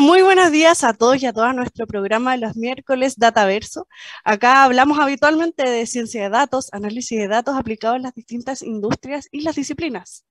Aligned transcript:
Muy 0.00 0.22
buenos 0.22 0.50
días 0.50 0.82
a 0.82 0.94
todos 0.94 1.22
y 1.22 1.26
a 1.26 1.32
todas 1.34 1.54
nuestro 1.54 1.86
programa 1.86 2.32
de 2.32 2.38
los 2.38 2.56
miércoles 2.56 3.18
Dataverso. 3.18 3.86
Acá 4.24 4.64
hablamos 4.64 4.98
habitualmente 4.98 5.62
de 5.62 5.84
ciencia 5.84 6.22
de 6.22 6.30
datos, 6.30 6.72
análisis 6.72 7.18
de 7.18 7.28
datos 7.28 7.54
aplicados 7.54 7.96
en 7.96 8.04
las 8.04 8.14
distintas 8.14 8.62
industrias 8.62 9.28
y 9.30 9.42
las 9.42 9.56
disciplinas. 9.56 10.24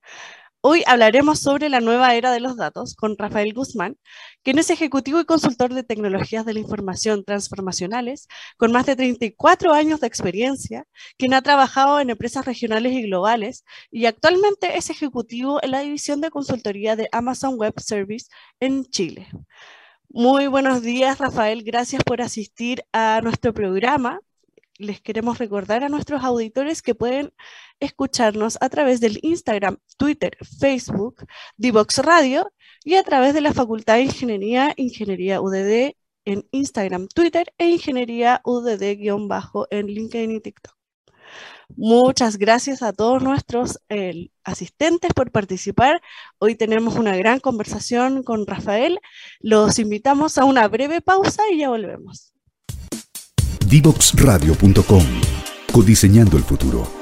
Hoy 0.61 0.83
hablaremos 0.87 1.39
sobre 1.39 1.69
la 1.69 1.79
nueva 1.79 2.15
era 2.15 2.33
de 2.33 2.41
los 2.41 2.57
datos 2.57 2.93
con 2.93 3.17
Rafael 3.17 3.53
Guzmán, 3.53 3.97
quien 4.43 4.59
es 4.59 4.69
ejecutivo 4.69 5.21
y 5.21 5.25
consultor 5.25 5.73
de 5.73 5.83
tecnologías 5.83 6.45
de 6.45 6.53
la 6.53 6.59
información 6.59 7.23
transformacionales, 7.23 8.27
con 8.57 8.73
más 8.73 8.85
de 8.85 8.97
34 8.97 9.73
años 9.73 10.01
de 10.01 10.07
experiencia, 10.07 10.85
quien 11.17 11.33
ha 11.33 11.41
trabajado 11.41 12.01
en 12.01 12.09
empresas 12.09 12.45
regionales 12.45 12.91
y 12.91 13.03
globales 13.03 13.63
y 13.89 14.05
actualmente 14.05 14.77
es 14.77 14.89
ejecutivo 14.89 15.63
en 15.63 15.71
la 15.71 15.79
división 15.79 16.19
de 16.19 16.29
consultoría 16.29 16.97
de 16.97 17.07
Amazon 17.13 17.55
Web 17.57 17.79
Service 17.79 18.27
en 18.59 18.83
Chile. 18.85 19.27
Muy 20.09 20.47
buenos 20.47 20.81
días, 20.81 21.19
Rafael. 21.19 21.63
Gracias 21.63 22.03
por 22.03 22.21
asistir 22.21 22.83
a 22.91 23.21
nuestro 23.23 23.53
programa 23.53 24.19
les 24.79 25.01
queremos 25.01 25.37
recordar 25.37 25.83
a 25.83 25.89
nuestros 25.89 26.23
auditores 26.23 26.81
que 26.81 26.95
pueden 26.95 27.31
escucharnos 27.79 28.57
a 28.61 28.69
través 28.69 28.99
del 29.01 29.19
Instagram, 29.21 29.77
Twitter, 29.97 30.37
Facebook, 30.59 31.25
Divox 31.57 31.99
Radio 31.99 32.51
y 32.83 32.95
a 32.95 33.03
través 33.03 33.33
de 33.33 33.41
la 33.41 33.53
Facultad 33.53 33.95
de 33.95 34.03
Ingeniería, 34.03 34.73
Ingeniería 34.77 35.41
UDD 35.41 35.95
en 36.25 36.47
Instagram, 36.51 37.07
Twitter 37.07 37.53
e 37.57 37.69
Ingeniería 37.69 38.41
UDD- 38.45 39.67
en 39.69 39.87
LinkedIn 39.87 40.31
y 40.31 40.39
TikTok. 40.39 40.75
Muchas 41.75 42.37
gracias 42.37 42.81
a 42.81 42.93
todos 42.93 43.21
nuestros 43.21 43.79
asistentes 44.43 45.13
por 45.13 45.31
participar. 45.31 46.01
Hoy 46.39 46.55
tenemos 46.55 46.95
una 46.95 47.15
gran 47.15 47.39
conversación 47.39 48.23
con 48.23 48.47
Rafael. 48.47 48.99
Los 49.39 49.77
invitamos 49.77 50.37
a 50.37 50.45
una 50.45 50.67
breve 50.67 51.01
pausa 51.01 51.43
y 51.51 51.59
ya 51.59 51.69
volvemos. 51.69 52.33
Divoxradio.com 53.69 55.05
Codiseñando 55.71 56.37
el 56.37 56.43
futuro. 56.43 56.98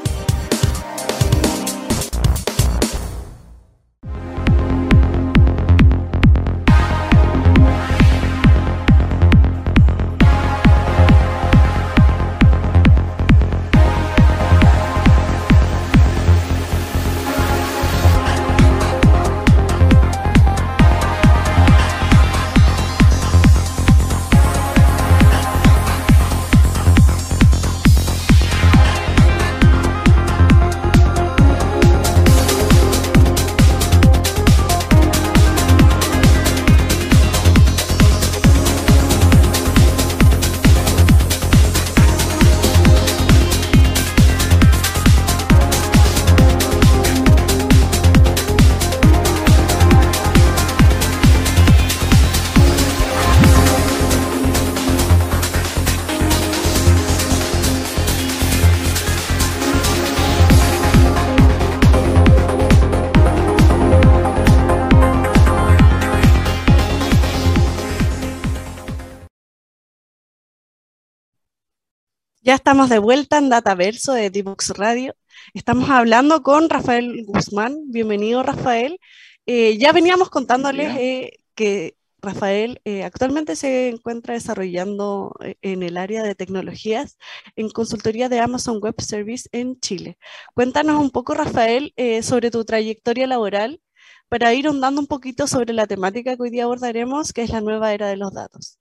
Ya 72.47 72.55
estamos 72.55 72.87
de 72.87 72.99
vuelta 72.99 73.39
en 73.39 73.49
Dataverso 73.49 74.13
de 74.13 74.29
Divox 74.29 74.69
Radio. 74.69 75.13
Estamos 75.53 75.89
hablando 75.89 76.43
con 76.43 76.69
Rafael 76.69 77.25
Guzmán. 77.25 77.91
Bienvenido, 77.91 78.41
Rafael. 78.41 79.01
Eh, 79.45 79.77
ya 79.77 79.91
veníamos 79.91 80.29
contándoles 80.29 80.95
eh, 80.97 81.41
que 81.55 81.97
Rafael 82.21 82.79
eh, 82.85 83.03
actualmente 83.03 83.57
se 83.57 83.89
encuentra 83.89 84.33
desarrollando 84.33 85.35
en 85.61 85.83
el 85.83 85.97
área 85.97 86.23
de 86.23 86.35
tecnologías 86.35 87.17
en 87.57 87.69
consultoría 87.69 88.29
de 88.29 88.39
Amazon 88.39 88.79
Web 88.81 88.95
Service 89.01 89.49
en 89.51 89.77
Chile. 89.81 90.17
Cuéntanos 90.53 91.01
un 91.01 91.11
poco, 91.11 91.33
Rafael, 91.33 91.93
sobre 92.23 92.49
tu 92.49 92.63
trayectoria 92.63 93.27
laboral 93.27 93.81
para 94.29 94.53
ir 94.53 94.69
ondando 94.69 95.01
un 95.01 95.07
poquito 95.07 95.47
sobre 95.47 95.73
la 95.73 95.85
temática 95.85 96.37
que 96.37 96.43
hoy 96.43 96.49
día 96.49 96.63
abordaremos, 96.63 97.33
que 97.33 97.41
es 97.41 97.49
la 97.49 97.59
nueva 97.59 97.93
era 97.93 98.07
de 98.07 98.15
los 98.15 98.33
datos. 98.33 98.79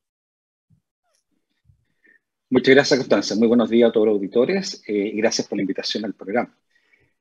Muchas 2.49 2.77
gracias, 2.77 3.01
Constanza. 3.01 3.35
Muy 3.35 3.49
buenos 3.49 3.69
días 3.69 3.91
a 3.91 3.93
todos 3.93 4.07
los 4.07 4.15
auditores 4.15 4.81
eh, 4.87 5.11
y 5.15 5.17
gracias 5.17 5.49
por 5.49 5.59
la 5.59 5.63
invitación 5.63 6.05
al 6.05 6.15
programa. 6.15 6.57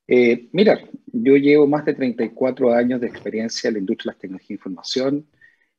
Eh, 0.07 0.49
mira, 0.51 0.79
yo 1.07 1.35
llevo 1.35 1.65
más 1.65 1.83
de 1.83 1.95
34 1.95 2.71
años 2.71 3.01
de 3.01 3.07
experiencia 3.07 3.67
en 3.67 3.73
la 3.73 3.79
industria 3.79 4.11
de 4.11 4.13
las 4.13 4.21
tecnologías 4.21 4.49
de 4.49 4.53
información. 4.53 5.27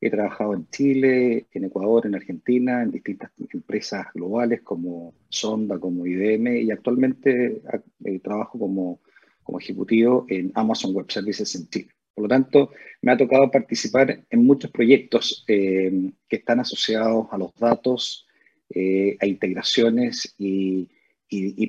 He 0.00 0.10
trabajado 0.10 0.52
en 0.54 0.68
Chile, 0.70 1.46
en 1.52 1.64
Ecuador, 1.64 2.06
en 2.06 2.16
Argentina, 2.16 2.82
en 2.82 2.90
distintas 2.90 3.30
empresas 3.52 4.06
globales 4.14 4.62
como 4.62 5.14
Sonda, 5.28 5.78
como 5.78 6.04
IBM 6.04 6.62
y 6.62 6.72
actualmente 6.72 7.62
eh, 8.04 8.18
trabajo 8.18 8.58
como, 8.58 9.00
como 9.44 9.60
ejecutivo 9.60 10.26
en 10.28 10.50
Amazon 10.56 10.92
Web 10.92 11.06
Services 11.08 11.54
en 11.54 11.68
Chile. 11.68 11.90
Por 12.12 12.24
lo 12.24 12.28
tanto, 12.28 12.72
me 13.00 13.12
ha 13.12 13.16
tocado 13.16 13.48
participar 13.48 14.24
en 14.28 14.44
muchos 14.44 14.72
proyectos 14.72 15.44
que 15.46 16.12
están 16.30 16.58
asociados 16.58 17.28
a 17.30 17.38
los 17.38 17.54
datos, 17.54 18.25
eh, 18.70 19.16
a 19.20 19.26
integraciones 19.26 20.34
y, 20.38 20.88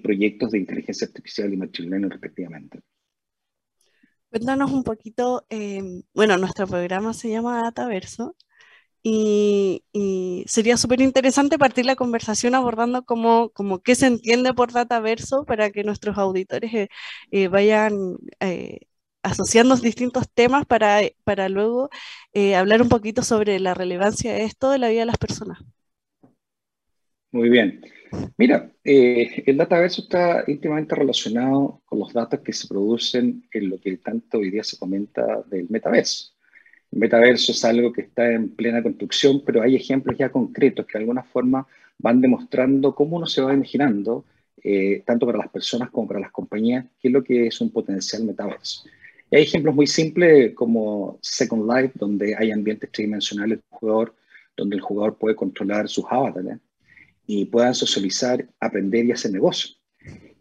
proyectos 0.02 0.52
de 0.52 0.60
inteligencia 0.60 1.08
artificial 1.08 1.54
y 1.54 1.58
machine 1.58 1.90
learning 1.90 2.10
respectivamente. 2.10 2.80
Cuéntanos 4.30 4.72
un 4.72 4.84
poquito, 4.84 5.46
eh, 5.50 5.82
bueno, 6.14 6.38
nuestro 6.38 6.68
programa 6.68 7.14
se 7.14 7.30
llama 7.30 7.62
Dataverso 7.62 8.36
y, 9.04 9.84
sería 10.48 10.78
súper 10.78 11.02
interesante 11.02 11.58
partir 11.60 11.86
la 11.86 11.96
conversación 11.96 12.56
abordando 12.56 13.04
como, 13.04 13.50
como 13.50 13.80
qué 13.80 13.96
se 13.96 14.08
entiende 14.08 14.54
por 14.54 14.72
Dataverso 14.72 15.46
para 15.46 15.72
que 15.72 15.84
nuestros 15.84 16.18
auditores 16.18 16.90
eh, 17.32 17.48
vayan 17.48 18.18
asociando 19.22 19.76
distintos 19.76 20.30
temas 20.34 20.66
para, 20.66 21.02
para 21.24 21.50
luego 21.50 21.90
hablar 22.56 22.82
un 22.82 22.90
poquito 22.90 23.24
sobre 23.24 23.60
la 23.60 23.74
relevancia 23.74 24.34
de 24.34 24.46
esto 24.46 24.72
de 24.72 24.80
la 24.80 24.90
vida 24.90 25.02
de 25.02 25.06
las 25.08 25.18
personas. 25.18 25.60
Muy 27.38 27.50
bien. 27.50 27.82
Mira, 28.36 28.72
eh, 28.84 29.44
el 29.46 29.58
dataverso 29.58 30.02
está 30.02 30.44
íntimamente 30.48 30.96
relacionado 30.96 31.84
con 31.86 32.00
los 32.00 32.12
datos 32.12 32.40
que 32.40 32.52
se 32.52 32.68
producen 32.68 33.44
en 33.52 33.70
lo 33.70 33.80
que 33.80 33.96
tanto 33.98 34.40
hoy 34.40 34.50
día 34.50 34.64
se 34.64 34.80
comenta 34.80 35.44
del 35.44 35.70
metaverso. 35.70 36.34
El 36.92 36.98
metaverso 36.98 37.52
es 37.52 37.64
algo 37.64 37.94
que 37.94 38.02
está 38.02 38.32
en 38.32 38.56
plena 38.56 38.82
construcción, 38.82 39.44
pero 39.46 39.62
hay 39.62 39.76
ejemplos 39.76 40.18
ya 40.18 40.32
concretos 40.32 40.88
que 40.88 40.94
de 40.94 41.04
alguna 41.04 41.22
forma 41.22 41.68
van 42.00 42.20
demostrando 42.20 42.96
cómo 42.96 43.18
uno 43.18 43.28
se 43.28 43.44
va 43.44 43.54
imaginando, 43.54 44.26
eh, 44.64 45.04
tanto 45.06 45.28
para 45.28 45.38
las 45.38 45.50
personas 45.50 45.92
como 45.92 46.08
para 46.08 46.22
las 46.22 46.32
compañías, 46.32 46.86
qué 47.00 47.10
es 47.10 47.14
lo 47.14 47.24
que 47.24 47.46
es 47.46 47.62
un 47.62 47.70
potencial 47.70 48.24
metaverso. 48.24 48.90
Y 49.30 49.36
hay 49.36 49.44
ejemplos 49.44 49.76
muy 49.76 49.86
simples 49.86 50.56
como 50.56 51.20
Second 51.22 51.72
Life, 51.72 51.94
donde 52.00 52.36
hay 52.36 52.50
ambientes 52.50 52.92
tridimensionales 52.92 53.60
del 53.60 53.70
jugador, 53.70 54.16
donde 54.56 54.76
el 54.76 54.82
jugador 54.82 55.20
puede 55.20 55.36
controlar 55.36 55.88
sus 55.88 56.04
avatares 56.10 56.58
y 57.28 57.46
puedan 57.46 57.76
socializar, 57.76 58.50
aprender 58.60 59.06
y 59.06 59.12
hacer 59.12 59.32
negocio. 59.32 59.76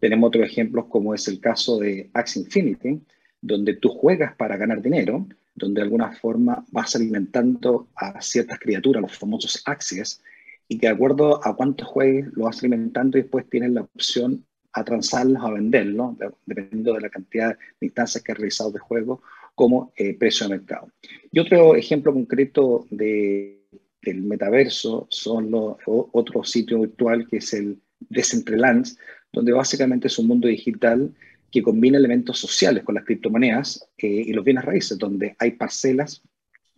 Tenemos 0.00 0.28
otros 0.28 0.46
ejemplos 0.46 0.86
como 0.88 1.14
es 1.14 1.26
el 1.28 1.40
caso 1.40 1.78
de 1.78 2.08
Axie 2.14 2.42
Infinity, 2.42 3.02
donde 3.40 3.74
tú 3.74 3.88
juegas 3.88 4.34
para 4.36 4.56
ganar 4.56 4.80
dinero, 4.80 5.26
donde 5.54 5.80
de 5.80 5.84
alguna 5.84 6.12
forma 6.12 6.64
vas 6.70 6.94
alimentando 6.94 7.88
a 7.96 8.20
ciertas 8.20 8.58
criaturas, 8.58 9.02
los 9.02 9.18
famosos 9.18 9.62
Axies, 9.66 10.22
y 10.68 10.78
que 10.78 10.86
de 10.86 10.92
acuerdo 10.92 11.44
a 11.44 11.56
cuánto 11.56 11.84
juegues 11.84 12.28
lo 12.34 12.44
vas 12.44 12.58
alimentando 12.60 13.18
y 13.18 13.22
después 13.22 13.48
tienes 13.48 13.70
la 13.70 13.82
opción 13.82 14.44
a 14.72 14.84
transarlos, 14.84 15.42
a 15.42 15.50
venderlos, 15.50 16.16
dependiendo 16.44 16.94
de 16.94 17.00
la 17.00 17.08
cantidad 17.08 17.56
de 17.80 17.86
instancias 17.86 18.22
que 18.22 18.32
has 18.32 18.38
realizado 18.38 18.70
de 18.70 18.78
juego, 18.78 19.22
como 19.54 19.92
eh, 19.96 20.12
precio 20.14 20.46
de 20.46 20.58
mercado. 20.58 20.90
Y 21.32 21.38
otro 21.38 21.74
ejemplo 21.74 22.12
concreto 22.12 22.86
de 22.90 23.65
el 24.10 24.22
metaverso 24.22 25.06
son 25.10 25.50
los, 25.50 25.76
otro 25.86 26.44
sitio 26.44 26.80
virtual 26.80 27.26
que 27.28 27.38
es 27.38 27.52
el 27.54 27.80
Decentraland, 28.00 28.86
donde 29.32 29.52
básicamente 29.52 30.08
es 30.08 30.18
un 30.18 30.26
mundo 30.26 30.48
digital 30.48 31.14
que 31.50 31.62
combina 31.62 31.98
elementos 31.98 32.38
sociales 32.38 32.84
con 32.84 32.94
las 32.94 33.04
criptomonedas 33.04 33.88
eh, 33.98 34.06
y 34.06 34.32
los 34.32 34.44
bienes 34.44 34.64
raíces, 34.64 34.98
donde 34.98 35.36
hay 35.38 35.52
parcelas, 35.52 36.22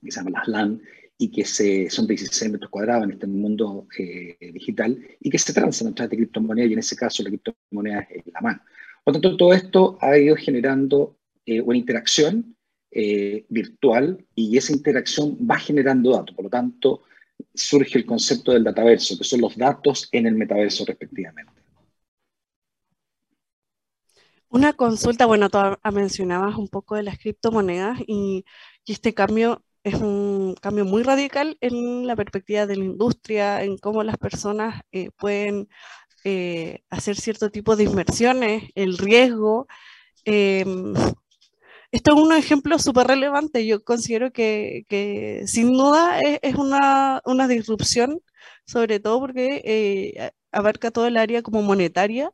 que 0.02 0.10
se 0.10 0.20
llaman 0.20 0.34
las 0.34 0.48
LAN, 0.48 0.82
y 1.19 1.30
que 1.30 1.44
se, 1.44 1.90
son 1.90 2.06
16 2.06 2.52
metros 2.52 2.70
cuadrados 2.70 3.04
en 3.04 3.12
este 3.12 3.26
mundo 3.26 3.88
eh, 3.98 4.36
digital 4.52 4.96
y 5.20 5.28
que 5.28 5.38
se 5.38 5.52
transan 5.52 5.88
a 5.88 5.94
través 5.94 6.10
de 6.10 6.16
criptomonedas 6.19 6.70
y 6.70 6.72
en 6.75 6.78
ese 6.78 6.96
caso 6.96 7.25
la 7.25 7.30
criptomoneda 7.30 8.06
es 8.08 8.25
la 8.32 8.40
mano. 8.40 8.60
Por 9.02 9.14
tanto, 9.14 9.36
todo 9.36 9.52
esto 9.52 9.98
ha 10.00 10.16
ido 10.16 10.36
generando 10.36 11.16
eh, 11.44 11.60
una 11.60 11.76
interacción 11.76 12.54
eh, 12.90 13.44
virtual 13.48 14.25
y 14.34 14.56
esa 14.56 14.72
interacción 14.72 15.36
va 15.50 15.58
generando 15.58 16.12
datos. 16.12 16.36
Por 16.36 16.44
lo 16.44 16.50
tanto, 16.50 17.02
surge 17.55 17.99
el 17.99 18.06
concepto 18.06 18.52
del 18.52 18.64
dataverso, 18.64 19.17
que 19.19 19.25
son 19.25 19.40
los 19.40 19.56
datos 19.56 20.08
en 20.12 20.26
el 20.26 20.35
metaverso 20.35 20.85
respectivamente. 20.85 21.52
Una 24.50 24.73
consulta, 24.73 25.26
bueno, 25.26 25.50
tú 25.50 25.58
mencionabas 25.93 26.56
un 26.56 26.69
poco 26.69 26.96
de 26.96 27.02
las 27.02 27.19
criptomonedas 27.19 28.00
y, 28.06 28.44
este 28.87 29.12
cambio 29.12 29.62
es 29.85 29.94
un 29.96 30.55
cambio 30.62 30.87
muy 30.87 31.02
radical 31.02 31.58
en 31.61 32.06
la 32.06 32.17
perspectiva 32.17 32.67
de 32.67 32.76
la 32.76 32.85
industria, 32.87 33.62
en 33.62 33.76
cómo 33.76 34.02
las 34.02 34.17
personas 34.17 34.81
eh, 34.93 35.11
pueden 35.19 35.69
eh, 36.25 36.81
hacer 36.88 37.17
cierto 37.17 37.50
tipo 37.50 37.76
de 37.76 37.85
inversiones, 37.85 38.70
el 38.75 38.96
riesgo. 38.96 39.67
Em, 40.25 40.94
esto 41.90 42.14
es 42.14 42.20
un 42.23 42.32
ejemplo 42.32 42.79
súper 42.79 43.06
relevante. 43.06 43.67
Yo 43.67 43.82
considero 43.82 44.31
que, 44.32 44.85
sin 45.46 45.73
duda 45.73 46.20
es, 46.20 46.55
una, 46.55 47.49
disrupción, 47.49 48.20
sobre 48.67 49.00
todo 49.00 49.20
porque 49.20 49.62
eh, 49.64 50.31
abarca 50.52 50.90
todo 50.90 51.06
el 51.06 51.17
área 51.17 51.43
como 51.43 51.62
monetaria 51.62 52.31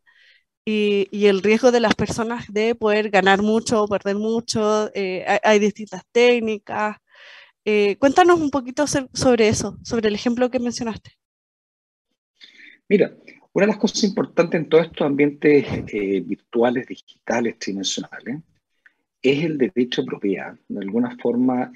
y, 0.65 1.27
el 1.27 1.43
riesgo 1.43 1.71
de 1.73 1.81
las 1.81 1.95
personas 1.95 2.47
de 2.53 2.75
poder 2.75 3.11
ganar 3.11 3.43
mucho 3.43 3.83
o 3.83 3.89
perder 3.89 4.17
mucho. 4.17 4.91
Eh, 4.95 5.25
hay, 5.43 5.59
distintas 5.61 6.03
técnicas. 6.13 6.97
Eh, 7.65 7.97
cuéntanos 7.99 8.41
un 8.41 8.51
poquito 8.51 8.87
sobre 8.87 9.49
eso, 9.49 9.79
sobre 9.85 10.09
el 10.09 10.15
ejemplo 10.15 10.51
que 10.51 10.59
mencionaste. 10.59 11.13
Mira, 12.89 13.15
una 13.53 13.67
de 13.67 13.73
las 13.73 13.81
cosas 13.81 14.05
importantes 14.05 14.61
en 14.61 14.69
todos 14.69 14.87
estos 14.87 15.07
ambientes 15.07 15.65
virtuales, 16.27 16.87
digitales, 16.87 17.59
tridimensionales, 17.59 18.43
es 19.31 19.45
el 19.45 19.59
derecho 19.59 20.03
a 20.03 20.05
propiedad. 20.05 20.55
De 20.69 20.81
alguna 20.81 21.17
forma, 21.17 21.73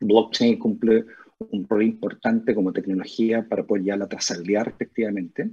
blockchain 0.00 0.58
cumple 0.58 1.04
un 1.38 1.66
rol 1.68 1.82
importante 1.82 2.54
como 2.54 2.72
tecnología 2.72 3.46
para 3.48 3.62
apoyar 3.62 3.98
la 3.98 4.08
trazabilidad 4.08 4.64
respectivamente 4.64 5.50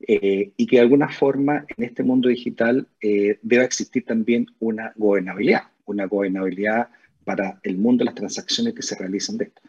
eh, 0.00 0.52
y 0.56 0.66
que 0.66 0.76
de 0.76 0.82
alguna 0.82 1.08
forma 1.08 1.64
en 1.74 1.84
este 1.84 2.02
mundo 2.02 2.28
digital 2.28 2.86
eh, 3.00 3.38
debe 3.42 3.64
existir 3.64 4.04
también 4.04 4.46
una 4.58 4.92
gobernabilidad, 4.96 5.62
una 5.86 6.04
gobernabilidad 6.06 6.88
para 7.24 7.58
el 7.62 7.78
mundo 7.78 8.02
de 8.02 8.06
las 8.06 8.14
transacciones 8.14 8.74
que 8.74 8.82
se 8.82 8.96
realizan 8.96 9.38
de 9.38 9.46
esto. 9.46 9.62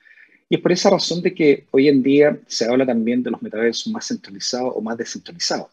Y 0.49 0.55
es 0.55 0.61
por 0.61 0.71
esa 0.71 0.89
razón 0.89 1.21
de 1.21 1.33
que 1.33 1.65
hoy 1.71 1.87
en 1.87 2.03
día 2.03 2.39
se 2.47 2.65
habla 2.65 2.85
también 2.85 3.23
de 3.23 3.31
los 3.31 3.41
metaversos 3.41 3.91
más 3.91 4.07
centralizados 4.07 4.73
o 4.75 4.81
más 4.81 4.97
descentralizados. 4.97 5.67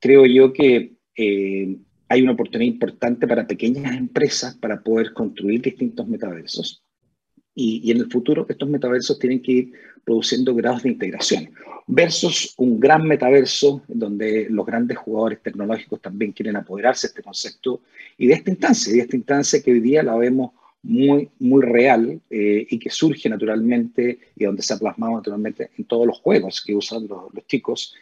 Creo 0.00 0.26
yo 0.26 0.52
que 0.52 0.92
eh, 1.16 1.76
hay 2.08 2.22
una 2.22 2.32
oportunidad 2.32 2.72
importante 2.72 3.26
para 3.26 3.46
pequeñas 3.46 3.96
empresas 3.96 4.54
para 4.56 4.80
poder 4.80 5.12
construir 5.12 5.62
distintos 5.62 6.06
metaversos. 6.06 6.82
Y, 7.54 7.80
y, 7.84 7.90
en 7.90 7.98
el 7.98 8.10
futuro 8.10 8.46
estos 8.48 8.68
metaversos 8.68 9.18
tienen 9.18 9.40
que 9.40 9.52
ir 9.52 9.72
produciendo 10.04 10.54
grados 10.54 10.82
de 10.82 10.90
integración 10.90 11.50
versus 11.86 12.52
un 12.56 12.80
gran 12.80 13.04
metaverso 13.06 13.82
donde 13.86 14.48
los 14.50 14.66
grandes 14.66 14.98
jugadores 14.98 15.40
tecnológicos 15.40 16.00
también 16.00 16.32
quieren 16.32 16.56
apoderarse 16.56 17.06
de 17.06 17.10
este 17.10 17.22
concepto 17.22 17.82
y 18.18 18.26
de 18.26 18.34
esta 18.34 18.50
instancia, 18.50 18.92
de 18.92 19.00
esta 19.00 19.16
instancia 19.16 19.62
que 19.62 19.72
hoy 19.72 19.80
día 19.80 20.02
la 20.02 20.16
vemos 20.16 20.50
muy, 20.82 21.28
muy 21.38 21.62
real 21.62 22.20
eh, 22.30 22.66
y 22.68 22.78
que 22.78 22.90
surge 22.90 23.28
naturalmente 23.28 24.18
y 24.36 24.44
donde 24.44 24.62
se 24.62 24.74
ha 24.74 24.78
plasmado 24.78 25.16
naturalmente 25.16 25.70
en 25.76 25.84
todos 25.84 26.06
los 26.06 26.18
juegos 26.18 26.62
que 26.64 26.74
usan 26.74 27.06
los, 27.08 27.32
los 27.32 27.46
chicos. 27.46 27.94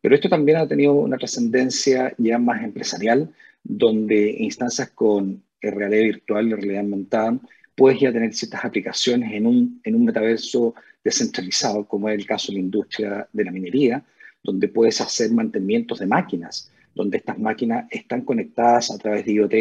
Pero 0.00 0.14
esto 0.14 0.28
también 0.28 0.58
ha 0.58 0.66
tenido 0.66 0.92
una 0.92 1.18
trascendencia 1.18 2.12
ya 2.18 2.38
más 2.38 2.62
empresarial, 2.62 3.32
donde 3.62 4.36
instancias 4.38 4.90
con 4.90 5.42
realidad 5.60 6.02
virtual 6.02 6.48
y 6.48 6.54
realidad 6.54 6.80
aumentada 6.80 7.38
puedes 7.74 8.00
ya 8.00 8.12
tener 8.12 8.34
ciertas 8.34 8.64
aplicaciones 8.64 9.32
en 9.32 9.46
un, 9.46 9.80
en 9.84 9.94
un 9.94 10.04
metaverso 10.04 10.74
descentralizado, 11.02 11.86
como 11.86 12.08
es 12.08 12.18
el 12.18 12.26
caso 12.26 12.52
de 12.52 12.58
la 12.58 12.64
industria 12.64 13.28
de 13.32 13.44
la 13.44 13.50
minería, 13.50 14.04
donde 14.42 14.68
puedes 14.68 15.00
hacer 15.00 15.30
mantenimientos 15.30 15.98
de 15.98 16.06
máquinas, 16.06 16.70
donde 16.94 17.18
estas 17.18 17.38
máquinas 17.38 17.86
están 17.90 18.22
conectadas 18.22 18.90
a 18.90 18.98
través 18.98 19.24
de 19.24 19.32
IoT 19.32 19.54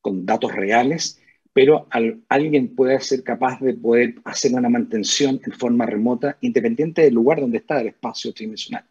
con 0.00 0.24
datos 0.24 0.54
reales, 0.54 1.20
pero 1.52 1.88
alguien 2.28 2.74
puede 2.74 3.00
ser 3.00 3.22
capaz 3.22 3.60
de 3.60 3.74
poder 3.74 4.16
hacer 4.24 4.52
una 4.52 4.68
mantención 4.68 5.40
en 5.44 5.52
forma 5.52 5.86
remota, 5.86 6.36
independiente 6.42 7.02
del 7.02 7.14
lugar 7.14 7.40
donde 7.40 7.58
está 7.58 7.80
el 7.80 7.88
espacio 7.88 8.32
tridimensional. 8.32 8.84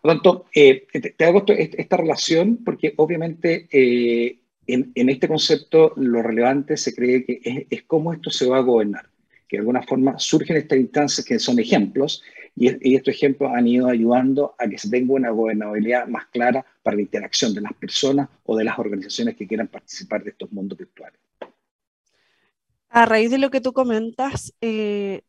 Por 0.00 0.14
lo 0.14 0.14
tanto, 0.14 0.46
eh, 0.54 0.86
te, 1.16 1.24
hago 1.24 1.44
esta 1.46 1.96
relación 1.96 2.58
porque 2.64 2.94
obviamente 2.96 3.68
eh, 3.70 4.40
en, 4.66 5.08
este 5.08 5.28
concepto 5.28 5.92
lo 5.96 6.22
relevante 6.22 6.76
se 6.76 6.94
cree 6.94 7.24
que 7.24 7.66
es, 7.68 7.82
cómo 7.82 8.12
esto 8.12 8.30
se 8.30 8.46
va 8.46 8.58
a 8.58 8.62
gobernar 8.62 9.10
que 9.48 9.56
de 9.56 9.62
alguna 9.62 9.82
forma 9.82 10.16
surgen 10.16 10.56
estas 10.56 10.78
instancias 10.78 11.26
que 11.26 11.40
son 11.40 11.58
ejemplos 11.58 12.22
y, 12.54 12.94
estos 12.94 13.14
ejemplos 13.14 13.50
han 13.52 13.66
ido 13.66 13.88
ayudando 13.88 14.54
a 14.58 14.68
que 14.68 14.78
se 14.78 14.88
tenga 14.88 15.14
una 15.14 15.30
gobernabilidad 15.30 16.06
más 16.06 16.26
clara 16.26 16.64
para 16.84 16.94
la 16.94 17.02
interacción 17.02 17.52
de 17.52 17.60
las 17.60 17.72
personas 17.74 18.28
o 18.44 18.56
de 18.56 18.64
las 18.64 18.78
organizaciones 18.78 19.36
que 19.36 19.48
quieran 19.48 19.66
participar 19.66 20.22
de 20.22 20.30
estos 20.30 20.52
mundos 20.52 20.78
virtuales. 20.78 21.18
A 22.90 23.06
raíz 23.06 23.30
de 23.30 23.38
lo 23.38 23.50
que 23.50 23.60
tú 23.60 23.72
comentas, 23.72 24.54
eh, 24.60 25.22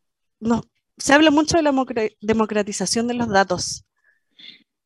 se 0.98 1.14
habla 1.14 1.32
mucho 1.32 1.58
de 1.58 1.64
la 1.64 1.74
democratización 2.22 3.08
de 3.08 3.16
los 3.16 3.28
datos. 3.28 3.86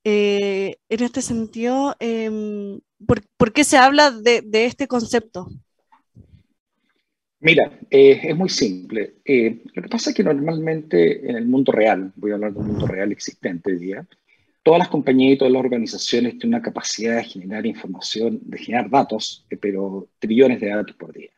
Eh, 0.08 0.78
en 0.88 1.04
este 1.04 1.24
sentido, 1.24 1.96
em, 2.00 2.80
¿por, 3.06 3.52
qué 3.52 3.64
se 3.64 3.78
habla 3.78 4.12
de, 4.12 4.44
de 4.44 4.66
este 4.66 4.88
concepto? 4.88 5.50
Mira, 7.40 7.80
eh, 7.90 8.22
es 8.24 8.36
muy 8.36 8.50
simple. 8.50 9.16
Eh, 9.26 9.62
lo 9.74 9.82
que 9.84 9.90
pasa 9.90 10.10
es 10.10 10.16
que 10.16 10.24
normalmente 10.24 11.30
en 11.30 11.36
el 11.36 11.46
mundo 11.46 11.72
real, 11.72 12.14
voy 12.16 12.32
a 12.32 12.36
hablar 12.36 12.54
del 12.54 12.64
mundo 12.64 12.88
real 12.88 13.12
existente 13.12 13.72
hoy 13.72 13.78
día, 13.78 14.08
todas 14.64 14.80
las 14.80 14.90
compañías 14.90 15.34
y 15.34 15.38
todas 15.38 15.54
las 15.54 15.60
organizaciones 15.60 16.40
tienen 16.40 16.56
una 16.56 16.62
capacidad 16.62 17.18
de 17.18 17.24
generar 17.24 17.66
información, 17.66 18.40
de 18.44 18.58
generar 18.58 18.90
datos, 18.90 19.46
eh, 19.50 19.58
pero 19.58 20.08
trillones 20.20 20.60
de 20.60 20.70
datos 20.70 20.96
por 20.96 21.14
día. 21.14 21.30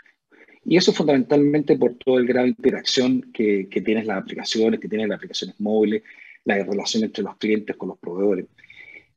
Y 0.63 0.77
eso 0.77 0.93
fundamentalmente 0.93 1.77
por 1.77 1.95
todo 1.95 2.19
el 2.19 2.27
grado 2.27 2.45
de 2.45 2.51
interacción 2.51 3.29
que, 3.33 3.67
que 3.69 3.81
tienen 3.81 4.07
las 4.07 4.17
aplicaciones, 4.19 4.79
que 4.79 4.89
tienen 4.89 5.09
las 5.09 5.17
aplicaciones 5.17 5.59
móviles, 5.59 6.03
la 6.47 6.63
relación 6.63 7.03
entre 7.03 7.23
los 7.23 7.37
clientes 7.37 7.75
con 7.75 7.89
los 7.89 7.99
proveedores. 7.99 8.45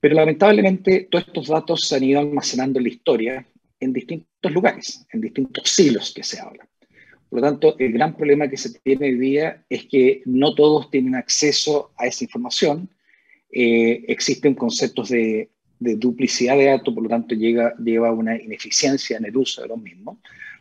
Pero 0.00 0.14
lamentablemente 0.14 1.08
todos 1.10 1.26
estos 1.26 1.48
datos 1.48 1.86
se 1.86 1.96
han 1.96 2.04
ido 2.04 2.20
almacenando 2.20 2.78
en 2.78 2.84
la 2.84 2.88
historia 2.90 3.46
en 3.78 3.92
distintos 3.92 4.52
lugares, 4.52 5.06
en 5.12 5.20
distintos 5.20 5.68
siglos 5.70 6.12
que 6.14 6.22
se 6.22 6.40
habla. 6.40 6.66
Por 7.28 7.40
lo 7.40 7.46
tanto, 7.46 7.78
el 7.78 7.92
gran 7.92 8.16
problema 8.16 8.48
que 8.48 8.56
se 8.56 8.78
tiene 8.80 9.06
hoy 9.06 9.18
día 9.18 9.64
es 9.68 9.86
que 9.86 10.22
no 10.24 10.54
todos 10.54 10.90
tienen 10.90 11.14
acceso 11.14 11.92
a 11.96 12.06
esa 12.06 12.24
información. 12.24 12.90
Eh, 13.52 14.04
existen 14.08 14.54
conceptos 14.54 15.10
de, 15.10 15.50
duplicidad 15.78 16.56
de 16.58 16.66
datos, 16.66 16.92
por 16.92 17.04
lo 17.04 17.08
tanto, 17.08 17.34
llega, 17.34 17.74
lleva 17.76 18.12
una 18.12 18.36
ineficiencia 18.36 19.16
en 19.16 19.24
el 19.26 19.36
uso 19.36 19.62
de 19.62 19.68
los 19.68 19.80
mismos. 19.80 20.18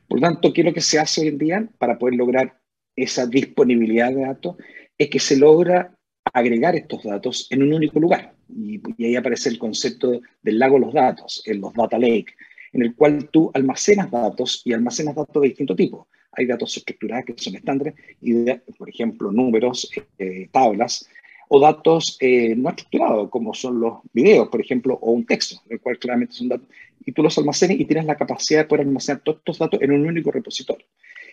Por 0.08 0.20
lo 0.20 0.28
tanto, 0.28 0.54
¿qué 0.54 0.62
es 0.62 0.66
lo 0.66 0.74
que 0.74 0.82
se 0.82 1.00
hace 1.00 1.22
hoy 1.22 1.28
en 1.28 1.38
día 1.38 1.70
para 1.78 1.98
poder 1.98 2.16
lograr 2.16 2.60
esa 2.96 3.26
disponibilidad 3.26 4.14
de 4.14 4.22
datos? 4.22 4.56
Es 4.98 5.10
que 5.10 5.20
se 5.20 5.38
logra 5.38 5.99
agregar 6.34 6.76
estos 6.76 7.04
datos 7.04 7.48
en 7.50 7.64
un 7.64 7.74
único 7.74 8.00
lugar. 8.00 8.34
Y, 8.50 8.82
ahí 9.04 9.16
aparece 9.16 9.50
el 9.50 9.60
concepto 9.60 10.22
del 10.42 10.60
lago 10.60 10.76
de 10.76 10.86
los 10.86 10.94
datos, 10.94 11.44
en 11.46 11.62
los 11.62 11.74
data 11.74 11.98
lake, 11.98 12.36
en 12.74 12.84
el 12.84 12.96
cual 12.96 13.30
tú 13.30 13.52
almacenas 13.54 14.12
datos 14.12 14.62
y 14.66 14.74
almacenas 14.74 15.16
datos 15.16 15.42
de 15.42 15.50
distinto 15.50 15.76
tipo 15.76 16.08
hay 16.32 16.46
datos 16.46 16.76
estructurados 16.78 17.26
que 17.26 17.34
son 17.38 17.56
estándares, 17.56 17.96
y 18.22 18.46
por 18.78 18.90
ejemplo, 18.90 19.32
números, 19.32 19.90
eh, 20.18 20.48
tablas, 20.52 21.10
o 21.50 21.60
datos 21.60 22.18
eh, 22.22 22.56
no 22.56 22.70
estructurados, 22.70 23.30
como 23.30 23.54
son 23.54 23.80
los 23.80 24.00
videos, 24.14 24.48
por 24.50 24.62
ejemplo, 24.62 24.98
o 25.02 25.12
un 25.12 25.26
texto, 25.26 25.62
el 25.70 25.82
cual 25.82 25.98
claramente 25.98 26.34
son 26.34 26.50
datos, 26.50 26.68
y 27.06 27.12
tú 27.12 27.24
los 27.24 27.38
almacenes 27.38 27.80
y 27.80 27.86
tienes 27.86 28.06
la 28.06 28.18
capacidad 28.18 28.62
de 28.62 28.66
poder 28.66 28.86
almacenar 28.86 29.22
todos 29.22 29.40
estos 29.40 29.58
datos 29.58 29.82
en 29.82 29.92
un 29.92 30.06
único 30.06 30.32
repositorio. 30.32 30.86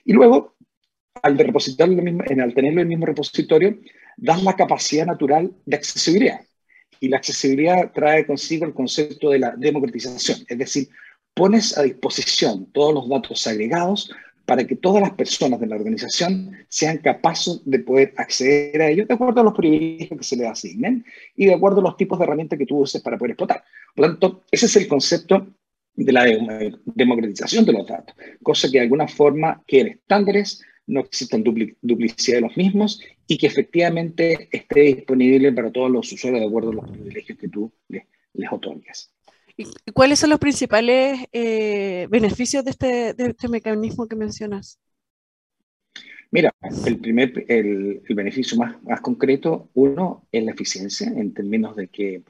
Y 0.04 0.12
luego, 0.12 0.54
al, 1.22 1.34
mismo, 1.34 2.22
al 2.22 2.54
tenerlo 2.54 2.60
en 2.60 2.78
el 2.78 2.86
mismo 2.86 3.06
repositorio, 3.06 3.78
das 4.16 4.42
la 4.42 4.54
capacidad 4.54 5.06
natural 5.06 5.52
de 5.64 5.76
accesibilidad. 5.76 6.40
Y 7.00 7.08
la 7.08 7.18
accesibilidad 7.18 7.92
trae 7.92 8.26
consigo 8.26 8.64
el 8.64 8.72
concepto 8.72 9.30
de 9.30 9.38
la 9.38 9.54
democratización, 9.56 10.38
es 10.48 10.58
decir, 10.58 10.88
pones 11.34 11.76
a 11.76 11.82
disposición 11.82 12.72
todos 12.72 12.94
los 12.94 13.08
datos 13.08 13.46
agregados 13.46 14.10
para 14.46 14.64
que 14.64 14.76
todas 14.76 15.02
las 15.02 15.12
personas 15.12 15.60
de 15.60 15.66
la 15.66 15.76
organización 15.76 16.52
sean 16.68 16.98
capaces 16.98 17.60
de 17.64 17.80
poder 17.80 18.14
acceder 18.16 18.80
a 18.80 18.88
ellos 18.88 19.08
de 19.08 19.14
acuerdo 19.14 19.40
a 19.40 19.44
los 19.44 19.54
privilegios 19.54 20.18
que 20.18 20.24
se 20.24 20.36
les 20.36 20.46
asignen 20.46 21.04
y 21.34 21.46
de 21.46 21.54
acuerdo 21.54 21.80
a 21.80 21.82
los 21.82 21.96
tipos 21.96 22.18
de 22.18 22.24
herramientas 22.24 22.58
que 22.58 22.64
tú 22.64 22.78
uses 22.78 23.02
para 23.02 23.18
poder 23.18 23.32
explotar. 23.32 23.64
Por 23.94 24.06
lo 24.06 24.12
tanto, 24.12 24.44
ese 24.50 24.66
es 24.66 24.76
el 24.76 24.88
concepto 24.88 25.48
de 25.94 26.12
la 26.12 26.24
democratización 26.84 27.64
de 27.64 27.72
los 27.72 27.86
datos, 27.86 28.14
cosa 28.42 28.68
que 28.68 28.78
de 28.78 28.84
alguna 28.84 29.08
forma 29.08 29.62
quiere 29.66 29.90
estándares, 29.90 30.62
no 30.86 31.00
existan 31.00 31.42
duplicidad 31.42 32.38
de 32.38 32.40
los 32.42 32.56
mismos 32.56 33.00
y 33.26 33.38
que 33.38 33.46
efectivamente 33.46 34.48
esté 34.52 34.80
disponible 34.82 35.52
para 35.52 35.72
todos 35.72 35.90
los 35.90 36.12
usuarios 36.12 36.40
de 36.40 36.46
acuerdo 36.46 36.70
a 36.70 36.74
los 36.74 36.90
privilegios 36.90 37.38
que 37.38 37.48
tú 37.48 37.72
les, 37.88 38.04
les 38.34 38.52
otorgues. 38.52 39.12
¿Y 39.56 39.66
cuáles 39.92 40.18
son 40.18 40.30
los 40.30 40.38
principales 40.38 41.18
eh, 41.32 42.06
beneficios 42.10 42.64
de 42.64 42.70
este, 42.70 43.14
de 43.14 43.26
este 43.26 43.48
mecanismo 43.48 44.06
que 44.06 44.14
mencionas? 44.14 44.78
Mira, 46.30 46.54
el 46.84 46.98
primer, 46.98 47.44
el, 47.48 48.02
el, 48.06 48.14
beneficio 48.14 48.58
más, 48.58 48.82
más 48.82 49.00
concreto, 49.00 49.70
uno, 49.74 50.26
es 50.30 50.44
la 50.44 50.50
eficiencia, 50.50 51.06
en 51.06 51.32
términos 51.32 51.74
de 51.76 51.88
que 51.88 52.22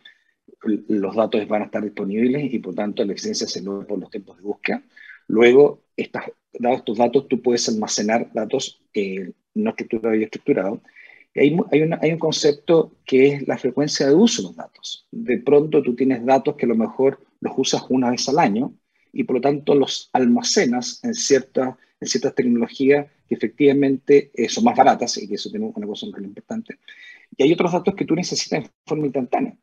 los 0.63 1.15
datos 1.15 1.47
van 1.49 1.63
a 1.63 1.65
estar 1.67 1.83
disponibles 1.83 2.53
y 2.53 2.59
por 2.59 2.75
tanto 2.75 3.05
la 3.05 3.13
eficiencia 3.13 3.47
se 3.47 3.63
logra 3.63 3.87
por 3.87 3.99
los 3.99 4.11
tiempos 4.11 4.37
de 4.37 4.43
búsqueda. 4.43 4.83
Luego, 5.29 5.83
estas, 5.97 6.25
dados 6.59 6.79
estos 6.79 6.99
datos, 6.99 7.29
tú 7.29 7.41
puedes 7.41 7.69
almacenar 7.69 8.31
datos 8.33 8.81
eh, 8.95 9.33
no 9.55 9.71
estructurados 9.71 10.19
y 10.19 10.23
estructurados. 10.25 10.81
Y 11.35 11.41
hay, 11.41 11.57
hay, 11.73 11.83
una, 11.83 11.99
hay, 12.03 12.13
un 12.13 12.19
concepto 12.19 12.93
que 13.05 13.29
es 13.29 13.49
la 13.49 13.59
frecuencia 13.59 14.07
de 14.07 14.15
uso 14.15 14.43
de 14.43 14.49
los 14.49 14.57
datos. 14.57 15.07
De 15.11 15.39
pronto 15.39 15.83
tú 15.83 15.95
tienes 15.95 16.25
datos 16.25 16.57
que 16.57 16.67
a 16.67 16.69
lo 16.69 16.77
mejor 16.77 17.21
los 17.41 17.53
usas 17.57 17.83
una 17.89 18.11
vez 18.11 18.29
al 18.29 18.39
año 18.39 18.73
y 19.13 19.25
por 19.25 19.37
lo 19.37 19.41
tanto 19.41 19.75
los 19.75 20.11
almacenas 20.13 21.03
en, 21.05 21.15
cierta, 21.15 21.77
en 22.01 22.09
ciertas 22.09 22.35
tecnologías 22.35 23.07
que 23.29 23.35
efectivamente 23.35 24.31
eh, 24.35 24.49
son 24.49 24.65
más 24.65 24.77
baratas 24.77 25.17
y 25.19 25.29
que 25.29 25.35
eso 25.35 25.51
tiene 25.51 25.71
una 25.75 25.87
cosa 25.87 26.07
muy 26.07 26.25
importante. 26.25 26.79
Y 27.37 27.43
hay 27.43 27.53
otros 27.53 27.73
datos 27.73 27.95
que 27.95 28.05
tú 28.05 28.15
necesitas 28.15 28.65
en 28.65 28.71
forma 28.85 29.07
instantánea. 29.07 29.57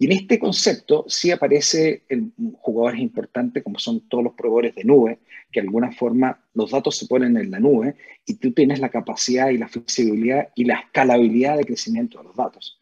Y 0.00 0.06
en 0.06 0.12
este 0.12 0.38
concepto 0.38 1.04
sí 1.08 1.30
aparece 1.30 2.04
en 2.08 2.32
jugadores 2.54 3.02
importantes 3.02 3.62
como 3.62 3.78
son 3.78 4.08
todos 4.08 4.24
los 4.24 4.32
proveedores 4.32 4.74
de 4.74 4.84
nube, 4.84 5.18
que 5.52 5.60
de 5.60 5.66
alguna 5.66 5.92
forma 5.92 6.42
los 6.54 6.70
datos 6.70 6.96
se 6.96 7.06
ponen 7.06 7.36
en 7.36 7.50
la 7.50 7.60
nube 7.60 7.96
y 8.24 8.36
tú 8.36 8.52
tienes 8.52 8.80
la 8.80 8.88
capacidad 8.88 9.50
y 9.50 9.58
la 9.58 9.68
flexibilidad 9.68 10.48
y 10.54 10.64
la 10.64 10.76
escalabilidad 10.76 11.58
de 11.58 11.66
crecimiento 11.66 12.16
de 12.16 12.24
los 12.24 12.34
datos. 12.34 12.80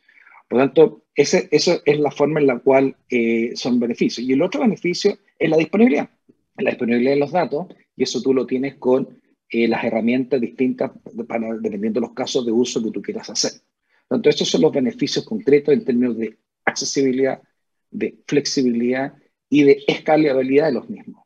Por 0.48 0.60
lo 0.60 0.66
tanto, 0.66 1.02
ese, 1.12 1.48
esa 1.50 1.80
es 1.84 1.98
la 1.98 2.12
forma 2.12 2.38
en 2.38 2.46
la 2.46 2.60
cual 2.60 2.94
eh, 3.10 3.50
son 3.56 3.80
beneficios. 3.80 4.24
Y 4.24 4.34
el 4.34 4.42
otro 4.42 4.60
beneficio 4.60 5.18
es 5.40 5.50
la 5.50 5.56
disponibilidad, 5.56 6.08
la 6.56 6.70
disponibilidad 6.70 7.14
de 7.14 7.18
los 7.18 7.32
datos, 7.32 7.66
y 7.96 8.04
eso 8.04 8.22
tú 8.22 8.32
lo 8.32 8.46
tienes 8.46 8.76
con 8.76 9.08
eh, 9.50 9.66
las 9.66 9.82
herramientas 9.82 10.40
distintas 10.40 10.92
para, 11.26 11.52
dependiendo 11.54 11.98
de 12.00 12.06
los 12.06 12.14
casos 12.14 12.46
de 12.46 12.52
uso 12.52 12.80
que 12.80 12.92
tú 12.92 13.02
quieras 13.02 13.28
hacer. 13.28 13.60
Tanto, 14.06 14.30
estos 14.30 14.48
son 14.48 14.60
los 14.60 14.72
beneficios 14.72 15.24
concretos 15.24 15.74
en 15.74 15.84
términos 15.84 16.16
de 16.16 16.38
accesibilidad, 16.68 17.42
de 17.90 18.18
flexibilidad 18.26 19.14
y 19.48 19.64
de 19.64 19.84
escalabilidad 19.86 20.66
de 20.66 20.72
los 20.72 20.88
mismos. 20.88 21.24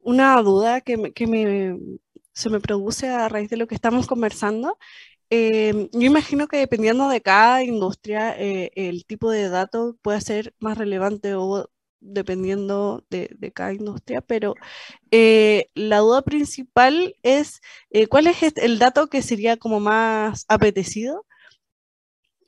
Una 0.00 0.40
duda 0.42 0.80
que, 0.82 0.96
me, 0.98 1.78
se 2.32 2.50
me 2.50 2.60
produce 2.60 3.08
a 3.08 3.28
raíz 3.28 3.48
de 3.48 3.56
lo 3.56 3.66
que 3.66 3.74
estamos 3.74 4.06
conversando. 4.06 4.76
Eh, 5.30 5.88
yo 5.92 6.02
imagino 6.02 6.46
que 6.46 6.58
dependiendo 6.58 7.08
de 7.08 7.22
cada 7.22 7.64
industria, 7.64 8.38
eh, 8.38 8.70
el 8.74 9.06
tipo 9.06 9.30
de 9.30 9.48
dato 9.48 9.96
puede 10.02 10.20
ser 10.20 10.54
más 10.58 10.76
relevante 10.76 11.34
o 11.34 11.70
dependiendo 12.00 13.02
de, 13.08 13.52
cada 13.54 13.72
industria, 13.72 14.20
pero 14.20 14.54
eh, 15.10 15.70
la 15.74 15.98
duda 16.00 16.20
principal 16.20 17.16
es 17.22 17.62
cuál 18.10 18.26
es 18.26 18.42
el 18.56 18.78
dato 18.78 19.08
que 19.08 19.22
sería 19.22 19.56
como 19.56 19.80
más 19.80 20.44
apetecido 20.48 21.24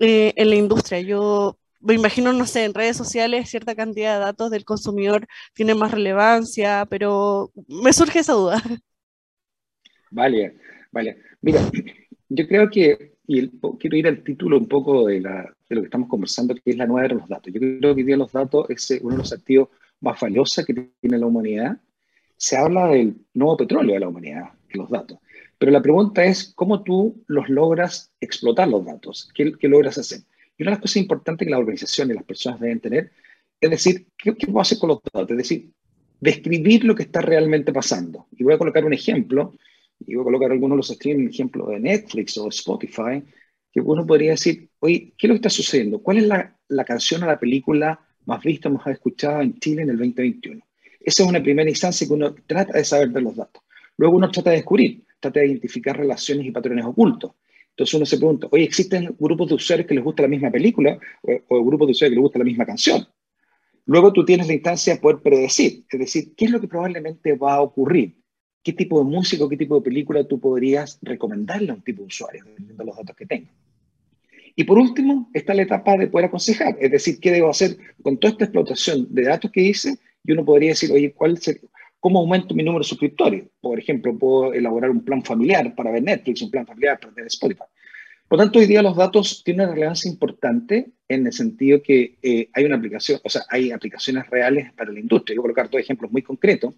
eh, 0.01 0.33
en 0.37 0.51
la 0.51 0.57
industria. 0.57 1.01
Yo 1.01 1.59
me 1.81 1.95
imagino, 1.95 2.33
no 2.33 2.47
sé, 2.47 2.65
en 2.65 2.75
redes 2.75 2.97
sociales 2.97 3.49
cierta 3.49 3.75
cantidad 3.75 4.15
de 4.15 4.25
datos 4.25 4.51
del 4.51 4.65
consumidor 4.65 5.27
tiene 5.55 5.75
más 5.75 5.93
relevancia, 5.93 6.87
pero 6.91 7.53
me 7.69 7.93
surge 7.93 8.21
esa 8.21 8.33
duda. 8.33 8.63
Vale, 10.09 10.57
vale. 10.93 11.19
Mira, 11.43 11.61
yo 12.29 12.47
creo 12.49 12.71
que, 12.71 13.17
y 13.27 13.51
quiero 13.79 13.97
ir 13.97 14.07
al 14.07 14.23
título 14.23 14.57
un 14.57 14.67
poco 14.67 15.07
de, 15.07 15.21
la, 15.21 15.43
de, 15.69 15.75
lo 15.75 15.83
que 15.83 15.87
estamos 15.87 16.09
conversando, 16.09 16.55
que 16.55 16.63
es 16.65 16.77
la 16.77 16.87
nueva 16.87 17.09
de 17.09 17.15
los 17.17 17.29
datos. 17.29 17.53
Yo 17.53 17.61
creo 17.61 17.95
que 17.95 18.01
hoy 18.01 18.07
día 18.07 18.17
los 18.17 18.33
datos 18.33 18.71
es 18.71 18.99
uno 19.03 19.17
de 19.17 19.19
los 19.19 19.33
activos 19.33 19.69
más 20.01 20.19
valiosos 20.19 20.65
que 20.65 20.75
tiene 21.01 21.19
la 21.19 21.27
humanidad. 21.27 21.77
Se 22.37 22.57
habla 22.57 22.87
del 22.89 23.17
nuevo 23.35 23.57
petróleo 23.57 23.95
de 23.95 24.01
la 24.01 24.09
humanidad, 24.09 24.51
los 24.71 24.89
datos. 24.89 25.19
Pero 25.59 25.73
la 25.73 25.83
pregunta 25.83 26.25
es 26.25 26.53
cómo 26.55 26.83
tú 26.83 27.23
los 27.27 27.49
logras 27.49 28.13
explotar 28.21 28.69
los 28.69 28.85
datos, 28.85 29.31
qué, 29.35 29.55
logras 29.63 29.99
hacer. 29.99 30.21
Y 30.59 30.63
una 30.63 30.71
de 30.71 30.77
las 30.77 30.83
cosas 30.83 30.97
importantes 30.97 31.47
que 31.47 31.51
la 31.51 31.59
organización 31.59 32.11
y 32.11 32.15
las 32.15 32.25
personas 32.25 32.61
deben 32.61 32.81
tener 32.81 33.13
es 33.61 33.71
decir, 33.71 34.07
¿qué, 34.19 34.35
qué 34.37 34.47
puedo 34.47 34.61
hacer 34.61 34.79
con 34.79 34.89
los 34.89 35.01
datos? 35.03 35.31
Es 35.31 35.37
decir, 35.37 35.71
describir 36.21 36.85
lo 36.85 36.95
que 36.95 37.05
está 37.05 37.21
realmente 37.21 37.73
pasando. 37.73 38.27
Y 38.37 38.45
voy 38.45 38.55
a 38.55 38.59
colocar 38.59 38.85
un 38.85 38.93
ejemplo, 38.93 39.55
y 40.07 40.15
voy 40.15 40.23
a 40.23 40.25
colocar 40.25 40.51
algunos 40.53 40.75
de 40.75 40.79
los 40.79 40.89
streams, 40.89 41.33
ejemplo 41.33 41.67
de 41.69 41.81
Netflix 41.81 42.37
o 42.37 42.49
Spotify, 42.49 43.23
que 43.73 43.81
uno 43.81 44.07
podría 44.07 44.33
decir, 44.33 44.69
oye, 44.81 45.15
¿qué 45.17 45.27
es 45.27 45.29
lo 45.29 45.35
que 45.35 45.39
está 45.39 45.51
sucediendo? 45.51 46.01
¿Cuál 46.01 46.19
es 46.19 46.25
la, 46.25 46.57
la 46.69 46.85
canción 46.85 47.23
o 47.23 47.27
la 47.27 47.39
película 47.39 47.99
más 48.25 48.43
vista, 48.43 48.69
más 48.69 48.87
escuchada 48.89 49.43
en 49.43 49.59
Chile 49.59 49.83
en 49.83 49.91
el 49.91 49.99
2021? 49.99 50.61
Esa 51.01 51.23
es 51.23 51.29
una 51.29 51.43
primera 51.43 51.71
instancia 51.71 52.07
que 52.07 52.13
uno 52.13 52.35
trata 52.47 52.77
de 52.77 52.85
saber 52.85 53.11
de 53.11 53.21
los 53.21 53.37
datos. 53.37 53.63
Luego 53.97 54.17
uno 54.17 54.31
trata 54.31 54.51
de 54.51 54.57
descubrir, 54.57 55.05
trata 55.21 55.41
de 55.41 55.47
identificar 55.47 55.97
relaciones 55.97 56.47
y 56.47 56.51
patrones 56.51 56.85
ocultos. 56.85 57.33
Entonces 57.71 57.95
uno 57.95 58.07
se 58.07 58.17
pregunta, 58.17 58.49
oye, 58.51 58.65
¿existen 58.65 59.15
grupos 59.19 59.49
de 59.49 59.55
usuarios 59.55 59.87
que 59.87 59.95
les 59.95 60.03
gusta 60.03 60.23
la 60.23 60.29
misma 60.29 60.51
película 60.51 60.99
o, 61.23 61.65
grupos 61.65 61.89
de 61.89 61.91
usuarios 61.93 62.13
que 62.13 62.17
les 62.17 62.23
gusta 62.23 62.39
la 62.39 62.45
misma 62.45 62.65
canción? 62.65 63.07
Luego 63.85 64.13
tú 64.13 64.25
tienes 64.25 64.47
la 64.47 64.55
instancia 64.55 64.95
de 64.95 65.01
poder 65.01 65.19
predecir, 65.19 65.85
es 65.89 65.99
decir, 65.99 66.35
¿qué 66.35 66.47
es 66.47 66.51
lo 66.51 66.61
que 66.61 66.69
probablemente 66.69 67.35
va 67.35 67.57
a 67.57 67.61
ocurrir? 67.61 68.17
¿Qué 68.63 68.73
tipo 68.73 68.99
de 68.99 69.05
música 69.05 69.45
o 69.45 69.49
qué 69.49 69.57
tipo 69.57 69.77
de 69.77 69.83
película 69.83 70.25
tú 70.25 70.41
podrías 70.41 70.99
recomendarle 71.03 71.71
a 71.71 71.75
un 71.75 71.83
tipo 71.83 72.01
de 72.01 72.07
usuario, 72.07 72.45
dependiendo 72.47 72.83
de 72.83 72.87
los 72.87 72.97
datos 72.97 73.15
que 73.15 73.27
tenga? 73.27 73.53
Y 74.57 74.65
por 74.65 74.79
último, 74.79 75.31
está 75.35 75.53
la 75.53 75.63
etapa 75.63 75.99
de 75.99 76.07
poder 76.07 76.27
aconsejar, 76.29 76.79
es 76.81 76.91
decir, 76.91 77.21
¿qué 77.21 77.31
debo 77.31 77.51
hacer 77.51 77.77
con 78.03 78.19
toda 78.19 78.33
esta 78.33 78.45
explotación 78.47 79.07
de 79.11 79.23
datos 79.25 79.53
que 79.53 79.61
hice? 79.61 79.99
Y 80.25 80.33
uno 80.33 80.47
podría 80.47 80.71
decir, 80.71 80.91
oye, 80.91 81.13
¿cuál 81.13 81.37
sería, 81.37 81.61
¿Cómo 82.07 82.21
aumento 82.21 82.55
mi 82.55 82.63
número 82.63 82.85
de 82.85 82.89
suscriptores? 82.89 83.47
Por 83.61 83.81
ejemplo, 83.81 84.17
puedo 84.17 84.55
elaborar 84.55 84.91
un 84.91 85.05
plan 85.05 85.25
familiar 85.25 85.75
para 85.75 85.91
ver 85.91 86.05
Netflix, 86.05 86.41
un 86.41 86.53
plan 86.53 86.65
familiar 86.65 87.01
para 87.01 87.13
ver 87.13 87.27
Spotify. 87.27 87.65
Por 88.29 88.39
tanto, 88.39 88.61
hoy 88.61 88.67
día 88.67 88.81
los 88.81 88.95
datos 88.95 89.43
tienen 89.43 89.67
una 89.67 89.75
relevancia 89.75 90.09
importante 90.09 90.93
en 91.09 91.27
el 91.27 91.33
sentido 91.33 91.83
que 91.83 92.17
eh, 92.23 92.49
hay 92.53 92.65
una 92.65 92.77
aplicación, 92.77 93.19
o 93.25 93.29
sea, 93.29 93.43
hay 93.51 93.73
aplicaciones 93.73 94.31
reales 94.31 94.73
para 94.75 94.93
la 94.93 95.01
industria. 95.01 95.35
Yo 95.35 95.43
voy 95.43 95.51
a 95.51 95.55
colocar 95.55 95.69
dos 95.69 95.81
ejemplos 95.81 96.13
muy 96.13 96.23
concretos. 96.23 96.77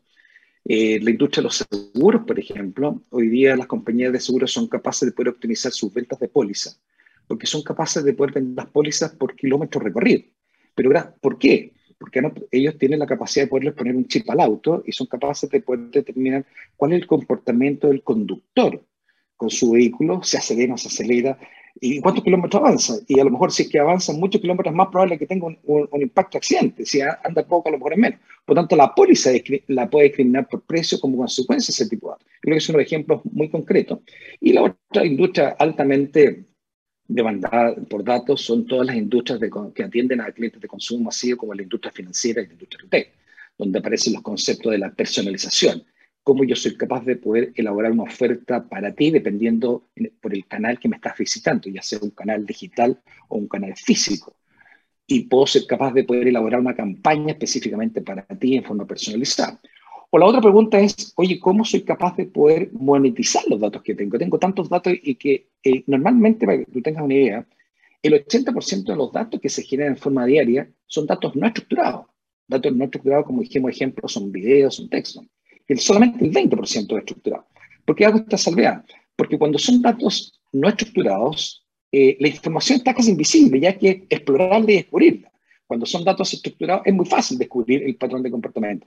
Eh, 0.64 0.99
la 1.02 1.11
industria 1.11 1.42
de 1.42 1.49
los 1.49 1.56
seguros, 1.56 2.23
por 2.26 2.38
ejemplo, 2.38 3.02
hoy 3.11 3.28
día 3.28 3.54
las 3.54 3.66
compañías 3.66 4.14
de 4.14 4.20
seguros 4.20 4.50
son 4.50 4.66
capaces 4.66 5.11
de 5.11 5.12
poder 5.12 5.28
optimizar 5.28 5.73
sus 5.73 5.92
ventas 5.92 6.18
de 6.20 6.28
póliza, 6.28 6.70
porque 7.26 7.47
son 7.47 7.62
capaces 7.62 8.02
de 8.02 8.14
poder 8.14 8.32
vender 8.32 8.64
las 8.64 8.73
pólizas 8.73 9.14
por 9.14 9.37
kilómetros 9.37 9.85
recorridos. 9.85 10.25
Pero, 10.75 10.90
¿por 11.20 11.38
qué? 11.38 11.75
Porque 11.99 12.23
ellos 12.50 12.78
tienen 12.78 13.00
la 13.00 13.07
capacidad 13.07 13.45
de 13.45 13.50
poderles 13.50 13.75
poner 13.75 13.97
un 13.97 14.07
chip 14.07 14.28
al 14.31 14.40
auto 14.40 14.83
y 14.87 14.93
son 14.93 15.07
capaces 15.07 15.50
de 15.50 15.61
poder 15.61 15.90
determinar 15.90 16.47
cuál 16.76 16.93
es 16.93 17.00
el 17.00 17.07
comportamiento 17.07 17.88
del 17.88 18.02
conductor 18.02 18.83
con 19.37 19.50
su 19.50 19.73
vehículo, 19.73 20.23
se 20.23 20.38
acelera, 20.38 20.76
se 20.76 20.88
acelera, 20.88 21.38
y 21.81 22.00
cuántos 22.00 22.25
kilómetros 22.25 22.61
avanza. 22.61 22.95
Y 23.07 23.21
a 23.21 23.25
lo 23.25 23.31
mejor 23.31 23.52
si 23.52 23.62
es 23.62 23.69
que 23.69 23.78
avanza 23.78 24.12
muchos 24.12 24.40
kilómetros, 24.40 24.75
más 24.75 24.88
probable 24.88 25.19
que 25.19 25.26
tenga 25.26 25.47
un, 25.47 25.88
impacto 26.00 26.38
accidente. 26.38 26.85
Si 26.85 27.00
anda 27.00 27.47
poco, 27.47 27.69
a 27.69 27.73
lo 27.73 27.78
mejor 27.78 27.93
es 27.93 27.99
menos. 27.99 28.21
Por 28.45 28.57
tanto, 28.57 28.76
la 28.76 28.95
póliza 28.95 29.31
la 29.69 29.88
puede 29.88 30.07
discriminar 30.07 30.49
por 30.49 30.62
precio 30.62 30.99
como 31.00 31.19
consecuencia 31.19 31.73
de 31.73 31.83
ese 31.83 31.88
tipo 31.88 32.09
de 32.09 32.12
datos. 32.12 32.26
Creo 32.40 32.55
que 32.55 32.59
es 32.59 32.69
un 32.69 32.81
ejemplo 32.81 33.23
muy 33.33 33.49
concreto. 33.49 34.02
Y 34.40 34.52
la 34.52 34.62
otra 34.62 35.05
industria 35.05 35.57
altamente 35.59 36.48
demandada 37.09 37.75
por 37.75 38.05
datos 38.05 38.43
son 38.43 38.67
todas 38.67 38.87
las 38.87 38.97
industrias 38.97 39.41
que 39.75 39.83
atienden 39.83 40.21
a 40.21 40.31
clientes 40.31 40.61
de 40.61 40.69
consumo 40.69 41.05
masivo, 41.05 41.38
como 41.38 41.55
la 41.55 41.62
industria 41.62 41.91
financiera 41.91 42.43
y 42.43 42.47
la 42.47 42.53
industria 42.53 42.83
retail, 42.83 43.07
donde 43.57 43.79
aparecen 43.79 44.12
los 44.12 44.23
conceptos 44.23 44.71
de 44.71 44.79
la 44.79 44.91
personalización. 44.93 45.83
Cómo 46.23 46.45
yo 46.45 46.55
soy 46.55 46.77
capaz 46.77 47.07
de 47.07 47.17
poder 47.17 47.53
elaborar 47.57 47.93
una 47.93 48.03
oferta 48.03 48.69
para 48.69 48.93
ti 48.93 49.11
dependiendo 49.11 49.88
por 50.21 50.35
el 50.35 50.47
canal 50.47 50.79
que 50.79 50.88
me 50.88 50.97
estás 50.97 51.17
visitando, 51.17 51.71
ya 51.71 51.81
sea 51.83 51.99
un 52.03 52.11
canal 52.11 52.45
digital 52.45 53.00
o 53.29 53.38
un 53.38 53.49
canal 53.49 53.75
físico. 53.75 54.37
Y 55.07 55.21
puedo 55.21 55.47
ser 55.47 55.67
capaz 55.67 55.95
de 55.95 56.05
poder 56.05 56.29
elaborar 56.29 56.61
una 56.61 56.77
campaña 56.77 57.33
específicamente 57.33 58.03
para 58.03 58.27
ti 58.27 58.57
en 58.57 58.65
forma 58.65 58.87
personalizada. 58.87 59.59
O 60.11 60.19
la 60.19 60.27
otra 60.27 60.41
pregunta 60.41 60.79
es, 60.81 61.12
oye, 61.17 61.38
¿cómo 61.38 61.65
soy 61.65 61.83
capaz 61.83 62.17
de 62.17 62.27
poder 62.27 62.71
monetizar 62.73 63.43
los 63.47 63.61
datos 63.61 63.83
que 63.83 63.95
tengo? 63.95 64.19
Tengo 64.19 64.38
tantos 64.38 64.69
datos 64.69 64.95
y 65.03 65.15
que 65.17 65.49
eh, 65.62 65.85
normalmente, 65.87 66.47
para 66.47 66.59
que 66.59 66.65
tú 66.65 66.81
tengas 66.81 67.05
una 67.05 67.15
idea, 67.15 67.47
el 68.03 68.15
80% 68.15 68.85
de 68.85 68.97
los 68.97 69.12
datos 69.12 69.41
que 69.41 69.49
se 69.49 69.62
generan 69.62 69.95
en 69.95 69.99
forma 69.99 70.25
diaria 70.25 70.71
son 70.87 71.07
datos 71.07 71.35
no 71.37 71.47
estructurados. 71.47 72.07
Datos 72.47 72.75
no 72.75 72.85
estructurados, 72.85 73.27
como 73.27 73.43
dijimos, 73.43 73.73
ejemplo, 73.73 74.09
son 74.09 74.33
videos, 74.33 74.77
son 74.77 74.88
textos. 74.88 75.25
Y 75.69 75.77
solamente 75.77 76.25
el 76.25 76.33
20% 76.33 76.93
es 76.93 76.99
estructurado. 76.99 77.47
¿Por 77.85 77.95
qué 77.95 78.07
hago 78.07 78.19
esta 78.19 78.38
salvedad? 78.38 78.85
Porque 79.15 79.38
cuando 79.38 79.59
son 79.59 79.83
datos 79.83 80.41
no 80.53 80.69
estructurados, 80.69 81.67
eh, 81.93 82.17
la 82.21 82.29
información 82.29 82.79
está 82.79 82.95
casi 82.95 83.11
invisible, 83.11 83.61
ya 83.61 83.77
que 83.77 84.07
explorarla 84.09 84.71
y 84.71 84.77
descubrirla. 84.77 85.33
Cuando 85.67 85.85
son 85.85 86.05
datos 86.05 86.33
estructurados 86.33 86.87
es 86.87 86.95
muy 86.95 87.05
fácil 87.05 87.37
descubrir 87.37 87.83
el 87.83 87.97
patrón 87.97 88.23
de 88.23 88.31
comportamiento. 88.31 88.87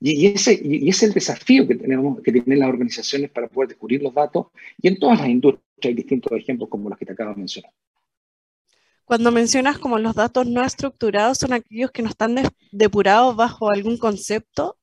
Y, 0.00 0.26
ese, 0.26 0.60
y 0.62 0.88
es 0.88 1.02
el 1.02 1.12
desafío 1.12 1.66
que, 1.66 1.74
tenemos, 1.74 2.20
que 2.22 2.30
tienen 2.30 2.60
las 2.60 2.68
organizaciones 2.68 3.30
para 3.30 3.48
poder 3.48 3.70
descubrir 3.70 4.02
los 4.02 4.14
datos 4.14 4.46
y 4.80 4.88
en 4.88 4.98
todas 4.98 5.18
las 5.18 5.28
industrias 5.28 5.64
hay 5.82 5.94
distintos 5.94 6.32
ejemplos 6.32 6.68
como 6.68 6.88
los 6.88 6.98
que 6.98 7.06
te 7.06 7.12
acabo 7.12 7.30
de 7.30 7.36
mencionar. 7.36 7.72
Cuando 9.04 9.32
mencionas 9.32 9.78
como 9.78 9.98
los 9.98 10.14
datos 10.14 10.46
no 10.46 10.62
estructurados, 10.62 11.38
¿son 11.38 11.52
aquellos 11.52 11.90
que 11.90 12.02
no 12.02 12.10
están 12.10 12.36
depurados 12.70 13.34
bajo 13.34 13.70
algún 13.70 13.96
concepto? 13.96 14.76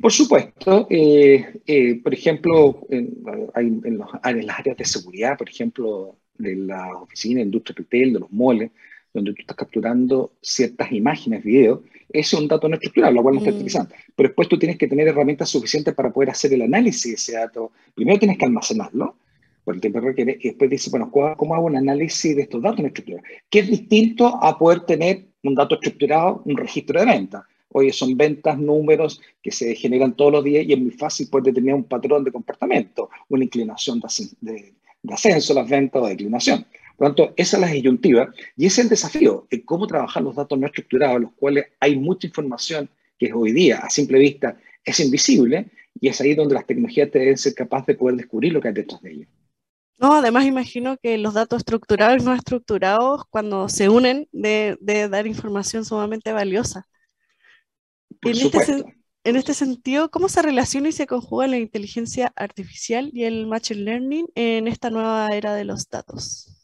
Por 0.00 0.12
supuesto. 0.12 0.86
Eh, 0.90 1.60
eh, 1.66 2.00
por 2.02 2.12
ejemplo, 2.12 2.86
en, 2.90 3.22
en, 3.54 3.98
los, 3.98 4.08
en, 4.24 4.46
las 4.46 4.58
áreas 4.58 4.76
de 4.76 4.84
seguridad, 4.84 5.38
por 5.38 5.48
ejemplo, 5.48 6.16
de 6.36 6.56
la 6.56 6.96
oficina, 6.96 7.38
de 7.38 7.46
industria 7.46 7.76
retail, 7.78 8.12
de 8.12 8.20
los 8.20 8.30
moles, 8.30 8.70
donde 9.12 9.32
tú 9.32 9.40
estás 9.40 9.56
capturando 9.56 10.32
ciertas 10.40 10.92
imágenes, 10.92 11.42
videos, 11.42 11.80
ese 12.10 12.36
es 12.36 12.42
un 12.42 12.48
dato 12.48 12.68
no 12.68 12.74
estructurado, 12.74 13.12
lo 13.12 13.22
cual 13.22 13.34
no 13.34 13.40
está 13.40 13.52
mm. 13.52 13.54
utilizando. 13.54 13.94
Pero 14.16 14.28
después 14.28 14.48
tú 14.48 14.58
tienes 14.58 14.78
que 14.78 14.88
tener 14.88 15.08
herramientas 15.08 15.48
suficientes 15.48 15.94
para 15.94 16.10
poder 16.10 16.30
hacer 16.30 16.52
el 16.52 16.62
análisis 16.62 17.04
de 17.04 17.14
ese 17.14 17.32
dato. 17.32 17.72
Primero 17.94 18.18
tienes 18.18 18.38
que 18.38 18.44
almacenarlo, 18.44 19.16
por 19.64 19.74
el 19.74 19.80
tiempo 19.80 20.00
que 20.00 20.06
requiere, 20.06 20.38
y 20.40 20.48
después 20.48 20.70
dices, 20.70 20.90
bueno, 20.90 21.10
¿cómo 21.10 21.54
hago 21.54 21.66
un 21.66 21.76
análisis 21.76 22.34
de 22.34 22.42
estos 22.42 22.62
datos 22.62 22.80
no 22.80 22.86
estructurados? 22.86 23.28
Que 23.50 23.58
es 23.58 23.68
distinto 23.68 24.42
a 24.42 24.56
poder 24.56 24.80
tener 24.86 25.26
un 25.42 25.54
dato 25.54 25.74
estructurado, 25.74 26.42
un 26.46 26.56
registro 26.56 26.98
de 26.98 27.06
venta. 27.06 27.46
Oye, 27.70 27.92
son 27.92 28.16
ventas, 28.16 28.58
números 28.58 29.20
que 29.42 29.50
se 29.50 29.74
generan 29.74 30.16
todos 30.16 30.32
los 30.32 30.44
días 30.44 30.64
y 30.66 30.72
es 30.72 30.80
muy 30.80 30.90
fácil 30.90 31.28
poder 31.28 31.44
determinar 31.44 31.76
un 31.76 31.84
patrón 31.84 32.24
de 32.24 32.32
comportamiento, 32.32 33.10
una 33.28 33.44
inclinación 33.44 34.00
de, 34.40 34.72
de 35.02 35.14
ascenso 35.14 35.52
las 35.52 35.68
ventas 35.68 36.00
o 36.00 36.06
de 36.06 36.12
declinación. 36.12 36.64
Por 36.98 37.10
lo 37.10 37.14
tanto, 37.14 37.34
esa 37.36 37.56
es 37.56 37.60
la 37.60 37.68
disyuntiva 37.68 38.34
y 38.56 38.66
ese 38.66 38.80
es 38.80 38.86
el 38.86 38.90
desafío, 38.90 39.46
de 39.48 39.64
cómo 39.64 39.86
trabajar 39.86 40.20
los 40.20 40.34
datos 40.34 40.58
no 40.58 40.66
estructurados, 40.66 41.20
los 41.20 41.32
cuales 41.34 41.66
hay 41.78 41.96
mucha 41.96 42.26
información 42.26 42.90
que 43.16 43.32
hoy 43.32 43.52
día, 43.52 43.78
a 43.78 43.88
simple 43.88 44.18
vista, 44.18 44.58
es 44.84 44.98
invisible 44.98 45.70
y 46.00 46.08
es 46.08 46.20
ahí 46.20 46.34
donde 46.34 46.54
las 46.54 46.66
tecnologías 46.66 47.12
deben 47.12 47.38
ser 47.38 47.54
capaces 47.54 47.86
de 47.86 47.94
poder 47.94 48.16
descubrir 48.16 48.52
lo 48.52 48.60
que 48.60 48.68
hay 48.68 48.74
detrás 48.74 49.00
de 49.00 49.12
ellos. 49.12 49.28
No, 50.00 50.14
además 50.14 50.44
imagino 50.44 50.96
que 51.00 51.18
los 51.18 51.34
datos 51.34 51.58
estructurados 51.58 52.20
y 52.20 52.24
no 52.24 52.34
estructurados, 52.34 53.22
cuando 53.30 53.68
se 53.68 53.88
unen, 53.88 54.28
de, 54.32 54.76
de 54.80 55.08
dar 55.08 55.28
información 55.28 55.84
sumamente 55.84 56.32
valiosa. 56.32 56.88
Por 58.20 58.32
en, 58.32 58.38
este, 58.38 58.84
en 59.22 59.36
este 59.36 59.54
sentido, 59.54 60.10
¿cómo 60.10 60.28
se 60.28 60.42
relaciona 60.42 60.88
y 60.88 60.92
se 60.92 61.06
conjuga 61.06 61.46
la 61.46 61.58
inteligencia 61.58 62.32
artificial 62.34 63.10
y 63.12 63.22
el 63.22 63.46
machine 63.46 63.82
learning 63.82 64.26
en 64.34 64.66
esta 64.66 64.90
nueva 64.90 65.28
era 65.32 65.54
de 65.54 65.64
los 65.64 65.88
datos? 65.88 66.57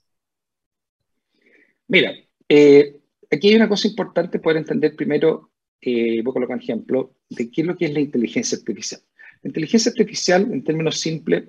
Mira, 1.95 2.13
eh, 2.49 2.97
aquí 3.31 3.51
hay 3.51 3.55
una 3.55 3.69
cosa 3.69 3.87
importante 3.87 4.41
poder 4.41 4.57
entender 4.57 4.97
primero, 4.97 5.51
eh, 5.81 6.23
voy 6.25 6.33
a 6.33 6.35
colocar 6.35 6.57
un 6.57 6.63
ejemplo, 6.65 7.15
de 7.31 7.49
qué 7.53 7.61
es 7.61 7.67
lo 7.69 7.77
que 7.77 7.85
es 7.85 7.93
la 7.93 8.01
inteligencia 8.01 8.59
artificial. 8.59 9.01
La 9.43 9.49
inteligencia 9.49 9.91
artificial, 9.91 10.43
en 10.51 10.65
términos 10.65 10.99
simples, 10.99 11.45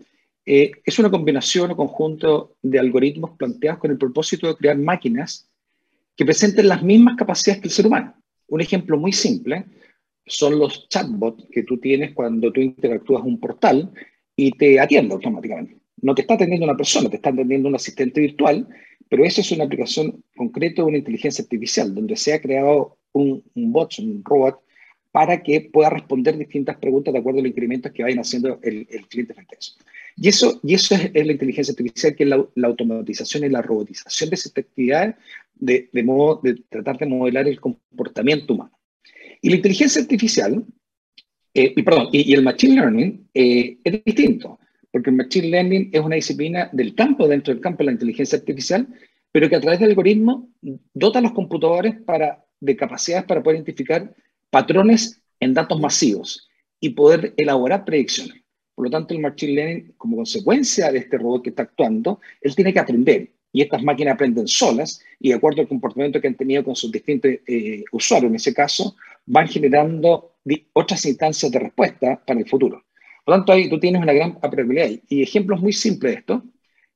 eh, 0.45 0.69
es 0.85 0.99
una 0.99 1.09
combinación 1.09 1.71
o 1.71 1.75
conjunto 1.75 2.57
de 2.61 2.77
algoritmos 2.77 3.31
planteados 3.39 3.79
con 3.79 3.89
el 3.89 3.97
propósito 3.97 4.47
de 4.47 4.55
crear 4.55 4.77
máquinas 4.77 5.49
que 6.15 6.25
presenten 6.25 6.67
las 6.67 6.83
mismas 6.83 7.15
capacidades 7.17 7.63
que 7.63 7.67
el 7.69 7.73
ser 7.73 7.87
humano. 7.87 8.13
Un 8.47 8.61
ejemplo 8.61 8.99
muy 8.99 9.13
simple 9.13 9.65
son 10.27 10.59
los 10.59 10.87
chatbots 10.89 11.43
que 11.51 11.63
tú 11.63 11.79
tienes 11.79 12.13
cuando 12.13 12.53
tú 12.53 12.61
interactúas 12.61 13.23
un 13.23 13.39
portal 13.39 13.91
y 14.35 14.51
te 14.51 14.79
atiende 14.79 15.15
automáticamente. 15.15 15.79
No 16.03 16.13
te 16.13 16.21
está 16.21 16.35
atendiendo 16.35 16.65
una 16.65 16.77
persona, 16.77 17.09
te 17.09 17.15
está 17.15 17.31
atendiendo 17.31 17.67
un 17.67 17.73
asistente 17.73 18.21
virtual 18.21 18.67
pero 19.09 19.23
eso 19.23 19.41
es 19.41 19.51
una 19.51 19.65
aplicación 19.65 20.23
concreta 20.35 20.81
de 20.81 20.87
una 20.87 20.97
inteligencia 20.97 21.43
artificial, 21.43 21.93
donde 21.93 22.15
se 22.15 22.33
ha 22.33 22.41
creado 22.41 22.97
un, 23.13 23.43
bot, 23.55 23.99
un 23.99 24.23
robot, 24.23 24.59
para 25.11 25.41
que 25.41 25.61
pueda 25.61 25.89
responder 25.89 26.37
distintas 26.37 26.77
preguntas 26.77 27.13
de 27.13 27.19
acuerdo 27.19 27.39
a 27.39 27.43
los 27.43 27.51
incrementos 27.51 27.91
que 27.91 28.03
vayan 28.03 28.19
haciendo 28.19 28.59
el, 28.61 28.85
cliente 29.07 29.33
frente 29.33 29.55
a 29.55 29.59
eso. 29.59 29.73
Y 30.17 30.27
eso, 30.27 30.59
y 30.63 30.73
eso 30.73 30.95
es, 30.95 31.25
la 31.25 31.31
inteligencia 31.31 31.71
artificial, 31.71 32.15
que 32.15 32.23
es 32.23 32.29
la, 32.29 32.67
automatización 32.67 33.45
y 33.45 33.49
la 33.49 33.61
robotización 33.61 34.29
de 34.29 34.35
esas 34.35 34.51
actividades 34.55 35.15
de, 35.55 35.89
modo 36.03 36.41
de 36.43 36.55
tratar 36.69 36.97
de 36.97 37.05
modelar 37.05 37.47
el 37.47 37.59
comportamiento 37.61 38.53
humano. 38.53 38.77
Y 39.41 39.49
la 39.49 39.55
inteligencia 39.57 40.01
artificial, 40.01 40.65
eh, 41.53 41.73
y, 42.11 42.33
el 42.33 42.43
machine 42.43 42.75
learning 42.75 43.29
eh, 43.33 43.77
es 43.83 44.03
distinto 44.03 44.59
porque 44.95 45.09
el 45.09 45.17
Machine 45.17 45.49
Learning 45.49 45.89
es 45.91 45.99
una 45.99 46.15
disciplina 46.15 46.69
del 46.71 46.95
campo, 46.95 47.27
dentro 47.27 47.53
del 47.53 47.61
campo 47.61 47.79
de 47.79 47.87
la 47.87 47.91
inteligencia 47.91 48.37
artificial, 48.37 48.87
pero 49.29 49.49
que 49.49 49.57
a 49.57 49.59
través 49.59 49.81
del 49.81 49.89
algoritmo 49.89 50.47
dota 50.93 51.19
a 51.19 51.21
los 51.21 51.33
computadores 51.33 51.95
para, 52.05 52.45
de 52.61 52.77
capacidades 52.77 53.25
para 53.25 53.43
poder 53.43 53.57
identificar 53.57 54.15
patrones 54.49 55.21
en 55.41 55.53
datos 55.53 55.81
masivos 55.81 56.47
y 56.79 56.91
poder 56.91 57.33
elaborar 57.35 57.83
predicciones. 57.83 58.41
Por 58.73 58.85
lo 58.85 58.89
tanto, 58.89 59.13
el 59.13 59.19
Machine 59.19 59.51
Learning, 59.51 59.93
como 59.97 60.15
consecuencia 60.15 60.89
de 60.93 60.99
este 60.99 61.17
robot 61.17 61.43
que 61.43 61.49
está 61.49 61.63
actuando, 61.63 62.21
él 62.39 62.55
tiene 62.55 62.71
que 62.71 62.79
aprender. 62.79 63.33
Y 63.51 63.63
estas 63.63 63.83
máquinas 63.83 64.13
aprenden 64.13 64.47
solas 64.47 65.01
y 65.19 65.27
de 65.27 65.35
acuerdo 65.35 65.59
al 65.59 65.67
comportamiento 65.67 66.21
que 66.21 66.29
han 66.29 66.37
tenido 66.37 66.63
con 66.63 66.77
sus 66.77 66.89
distintos 66.89 67.31
eh, 67.45 67.83
usuarios, 67.91 68.29
en 68.29 68.35
ese 68.37 68.53
caso, 68.53 68.95
van 69.25 69.49
generando 69.49 70.37
otras 70.71 71.05
instancias 71.05 71.51
de 71.51 71.59
respuesta 71.59 72.23
para 72.25 72.39
el 72.39 72.47
futuro. 72.47 72.84
Por 73.25 73.33
lo 73.33 73.39
tanto, 73.39 73.53
ahí 73.53 73.69
tú 73.69 73.79
tienes 73.79 74.01
una 74.01 74.13
gran 74.13 74.37
aplicabilidad. 74.41 74.89
Y 75.09 75.23
ejemplos 75.23 75.59
muy 75.59 75.73
simples 75.73 76.13
de 76.13 76.19
esto, 76.19 76.43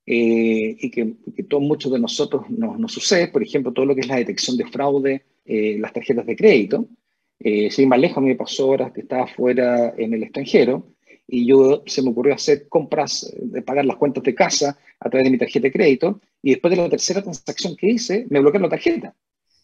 eh, 0.06 0.78
y 0.80 0.92
que, 0.92 1.16
que 1.36 1.44
todos, 1.44 1.64
muchos 1.64 1.92
de 1.92 2.00
nosotros 2.00 2.50
nos, 2.50 2.80
nos, 2.80 2.92
sucede, 2.92 3.28
por 3.30 3.44
ejemplo, 3.44 3.74
todo 3.74 3.86
lo 3.86 3.96
que 3.96 4.02
es 4.02 4.08
la 4.08 4.18
detección 4.18 4.56
de 4.56 4.66
fraude, 4.68 5.26
eh, 5.46 5.78
las 5.80 5.92
tarjetas 5.92 6.26
de 6.28 6.36
crédito. 6.36 6.88
Eh, 7.40 7.72
sin 7.72 7.90
más 7.90 8.00
lejos, 8.00 8.18
a 8.18 8.22
mí 8.22 8.28
me 8.28 8.36
pasó 8.36 8.68
horas 8.68 8.92
que 8.92 9.02
estaba 9.02 9.26
fuera 9.28 9.94
en 9.98 10.14
el 10.14 10.24
extranjero 10.24 10.94
y 11.28 11.46
yo 11.48 11.84
se 11.86 12.02
me 12.02 12.10
ocurrió 12.10 12.34
hacer 12.36 12.68
compras, 12.68 13.32
de 13.40 13.62
pagar 13.62 13.86
las 13.86 13.98
cuentas 13.98 14.24
de 14.24 14.36
casa 14.36 14.78
a 15.00 15.10
través 15.10 15.26
de 15.26 15.32
mi 15.32 15.38
tarjeta 15.38 15.68
de 15.68 15.72
crédito 15.72 16.22
y 16.42 16.52
después 16.52 16.72
de 16.72 16.82
la 16.82 16.90
tercera 16.90 17.22
transacción 17.22 17.76
que 17.76 17.90
hice, 17.90 18.26
me 18.30 18.40
bloquearon 18.40 18.70
la 18.70 18.76
tarjeta. 18.76 19.16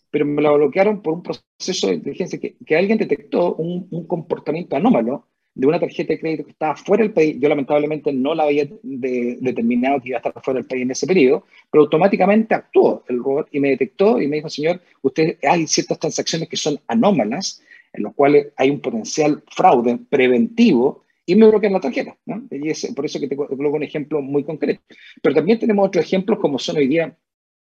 Pero 0.09 0.25
me 0.25 0.41
la 0.41 0.51
bloquearon 0.51 1.01
por 1.01 1.13
un 1.13 1.23
proceso 1.23 1.87
de 1.87 1.95
inteligencia 1.95 2.39
que, 2.39 2.55
que 2.65 2.75
alguien 2.75 2.97
detectó 2.97 3.55
un, 3.55 3.87
un 3.91 4.07
comportamiento 4.07 4.75
anómalo 4.75 5.27
de 5.55 5.67
una 5.67 5.79
tarjeta 5.79 6.13
de 6.13 6.19
crédito 6.19 6.43
que 6.43 6.51
estaba 6.51 6.75
fuera 6.75 7.03
del 7.03 7.13
país. 7.13 7.37
Yo 7.39 7.47
lamentablemente 7.47 8.11
no 8.11 8.35
la 8.35 8.43
había 8.43 8.67
determinado 8.83 10.01
que 10.01 10.09
iba 10.09 10.17
a 10.17 10.19
estar 10.19 10.43
fuera 10.43 10.59
del 10.59 10.67
país 10.67 10.83
en 10.83 10.91
ese 10.91 11.07
periodo, 11.07 11.45
pero 11.71 11.85
automáticamente 11.85 12.53
actuó 12.53 13.03
el 13.07 13.19
robot 13.19 13.47
y 13.51 13.59
me 13.61 13.69
detectó 13.69 14.21
y 14.21 14.27
me 14.27 14.35
dijo, 14.37 14.49
señor, 14.49 14.81
usted 15.01 15.37
hay 15.43 15.65
ciertas 15.65 15.97
transacciones 15.97 16.49
que 16.49 16.57
son 16.57 16.77
anómalas, 16.87 17.63
en 17.93 18.03
las 18.03 18.13
cuales 18.13 18.47
hay 18.57 18.69
un 18.69 18.81
potencial 18.81 19.41
fraude 19.49 19.97
preventivo 20.09 21.03
y 21.25 21.35
me 21.35 21.47
bloquean 21.47 21.73
la 21.73 21.79
tarjeta. 21.79 22.15
Y 22.51 22.69
es 22.69 22.91
por 22.93 23.05
eso 23.05 23.19
que 23.19 23.27
te 23.29 23.37
coloco 23.37 23.77
un 23.77 23.83
ejemplo 23.83 24.21
muy 24.21 24.43
concreto. 24.43 24.81
Pero 25.21 25.35
también 25.35 25.57
tenemos 25.57 25.87
otros 25.87 26.03
ejemplos 26.03 26.39
como 26.39 26.59
son 26.59 26.75
hoy 26.77 26.87
día 26.87 27.17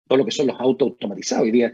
todo 0.06 0.18
lo 0.18 0.24
que 0.24 0.30
son 0.30 0.46
los 0.46 0.58
autos 0.58 0.88
automatizados. 0.88 1.44
Hoy 1.44 1.50
día 1.50 1.72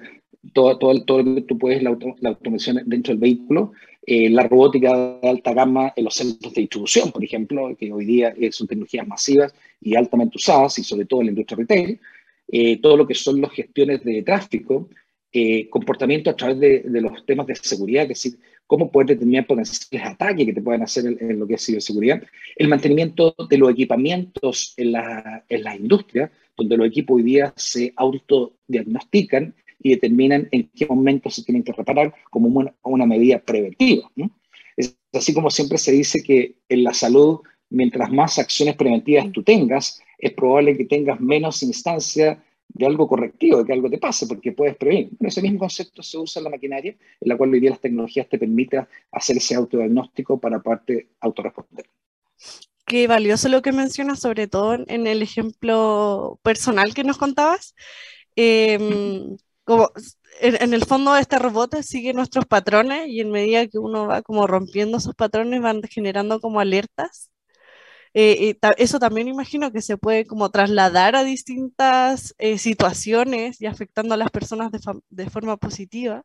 todo, 0.52 0.78
todo, 0.78 1.04
todo 1.04 1.22
lo 1.22 1.34
que 1.36 1.42
tú 1.42 1.58
puedes, 1.58 1.82
la, 1.82 1.90
automación 1.90 2.82
dentro 2.86 3.12
del 3.12 3.20
vehículo, 3.20 3.72
eh, 4.06 4.28
la 4.28 4.46
robótica 4.46 5.18
de 5.20 5.28
alta 5.28 5.54
gama 5.54 5.92
en 5.96 6.04
los 6.04 6.14
centros 6.14 6.52
de 6.52 6.62
distribución, 6.62 7.10
por 7.10 7.24
ejemplo, 7.24 7.74
que 7.78 7.92
hoy 7.92 8.04
día 8.04 8.34
son 8.50 8.66
tecnologías 8.66 9.06
masivas 9.06 9.54
y 9.80 9.94
altamente 9.94 10.36
usadas, 10.36 10.78
y 10.78 10.84
sobre 10.84 11.06
todo 11.06 11.20
en 11.20 11.26
la 11.26 11.32
industria 11.32 11.58
retail, 11.58 12.00
eh, 12.48 12.80
todo 12.80 12.96
lo 12.96 13.06
que 13.06 13.14
son 13.14 13.40
las 13.40 13.52
gestiones 13.52 14.04
de 14.04 14.22
tráfico, 14.22 14.88
eh, 15.32 15.68
comportamiento 15.68 16.30
a 16.30 16.36
través 16.36 16.60
de, 16.60 16.80
de, 16.80 17.00
los 17.00 17.24
temas 17.26 17.46
de 17.46 17.56
seguridad, 17.56 18.02
es 18.02 18.08
decir, 18.10 18.38
cómo 18.66 18.90
poder 18.90 19.08
determinar 19.08 19.46
potenciales 19.46 20.06
ataques 20.06 20.46
que 20.46 20.52
te 20.52 20.62
pueden 20.62 20.82
hacer 20.82 21.04
en, 21.06 21.38
lo 21.38 21.46
que 21.46 21.54
es 21.54 21.64
ciberseguridad, 21.64 22.22
el 22.56 22.68
mantenimiento 22.68 23.34
de 23.48 23.58
los 23.58 23.70
equipamientos 23.70 24.74
en 24.76 24.92
la, 24.92 25.44
en 25.48 25.62
la 25.62 25.76
industria, 25.76 26.30
donde 26.56 26.76
los 26.76 26.86
equipos 26.86 27.16
hoy 27.16 27.22
día 27.24 27.52
se 27.56 27.92
autodiagnostican 27.96 29.54
y 29.84 29.90
determinan 29.90 30.48
en 30.50 30.70
qué 30.74 30.86
momento 30.86 31.30
se 31.30 31.44
tienen 31.44 31.62
que 31.62 31.72
reparar 31.72 32.14
como 32.30 32.48
una, 32.48 32.74
una 32.82 33.04
medida 33.04 33.38
preventiva. 33.38 34.10
Es 34.76 34.96
así 35.12 35.34
como 35.34 35.50
siempre 35.50 35.76
se 35.76 35.92
dice 35.92 36.22
que 36.22 36.56
en 36.70 36.82
la 36.82 36.94
salud, 36.94 37.40
mientras 37.68 38.10
más 38.10 38.38
acciones 38.38 38.76
preventivas 38.76 39.30
tú 39.30 39.42
tengas, 39.42 40.02
es 40.18 40.32
probable 40.32 40.74
que 40.76 40.86
tengas 40.86 41.20
menos 41.20 41.62
instancia 41.62 42.42
de 42.66 42.86
algo 42.86 43.06
correctivo, 43.06 43.58
de 43.58 43.66
que 43.66 43.72
algo 43.74 43.90
te 43.90 43.98
pase, 43.98 44.26
porque 44.26 44.52
puedes 44.52 44.74
prevenir. 44.76 45.10
ese 45.20 45.42
mismo 45.42 45.58
concepto 45.58 46.02
se 46.02 46.16
usa 46.16 46.40
en 46.40 46.44
la 46.44 46.50
maquinaria, 46.50 46.96
en 47.20 47.28
la 47.28 47.36
cual 47.36 47.52
hoy 47.52 47.60
día 47.60 47.70
las 47.70 47.80
tecnologías 47.80 48.26
te 48.26 48.38
permiten 48.38 48.86
hacer 49.12 49.36
ese 49.36 49.54
autodiagnóstico 49.54 50.40
para 50.40 50.62
parte 50.62 51.10
autorresponder. 51.20 51.84
Qué 52.86 53.06
valioso 53.06 53.50
lo 53.50 53.60
que 53.60 53.72
mencionas, 53.72 54.20
sobre 54.20 54.46
todo 54.46 54.78
en 54.86 55.06
el 55.06 55.20
ejemplo 55.20 56.40
personal 56.42 56.94
que 56.94 57.04
nos 57.04 57.18
contabas. 57.18 57.74
Em, 58.36 59.36
como 59.64 59.90
en, 60.40 60.74
el 60.74 60.84
fondo 60.84 61.16
este 61.16 61.38
robot 61.38 61.82
sigue 61.82 62.12
nuestros 62.12 62.46
patrones 62.46 63.08
y 63.08 63.20
en 63.20 63.30
medida 63.30 63.66
que 63.66 63.78
uno 63.78 64.06
va 64.06 64.22
como 64.22 64.46
rompiendo 64.46 64.98
esos 64.98 65.14
patrones 65.14 65.60
van 65.60 65.82
generando 65.82 66.40
como 66.40 66.60
alertas. 66.60 67.30
Eh, 68.16 68.56
eso 68.76 69.00
también 69.00 69.26
imagino 69.26 69.72
que 69.72 69.82
se 69.82 69.96
puede 69.96 70.24
como 70.24 70.50
trasladar 70.50 71.16
a 71.16 71.24
distintas 71.24 72.34
eh, 72.38 72.58
situaciones 72.58 73.60
y 73.60 73.66
afectando 73.66 74.14
a 74.14 74.18
las 74.18 74.30
personas 74.30 74.70
de, 74.70 74.78
de 75.10 75.30
forma 75.30 75.56
positiva. 75.56 76.24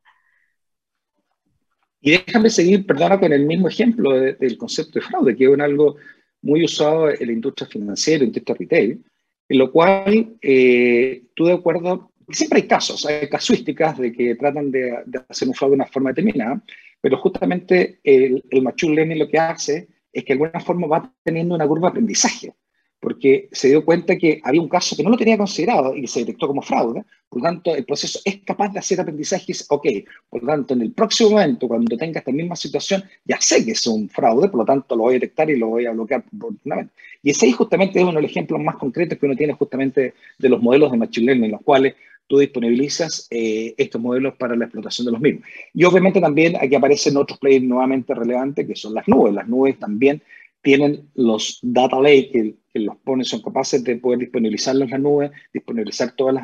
Y 2.01 2.11
déjame 2.11 2.49
seguir, 2.49 2.85
perdona, 2.85 3.19
con 3.19 3.33
el 3.33 3.45
mismo 3.45 3.67
ejemplo 3.67 4.11
del 4.13 4.57
concepto 4.57 4.99
de 4.99 5.05
fraude, 5.05 5.35
que 5.35 5.45
es 5.45 5.59
algo 5.59 5.97
muy 6.41 6.63
usado 6.63 7.09
en 7.09 7.27
la 7.27 7.33
industria 7.33 7.67
financiera, 7.67 8.23
en 8.23 8.31
la 8.31 8.37
industria 8.37 8.55
retail, 8.57 9.03
en 9.49 9.57
lo 9.57 9.71
cual 9.71 10.37
eh, 10.41 11.23
tú 11.35 11.45
de 11.45 11.53
acuerdo, 11.53 12.11
siempre 12.31 12.61
hay 12.61 12.67
casos, 12.67 13.05
hay 13.05 13.27
casuísticas 13.29 13.97
de 13.97 14.11
que 14.11 14.35
tratan 14.35 14.71
de, 14.71 14.95
hacer 15.27 15.47
un 15.47 15.53
fraude 15.53 15.71
de 15.71 15.81
una 15.81 15.85
forma 15.87 16.09
determinada, 16.11 16.61
pero 17.01 17.17
justamente 17.17 17.99
el, 18.03 18.43
el 18.49 18.61
machine 18.61 19.15
lo 19.15 19.27
que 19.27 19.39
hace 19.39 19.87
es 20.11 20.23
que 20.23 20.33
de 20.35 20.43
alguna 20.43 20.59
forma 20.59 20.87
va 20.87 21.13
teniendo 21.23 21.55
una 21.55 21.67
curva 21.67 21.87
de 21.87 21.91
aprendizaje 21.91 22.53
porque 22.99 23.47
se 23.51 23.69
dio 23.69 23.85
cuenta 23.85 24.17
que 24.17 24.41
había 24.43 24.61
un 24.61 24.67
caso 24.67 24.95
que 24.95 25.03
no 25.03 25.09
lo 25.09 25.17
tenía 25.17 25.37
considerado 25.37 25.95
y 25.95 26.05
se 26.07 26.19
detectó 26.21 26.47
como 26.47 26.61
fraude. 26.61 27.03
Por 27.29 27.41
lo 27.41 27.43
tanto, 27.43 27.75
el 27.75 27.85
proceso 27.85 28.19
es 28.25 28.39
capaz 28.39 28.73
de 28.73 28.79
hacer 28.79 28.99
aprendizajes, 28.99 29.65
ok, 29.69 29.87
por 30.29 30.41
lo 30.43 30.47
tanto, 30.47 30.73
en 30.73 30.81
el 30.81 30.91
próximo 30.91 31.31
momento, 31.31 31.67
cuando 31.67 31.95
tenga 31.95 32.19
esta 32.19 32.31
misma 32.31 32.55
situación, 32.55 33.03
ya 33.23 33.39
sé 33.39 33.63
que 33.63 33.71
es 33.71 33.87
un 33.87 34.09
fraude, 34.09 34.49
por 34.49 34.59
lo 34.59 34.65
tanto, 34.65 34.95
lo 34.95 35.03
voy 35.03 35.13
a 35.13 35.19
detectar 35.19 35.49
y 35.49 35.57
lo 35.57 35.67
voy 35.67 35.85
a 35.85 35.91
bloquear 35.91 36.23
oportunamente. 36.35 36.91
Y 37.23 37.29
ese 37.29 37.51
justamente 37.51 37.99
es 37.99 38.03
uno 38.03 38.15
de 38.15 38.23
los 38.23 38.31
ejemplos 38.31 38.59
más 38.61 38.75
concretos 38.75 39.17
que 39.17 39.25
uno 39.25 39.35
tiene 39.35 39.53
justamente 39.53 40.13
de 40.37 40.49
los 40.49 40.61
modelos 40.61 40.91
de 40.91 40.97
Machine 40.97 41.27
Learning, 41.27 41.45
en 41.45 41.51
los 41.51 41.61
cuales 41.61 41.95
tú 42.29 42.37
disponibilizas 42.37 43.27
eh, 43.31 43.73
estos 43.75 43.99
modelos 43.99 44.35
para 44.35 44.55
la 44.55 44.65
explotación 44.65 45.05
de 45.05 45.11
los 45.11 45.19
mismos. 45.19 45.43
Y 45.73 45.83
obviamente 45.83 46.21
también 46.21 46.55
aquí 46.55 46.75
aparecen 46.75 47.17
otros 47.17 47.39
players 47.39 47.63
nuevamente 47.65 48.13
relevantes, 48.13 48.67
que 48.67 48.75
son 48.75 48.93
las 48.93 49.07
nubes. 49.07 49.33
Las 49.33 49.47
nubes 49.47 49.79
también 49.79 50.21
tienen 50.61 51.09
los 51.15 51.59
data 51.63 51.99
lake 51.99 52.55
que, 52.71 52.79
los 52.79 52.95
pone, 52.97 53.25
son 53.25 53.41
capaces 53.41 53.83
de 53.83 53.95
poder 53.95 54.19
disponibilizarlos 54.19 54.85
en 54.85 54.91
la 54.91 54.97
nube, 54.99 55.31
disponibilizar 55.51 56.11
todos 56.15 56.35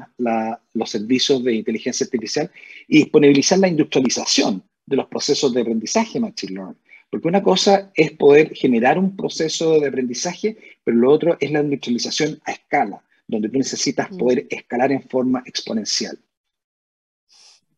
los 0.73 0.89
servicios 0.89 1.43
de 1.43 1.53
inteligencia 1.53 2.03
artificial 2.03 2.49
y 2.87 2.97
disponibilizar 3.03 3.59
la 3.59 3.67
industrialización 3.67 4.63
de 4.87 4.95
los 4.95 5.05
procesos 5.05 5.53
de 5.53 5.61
aprendizaje 5.61 6.19
Machine 6.19 6.53
Learning. 6.53 6.77
Porque 7.11 7.27
una 7.27 7.43
cosa 7.43 7.91
es 7.93 8.11
poder 8.11 8.55
generar 8.55 8.97
un 8.97 9.15
proceso 9.15 9.79
de 9.79 9.87
aprendizaje, 9.87 10.57
pero 10.83 10.97
lo 10.97 11.11
otro 11.11 11.37
es 11.39 11.51
la 11.51 11.59
industrialización 11.59 12.39
a 12.45 12.53
escala, 12.53 13.03
donde 13.27 13.49
tú 13.49 13.57
necesitas 13.57 14.11
mm. 14.11 14.17
poder 14.17 14.47
escalar 14.49 14.91
en 14.91 15.07
forma 15.07 15.43
exponencial. 15.45 16.17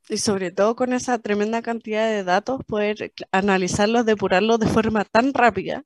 Y 0.10 0.18
sobre 0.18 0.52
todo 0.52 0.76
con 0.76 0.94
esa 0.94 1.20
tremenda 1.20 1.62
cantidad 1.62 2.10
de 2.10 2.24
datos, 2.24 2.62
poder 2.66 3.12
analizarlos, 3.32 4.06
depurarlos 4.06 4.60
de 4.60 4.68
forma 4.68 5.04
tan 5.04 5.34
rápida 5.34 5.84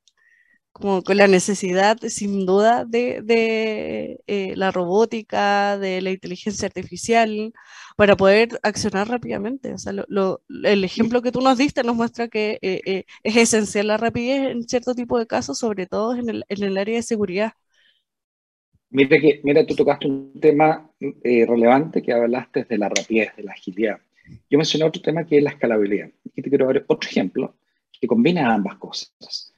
como 0.72 1.04
con 1.04 1.18
la 1.18 1.28
necesidad, 1.28 1.98
sin 2.08 2.46
duda, 2.46 2.86
de, 2.86 4.20
eh, 4.28 4.54
la 4.56 4.72
robótica, 4.72 5.78
de 5.78 6.02
la 6.02 6.12
inteligencia 6.12 6.68
artificial, 6.68 7.54
para 7.98 8.16
poder 8.16 8.60
accionar 8.64 9.10
rápidamente. 9.10 9.74
O 9.74 9.78
sea, 9.78 9.94
el 10.64 10.84
ejemplo 10.84 11.22
que 11.22 11.32
tú 11.32 11.42
nos 11.42 11.58
diste 11.58 11.84
nos 11.84 11.96
muestra 11.96 12.28
que 12.30 12.58
eh, 12.62 12.82
eh, 12.86 13.06
es 13.24 13.36
esencial 13.36 13.88
la 13.88 13.98
rapidez 13.98 14.52
en 14.52 14.68
cierto 14.68 14.96
tipo 14.96 15.20
de 15.20 15.28
casos, 15.28 15.60
sobre 15.60 15.88
todo 15.88 16.16
en 16.16 16.30
el, 16.30 16.46
en 16.50 16.64
el 16.64 16.78
área 16.78 16.96
de 16.96 17.04
seguridad. 17.04 17.54
Mira, 18.92 19.20
que, 19.20 19.42
mira, 19.44 19.66
tú 19.66 19.76
tocaste 19.76 20.08
un 20.08 20.40
tema 20.40 20.90
relevante 21.00 22.02
que 22.02 22.14
hablaste 22.14 22.66
de 22.66 22.78
la 22.78 22.90
rapidez, 22.90 23.36
de 23.36 23.44
la 23.44 23.54
agilidad. 23.54 24.00
Yo 24.50 24.58
mencioné 24.58 24.86
otro 24.86 25.02
tema 25.02 25.26
que 25.26 25.38
es 25.38 25.44
la 25.44 25.52
escalabilidad. 25.52 26.10
Aquí 26.30 26.42
te 26.42 26.50
quiero 26.50 26.68
dar 26.68 26.84
otro 26.88 27.10
ejemplo 27.10 27.56
que 28.00 28.08
combina 28.08 28.54
ambas 28.54 28.76
cosas. 28.76 29.54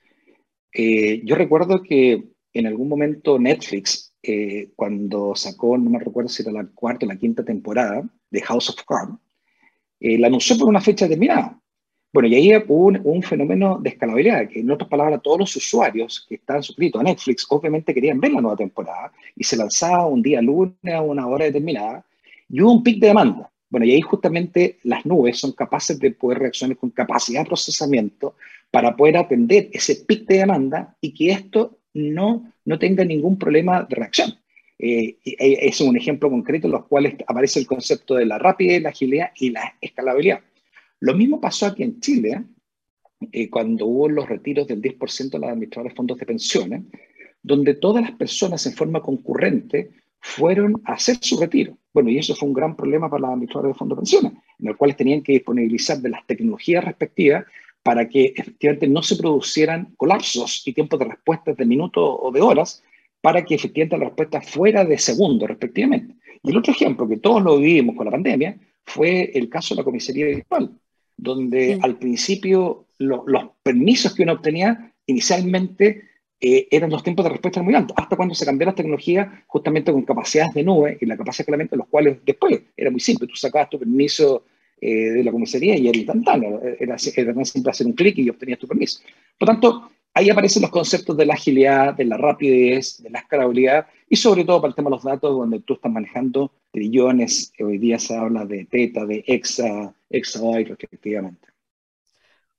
Eh, 0.73 1.21
yo 1.23 1.35
recuerdo 1.35 1.81
que 1.81 2.23
en 2.53 2.67
algún 2.67 2.89
momento 2.89 3.39
Netflix, 3.39 4.13
eh, 4.21 4.71
cuando 4.75 5.35
sacó, 5.35 5.77
no 5.77 5.89
me 5.89 5.99
recuerdo 5.99 6.29
si 6.29 6.43
era 6.43 6.51
la 6.51 6.65
cuarta 6.65 7.05
o 7.05 7.09
la 7.09 7.17
quinta 7.17 7.43
temporada 7.43 8.03
de 8.29 8.41
House 8.41 8.69
of 8.69 8.83
Cards, 8.87 9.17
eh, 9.99 10.17
la 10.17 10.27
anunció 10.27 10.57
por 10.57 10.67
una 10.67 10.81
fecha 10.81 11.05
determinada. 11.05 11.59
Bueno, 12.13 12.29
y 12.29 12.35
ahí 12.35 12.55
hubo 12.67 12.91
un, 13.03 13.23
fenómeno 13.23 13.79
de 13.81 13.89
escalabilidad, 13.89 14.47
que 14.47 14.59
en 14.59 14.69
otras 14.69 14.87
palabras, 14.87 15.19
todos 15.23 15.39
los 15.39 15.55
usuarios 15.55 16.23
que 16.29 16.35
estaban 16.35 16.61
suscritos 16.61 17.01
a 17.01 17.03
Netflix 17.03 17.43
obviamente 17.49 17.91
querían 17.91 18.19
ver 18.19 18.33
la 18.33 18.41
nueva 18.41 18.55
temporada 18.55 19.11
y 19.35 19.43
se 19.43 19.57
lanzaba 19.57 20.05
un 20.05 20.21
día 20.21 20.39
lunes 20.39 20.93
a 20.93 21.01
una 21.01 21.25
hora 21.25 21.45
determinada 21.45 22.05
y 22.47 22.61
hubo 22.61 22.71
un 22.71 22.83
pic 22.83 22.99
de 22.99 23.07
demanda. 23.07 23.49
Bueno, 23.67 23.87
y 23.87 23.93
ahí 23.93 24.01
justamente 24.01 24.77
las 24.83 25.03
nubes 25.07 25.39
son 25.39 25.53
capaces 25.53 25.99
de 25.99 26.11
poder 26.11 26.37
reaccionar 26.37 26.77
con 26.77 26.91
capacidad 26.91 27.41
de 27.41 27.47
procesamiento 27.47 28.35
para 28.69 28.95
poder 28.95 29.17
atender 29.17 29.69
ese 29.73 29.95
pic 29.95 30.27
de 30.27 30.37
demanda 30.37 30.95
y 31.01 31.15
que 31.15 31.31
esto 31.31 31.79
no, 31.95 32.53
no 32.65 32.77
tenga 32.77 33.03
ningún 33.03 33.39
problema 33.39 33.87
de 33.89 33.95
reacción. 33.95 34.37
Eh, 34.77 35.17
es 35.25 35.81
un 35.81 35.97
ejemplo 35.97 36.29
concreto 36.29 36.67
en 36.67 36.73
los 36.73 36.85
cuales 36.85 37.15
aparece 37.25 37.59
el 37.59 37.65
concepto 37.65 38.13
de 38.13 38.27
la 38.27 38.37
rapidez, 38.37 38.83
la 38.83 38.89
agilidad 38.89 39.31
y 39.35 39.49
la 39.49 39.73
escalabilidad. 39.81 40.41
Lo 41.03 41.13
mismo 41.13 41.41
pasó 41.41 41.65
aquí 41.65 41.83
en 41.83 41.99
Chile, 41.99 42.45
eh, 43.33 43.49
cuando 43.49 43.87
hubo 43.87 44.07
los 44.07 44.25
retiros 44.25 44.65
del 44.65 44.81
10% 44.81 45.31
de 45.31 45.39
los 45.39 45.49
administradores 45.49 45.91
de 45.91 45.97
fondos 45.97 46.17
de 46.17 46.25
pensiones, 46.25 46.81
donde 47.41 47.73
todas 47.73 48.03
las 48.03 48.13
personas 48.13 48.65
en 48.67 48.71
forma 48.71 49.01
concurrente 49.01 49.91
fueron 50.21 50.81
a 50.85 50.93
hacer 50.93 51.17
su 51.19 51.37
retiro. 51.37 51.77
Bueno, 51.93 52.09
y 52.09 52.19
eso 52.19 52.33
fue 52.35 52.47
un 52.47 52.53
gran 52.53 52.77
problema 52.77 53.09
para 53.09 53.19
los 53.19 53.31
administradores 53.31 53.75
de 53.75 53.79
fondos 53.79 53.97
de 53.97 53.99
pensiones, 53.99 54.31
en 54.59 54.67
el 54.69 54.77
cual 54.77 54.95
tenían 54.95 55.21
que 55.21 55.33
disponibilizar 55.33 55.97
de 55.97 56.07
las 56.07 56.25
tecnologías 56.25 56.85
respectivas 56.85 57.43
para 57.83 58.07
que 58.07 58.33
efectivamente 58.37 58.87
no 58.87 59.03
se 59.03 59.17
producieran 59.17 59.93
colapsos 59.97 60.65
y 60.65 60.71
tiempos 60.71 60.99
de 60.99 61.05
respuesta 61.05 61.51
de 61.51 61.65
minutos 61.65 62.01
o 62.01 62.31
de 62.31 62.39
horas, 62.39 62.81
para 63.19 63.43
que 63.43 63.55
efectivamente 63.55 63.97
la 63.97 64.05
respuesta 64.05 64.39
fuera 64.39 64.85
de 64.85 64.97
segundos, 64.97 65.49
respectivamente. 65.49 66.15
Y 66.41 66.51
el 66.51 66.57
otro 66.57 66.71
ejemplo 66.71 67.09
que 67.09 67.17
todos 67.17 67.43
lo 67.43 67.57
vivimos 67.57 67.97
con 67.97 68.05
la 68.05 68.11
pandemia 68.11 68.57
fue 68.85 69.31
el 69.33 69.49
caso 69.49 69.75
de 69.75 69.81
la 69.81 69.83
comisaría 69.83 70.27
virtual, 70.27 70.79
donde 71.17 71.79
al 71.81 71.97
principio 71.97 72.85
los 72.97 73.23
permisos 73.61 74.13
que 74.13 74.23
uno 74.23 74.33
obtenía 74.33 74.93
inicialmente 75.05 76.09
eh, 76.39 76.67
eran 76.71 76.89
los 76.89 77.03
tiempos 77.03 77.23
de 77.23 77.31
respuesta 77.31 77.61
muy 77.61 77.73
altos, 77.73 77.95
hasta 77.97 78.15
cuando 78.15 78.35
se 78.35 78.45
cambió 78.45 78.65
la 78.65 78.75
tecnología 78.75 79.43
justamente 79.47 79.91
con 79.91 80.03
capacidades 80.03 80.53
de 80.53 80.63
nube 80.63 80.97
y 80.99 81.05
la 81.05 81.15
capacidad 81.15 81.45
claramente 81.45 81.77
los 81.77 81.87
cuales 81.87 82.17
después 82.25 82.61
era 82.75 82.91
muy 82.91 82.99
simple, 82.99 83.27
tú 83.27 83.35
sacabas 83.35 83.69
tu 83.69 83.79
permiso 83.79 84.43
eh, 84.81 85.11
de 85.11 85.23
la 85.23 85.31
comisaría 85.31 85.77
y 85.77 85.87
era 85.87 85.97
instantáneo. 85.97 86.61
Era, 86.61 86.97
era 87.15 87.33
tan 87.33 87.45
simple 87.45 87.71
hacer 87.71 87.87
un 87.87 87.93
clic 87.93 88.17
y 88.17 88.29
obtenías 88.29 88.59
tu 88.59 88.67
permiso. 88.67 88.99
Por 89.37 89.47
tanto, 89.47 89.89
ahí 90.13 90.29
aparecen 90.29 90.61
los 90.61 90.71
conceptos 90.71 91.17
de 91.17 91.25
la 91.25 91.33
agilidad, 91.33 91.93
de 91.93 92.05
la 92.05 92.17
rapidez, 92.17 93.01
de 93.01 93.09
la 93.09 93.19
escalabilidad 93.19 93.87
y 94.09 94.15
sobre 94.15 94.45
todo 94.45 94.61
para 94.61 94.69
el 94.69 94.75
tema 94.75 94.89
de 94.89 94.95
los 94.95 95.03
datos, 95.03 95.35
donde 95.35 95.59
tú 95.61 95.73
estás 95.73 95.91
manejando 95.91 96.51
trillones, 96.71 97.51
hoy 97.59 97.77
día 97.77 97.99
se 97.99 98.15
habla 98.15 98.45
de 98.45 98.65
teta, 98.65 99.05
de 99.05 99.23
exa, 99.27 99.93
exabyte 100.09 100.69
respectivamente. 100.69 101.47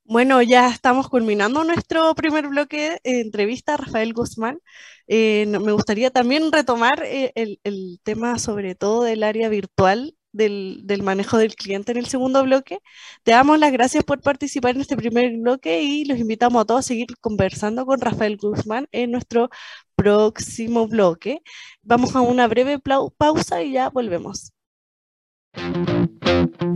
Bueno, 0.06 0.42
ya 0.42 0.68
estamos 0.68 1.08
culminando 1.08 1.64
nuestro 1.64 2.14
primer 2.14 2.48
bloque 2.48 2.98
de 3.02 3.20
entrevista 3.22 3.78
Rafael 3.78 4.12
Guzmán. 4.12 4.58
Eh, 5.06 5.46
me 5.46 5.72
gustaría 5.72 6.10
también 6.10 6.52
retomar 6.52 7.02
eh, 7.04 7.32
el, 7.34 8.00
tema 8.02 8.38
sobre 8.38 8.74
todo 8.74 9.02
del 9.02 9.22
área 9.22 9.48
virtual 9.48 10.14
del, 10.34 11.02
manejo 11.02 11.38
del 11.38 11.54
cliente 11.54 11.92
en 11.92 11.98
el 11.98 12.06
segundo 12.06 12.42
bloque. 12.42 12.80
Te 13.22 13.32
damos 13.32 13.58
las 13.58 13.72
gracias 13.72 14.04
por 14.04 14.20
participar 14.20 14.74
en 14.74 14.82
este 14.82 14.96
primer 14.96 15.34
bloque 15.38 15.82
y 15.82 16.04
los 16.04 16.18
invitamos 16.18 16.60
a 16.60 16.64
todos 16.66 16.80
a 16.80 16.82
seguir 16.82 17.06
conversando 17.20 17.86
con 17.86 18.00
Rafael 18.00 18.36
Guzmán 18.36 18.88
en 18.92 19.12
nuestro 19.12 19.48
próximo 19.96 20.88
bloque. 20.88 21.40
Vamos 21.82 22.14
a 22.16 22.20
una 22.20 22.46
breve 22.48 22.78
pausa 23.16 23.62
y 23.62 23.72
ya 23.72 23.88
volvemos. 23.88 24.52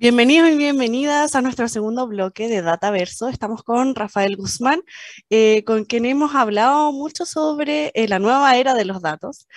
Bienvenidos 0.00 0.48
y 0.50 0.56
bienvenidas 0.56 1.34
a 1.34 1.42
nuestro 1.42 1.66
segundo 1.66 2.06
bloque 2.06 2.46
de 2.46 2.62
Dataverso. 2.62 3.26
Estamos 3.28 3.64
con 3.64 3.96
Rafael 3.96 4.36
Guzmán, 4.36 4.80
eh, 5.28 5.64
con 5.64 5.84
quien 5.84 6.06
hemos 6.06 6.36
hablado 6.36 6.92
mucho 6.92 7.26
sobre 7.26 7.90
eh, 7.94 8.06
la 8.06 8.20
nueva 8.20 8.56
era 8.56 8.74
de 8.74 8.84
los 8.84 9.02
datos. 9.02 9.48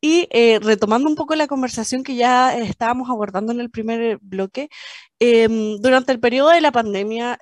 Y 0.00 0.26
eh, 0.30 0.58
retomando 0.58 1.06
un 1.06 1.16
poco 1.16 1.34
la 1.34 1.46
conversación 1.46 2.02
que 2.02 2.14
ya 2.14 2.56
estábamos 2.56 3.10
abordando 3.10 3.52
en 3.52 3.60
el 3.60 3.68
primer 3.70 4.18
bloque, 4.22 4.70
em, 5.18 5.76
durante 5.82 6.12
el 6.12 6.20
periodo 6.20 6.48
de 6.48 6.62
la 6.62 6.72
pandemia, 6.72 7.38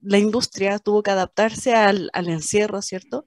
la 0.00 0.18
industria 0.18 0.78
tuvo 0.78 1.02
que 1.02 1.10
adaptarse 1.10 1.74
al, 1.74 2.08
al 2.14 2.28
encierro, 2.30 2.80
¿cierto? 2.80 3.26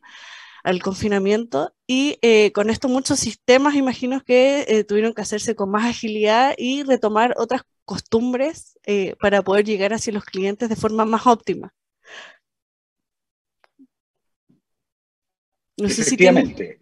al 0.63 0.81
confinamiento 0.81 1.73
y 1.87 2.17
eh, 2.21 2.51
con 2.53 2.69
esto 2.69 2.87
muchos 2.87 3.19
sistemas, 3.19 3.75
imagino 3.75 4.21
que 4.21 4.65
eh, 4.67 4.83
tuvieron 4.83 5.13
que 5.13 5.21
hacerse 5.21 5.55
con 5.55 5.71
más 5.71 5.89
agilidad 5.89 6.53
y 6.57 6.83
retomar 6.83 7.35
otras 7.37 7.63
costumbres 7.91 8.79
eh, 8.85 9.15
para 9.19 9.41
poder 9.41 9.65
llegar 9.65 9.91
hacia 9.93 10.13
los 10.13 10.23
clientes 10.23 10.69
de 10.69 10.77
forma 10.77 11.03
más 11.03 11.27
óptima. 11.27 11.73
No 15.77 15.87
Efectivamente. 15.87 16.79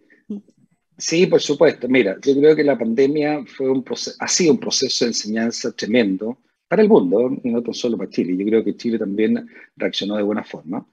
Sí, 0.96 1.26
por 1.26 1.40
supuesto. 1.40 1.88
Mira, 1.88 2.16
yo 2.24 2.32
creo 2.36 2.54
que 2.54 2.62
la 2.62 2.78
pandemia 2.78 3.44
fue 3.44 3.68
un 3.68 3.84
ha 4.20 4.28
sido 4.28 4.52
un 4.52 4.60
proceso 4.60 5.04
de 5.04 5.10
enseñanza 5.10 5.72
tremendo 5.72 6.38
para 6.68 6.82
el 6.82 6.88
mundo, 6.88 7.36
y 7.42 7.50
no 7.50 7.60
tan 7.60 7.74
solo 7.74 7.98
para 7.98 8.10
Chile. 8.10 8.36
Yo 8.36 8.46
creo 8.46 8.62
que 8.62 8.76
Chile 8.76 8.98
también 9.00 9.48
reaccionó 9.76 10.16
de 10.16 10.22
buena 10.22 10.44
forma. 10.44 10.86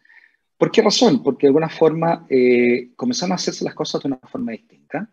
¿Por 0.58 0.71
qué 0.71 0.82
razón? 0.82 1.21
Porque 1.21 1.45
de 1.45 1.49
alguna 1.49 1.69
forma 1.69 2.25
eh, 2.27 2.89
comenzaron 2.95 3.34
a 3.34 3.36
hacerse 3.36 3.63
las 3.63 3.75
cosas 3.75 4.01
de 4.01 4.08
una 4.08 4.17
forma 4.17 4.53
distinta. 4.53 5.12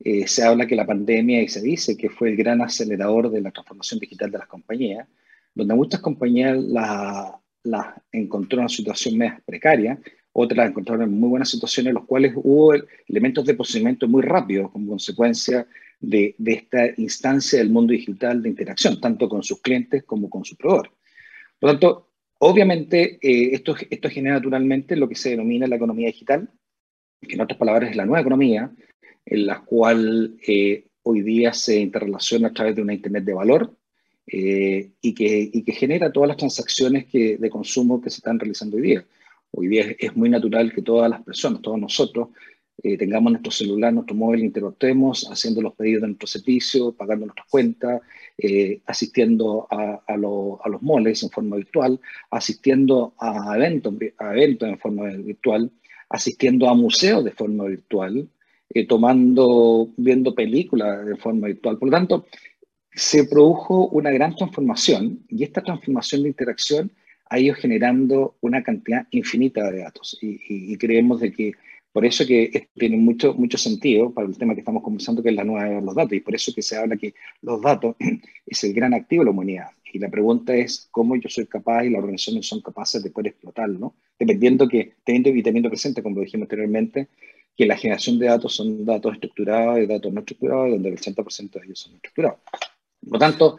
Eh, 0.00 0.26
se 0.26 0.42
habla 0.42 0.66
que 0.66 0.76
la 0.76 0.86
pandemia, 0.86 1.42
y 1.42 1.48
se 1.48 1.60
dice 1.60 1.96
que 1.96 2.10
fue 2.10 2.30
el 2.30 2.36
gran 2.36 2.60
acelerador 2.60 3.30
de 3.30 3.40
la 3.40 3.50
transformación 3.50 4.00
digital 4.00 4.30
de 4.30 4.38
las 4.38 4.48
compañías, 4.48 5.06
donde 5.54 5.74
muchas 5.74 6.00
compañías 6.00 6.56
las 6.58 7.32
la 7.62 8.02
encontró 8.12 8.58
en 8.58 8.64
una 8.64 8.68
situación 8.68 9.16
más 9.16 9.40
precaria, 9.42 9.98
otras 10.32 10.58
las 10.58 10.68
encontraron 10.68 11.04
en 11.04 11.18
muy 11.18 11.30
buenas 11.30 11.48
situaciones, 11.48 11.90
en 11.90 11.94
las 11.94 12.04
cuales 12.04 12.34
hubo 12.36 12.74
elementos 13.08 13.46
de 13.46 13.54
procedimiento 13.54 14.06
muy 14.06 14.20
rápidos 14.20 14.70
como 14.70 14.90
consecuencia 14.90 15.66
de, 15.98 16.34
de, 16.36 16.52
esta 16.52 16.86
instancia 16.98 17.60
del 17.60 17.70
mundo 17.70 17.92
digital 17.92 18.42
de 18.42 18.50
interacción, 18.50 19.00
tanto 19.00 19.30
con 19.30 19.42
sus 19.42 19.62
clientes 19.62 20.04
como 20.04 20.28
con 20.28 20.44
su 20.44 20.56
proveedor. 20.56 20.90
Por 21.58 21.70
lo 21.70 21.72
tanto, 21.72 22.08
Obviamente, 22.46 23.18
eh, 23.22 23.54
esto, 23.54 23.74
esto 23.88 24.10
genera 24.10 24.36
naturalmente 24.36 24.96
lo 24.96 25.08
que 25.08 25.14
se 25.14 25.30
denomina 25.30 25.66
la 25.66 25.76
economía 25.76 26.08
digital, 26.08 26.50
que 27.26 27.36
en 27.36 27.40
otras 27.40 27.58
palabras 27.58 27.90
es 27.90 27.96
la 27.96 28.04
nueva 28.04 28.20
economía, 28.20 28.70
en 29.26 29.46
la 29.46 29.60
cual 29.60 30.36
eh, 30.46 30.86
hoy 31.02 31.22
día 31.22 31.52
se 31.52 31.78
interrelaciona 31.80 32.48
a 32.48 32.52
través 32.52 32.76
de 32.76 32.82
una 32.82 32.94
Internet 32.94 33.24
de 33.24 33.34
valor 33.34 33.74
eh, 34.26 34.90
y, 35.00 35.14
que, 35.14 35.50
y, 35.52 35.62
que, 35.62 35.72
genera 35.72 36.10
todas 36.10 36.28
las 36.28 36.38
transacciones 36.38 37.06
que, 37.06 37.36
de 37.36 37.50
consumo 37.50 38.00
que 38.00 38.10
se 38.10 38.16
están 38.16 38.38
realizando 38.38 38.76
hoy 38.76 38.82
día. 38.82 39.06
Hoy 39.50 39.68
día 39.68 39.94
es, 39.98 40.16
muy 40.16 40.30
natural 40.30 40.72
que 40.72 40.82
todas 40.82 41.10
las 41.10 41.22
personas, 41.22 41.60
todos 41.60 41.78
nosotros, 41.78 42.28
eh, 42.82 42.96
tengamos 42.96 43.32
nuestro 43.32 43.52
celular, 43.52 43.92
nuestro 43.92 44.16
móvil, 44.16 44.44
interactuemos 44.44 45.28
haciendo 45.30 45.62
los 45.62 45.74
pedidos 45.74 46.02
de 46.02 46.08
nuestro 46.08 46.26
servicio, 46.26 46.92
pagando 46.92 47.26
nuestras 47.26 47.48
cuentas, 47.48 48.00
eh, 48.38 48.80
asistiendo 48.86 49.68
a, 49.70 50.02
a, 50.06 50.16
los 50.16 50.82
moles 50.82 51.22
en 51.22 51.30
forma 51.30 51.56
virtual, 51.56 52.00
asistiendo 52.30 53.14
a 53.18 53.54
eventos, 53.56 53.94
a 54.18 54.32
eventos 54.32 54.68
en 54.68 54.78
forma 54.78 55.04
virtual, 55.04 55.70
asistiendo 56.08 56.68
a 56.68 56.74
museos 56.74 57.24
de 57.24 57.30
forma 57.30 57.64
virtual, 57.64 58.28
eh, 58.74 58.86
tomando, 58.86 59.88
viendo 59.96 60.34
películas 60.34 61.06
de 61.06 61.16
forma 61.16 61.46
virtual. 61.46 61.78
Por 61.78 61.88
lo 61.88 61.96
tanto, 61.96 62.26
se 62.92 63.24
produjo 63.24 63.88
una 63.88 64.10
gran 64.10 64.34
transformación 64.36 65.24
y 65.28 65.44
esta 65.44 65.62
transformación 65.62 66.22
de 66.22 66.28
interacción 66.28 66.92
ha 67.30 67.38
ido 67.38 67.54
generando 67.54 68.36
una 68.40 68.62
cantidad 68.62 69.06
infinita 69.10 69.70
de 69.70 69.78
datos 69.78 70.18
y, 70.20 70.38
y 70.48 70.76
creemos 70.76 71.20
de 71.20 71.32
que 71.32 71.52
por 71.94 72.04
eso 72.04 72.26
que 72.26 72.68
tiene 72.74 72.96
mucho, 72.96 73.34
mucho 73.34 73.56
sentido 73.56 74.12
para 74.12 74.26
el 74.26 74.36
tema 74.36 74.54
que 74.54 74.62
estamos 74.62 74.82
conversando, 74.82 75.22
que 75.22 75.28
es 75.28 75.36
la 75.36 75.44
nueva 75.44 75.76
de 75.76 75.80
los 75.80 75.94
datos, 75.94 76.12
y 76.14 76.18
por 76.18 76.34
eso 76.34 76.52
que 76.52 76.60
se 76.60 76.76
habla 76.76 76.96
que 76.96 77.14
los 77.40 77.62
datos 77.62 77.94
es 78.46 78.64
el 78.64 78.74
gran 78.74 78.94
activo 78.94 79.20
de 79.20 79.26
la 79.26 79.30
humanidad. 79.30 79.68
Y 79.92 80.00
la 80.00 80.08
pregunta 80.08 80.52
es 80.56 80.88
cómo 80.90 81.14
yo 81.14 81.28
soy 81.28 81.46
capaz 81.46 81.84
y 81.84 81.90
las 81.90 82.00
organizaciones 82.00 82.48
son 82.48 82.62
capaces 82.62 83.00
de 83.00 83.10
poder 83.10 83.28
explotarlo, 83.28 83.78
¿no? 83.78 83.94
Dependiendo 84.18 84.66
que, 84.66 84.94
teniendo 85.04 85.28
y 85.30 85.40
teniendo 85.40 85.68
presente, 85.68 86.02
como 86.02 86.18
dijimos 86.18 86.46
anteriormente, 86.46 87.06
que 87.56 87.66
la 87.66 87.76
generación 87.76 88.18
de 88.18 88.26
datos 88.26 88.54
son 88.54 88.84
datos 88.84 89.14
estructurados 89.14 89.78
y 89.78 89.86
datos 89.86 90.12
no 90.12 90.20
estructurados, 90.20 90.70
donde 90.70 90.88
el 90.88 90.96
80% 90.96 91.50
de 91.52 91.66
ellos 91.66 91.78
son 91.78 91.94
estructurados. 91.94 92.38
Por 93.00 93.12
lo 93.12 93.18
tanto, 93.18 93.58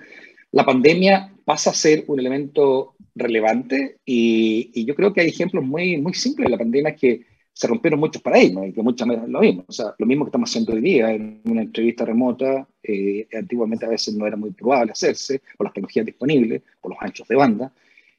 la 0.52 0.66
pandemia 0.66 1.34
pasa 1.46 1.70
a 1.70 1.74
ser 1.74 2.04
un 2.08 2.20
elemento 2.20 2.96
relevante 3.14 4.00
y, 4.06 4.72
y 4.74 4.86
yo 4.86 4.96
creo 4.96 5.14
que 5.14 5.22
hay 5.22 5.28
ejemplos 5.30 5.64
muy, 5.64 5.98
muy 5.98 6.14
simples 6.14 6.46
de 6.46 6.52
la 6.52 6.58
pandemia 6.58 6.96
que 6.96 7.26
se 7.56 7.68
rompieron 7.68 8.02
muchos 8.02 8.22
paradigmas 8.22 8.68
y 8.68 8.74
que 8.74 8.82
muchas 8.82 9.08
veces 9.08 9.30
lo 9.30 9.40
mismo. 9.40 9.64
O 9.66 9.72
sea, 9.72 9.96
lo 9.98 10.06
mismo 10.06 10.26
que 10.26 10.30
estamos 10.30 10.50
haciendo 10.50 10.74
hoy 10.74 10.82
día 10.82 11.12
en 11.12 11.40
una 11.46 11.62
entrevista 11.62 12.04
remota, 12.04 12.68
eh, 12.84 13.28
antiguamente 13.34 13.86
a 13.86 13.90
veces 13.90 14.14
no 14.14 14.28
era 14.28 14.36
muy 14.36 14.52
probable 14.52 14.92
hacerse 14.92 15.42
por 15.58 15.66
las 15.66 15.74
tecnologías 15.74 16.06
disponibles, 16.06 16.64
por 16.82 16.92
los 16.92 17.02
anchos 17.02 17.26
de 17.30 17.36
banda. 17.36 17.72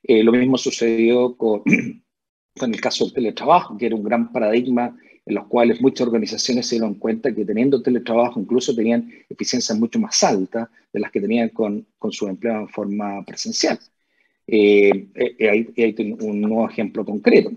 Eh, 0.02 0.24
lo 0.24 0.32
mismo 0.32 0.56
sucedió 0.56 1.36
con, 1.36 1.62
con 2.58 2.72
el 2.72 2.80
caso 2.80 3.04
del 3.04 3.12
teletrabajo, 3.12 3.76
que 3.76 3.86
era 3.86 3.94
un 3.94 4.04
gran 4.04 4.32
paradigma 4.32 4.96
en 5.26 5.34
los 5.34 5.46
cuales 5.48 5.80
muchas 5.80 6.06
organizaciones 6.06 6.66
se 6.66 6.76
dieron 6.76 6.94
cuenta 6.94 7.34
que 7.34 7.44
teniendo 7.44 7.82
teletrabajo 7.82 8.40
incluso 8.40 8.74
tenían 8.74 9.12
eficiencias 9.28 9.78
mucho 9.78 9.98
más 9.98 10.22
altas 10.22 10.68
de 10.92 11.00
las 11.00 11.10
que 11.10 11.20
tenían 11.20 11.50
con, 11.50 11.86
su 12.10 12.28
empleo 12.28 12.60
en 12.60 12.68
forma 12.68 13.24
presencial. 13.24 13.78
Eh, 14.46 15.08
hay, 15.40 15.68
hay 15.76 16.16
un 16.20 16.40
nuevo 16.40 16.70
ejemplo 16.70 17.04
concreto. 17.04 17.50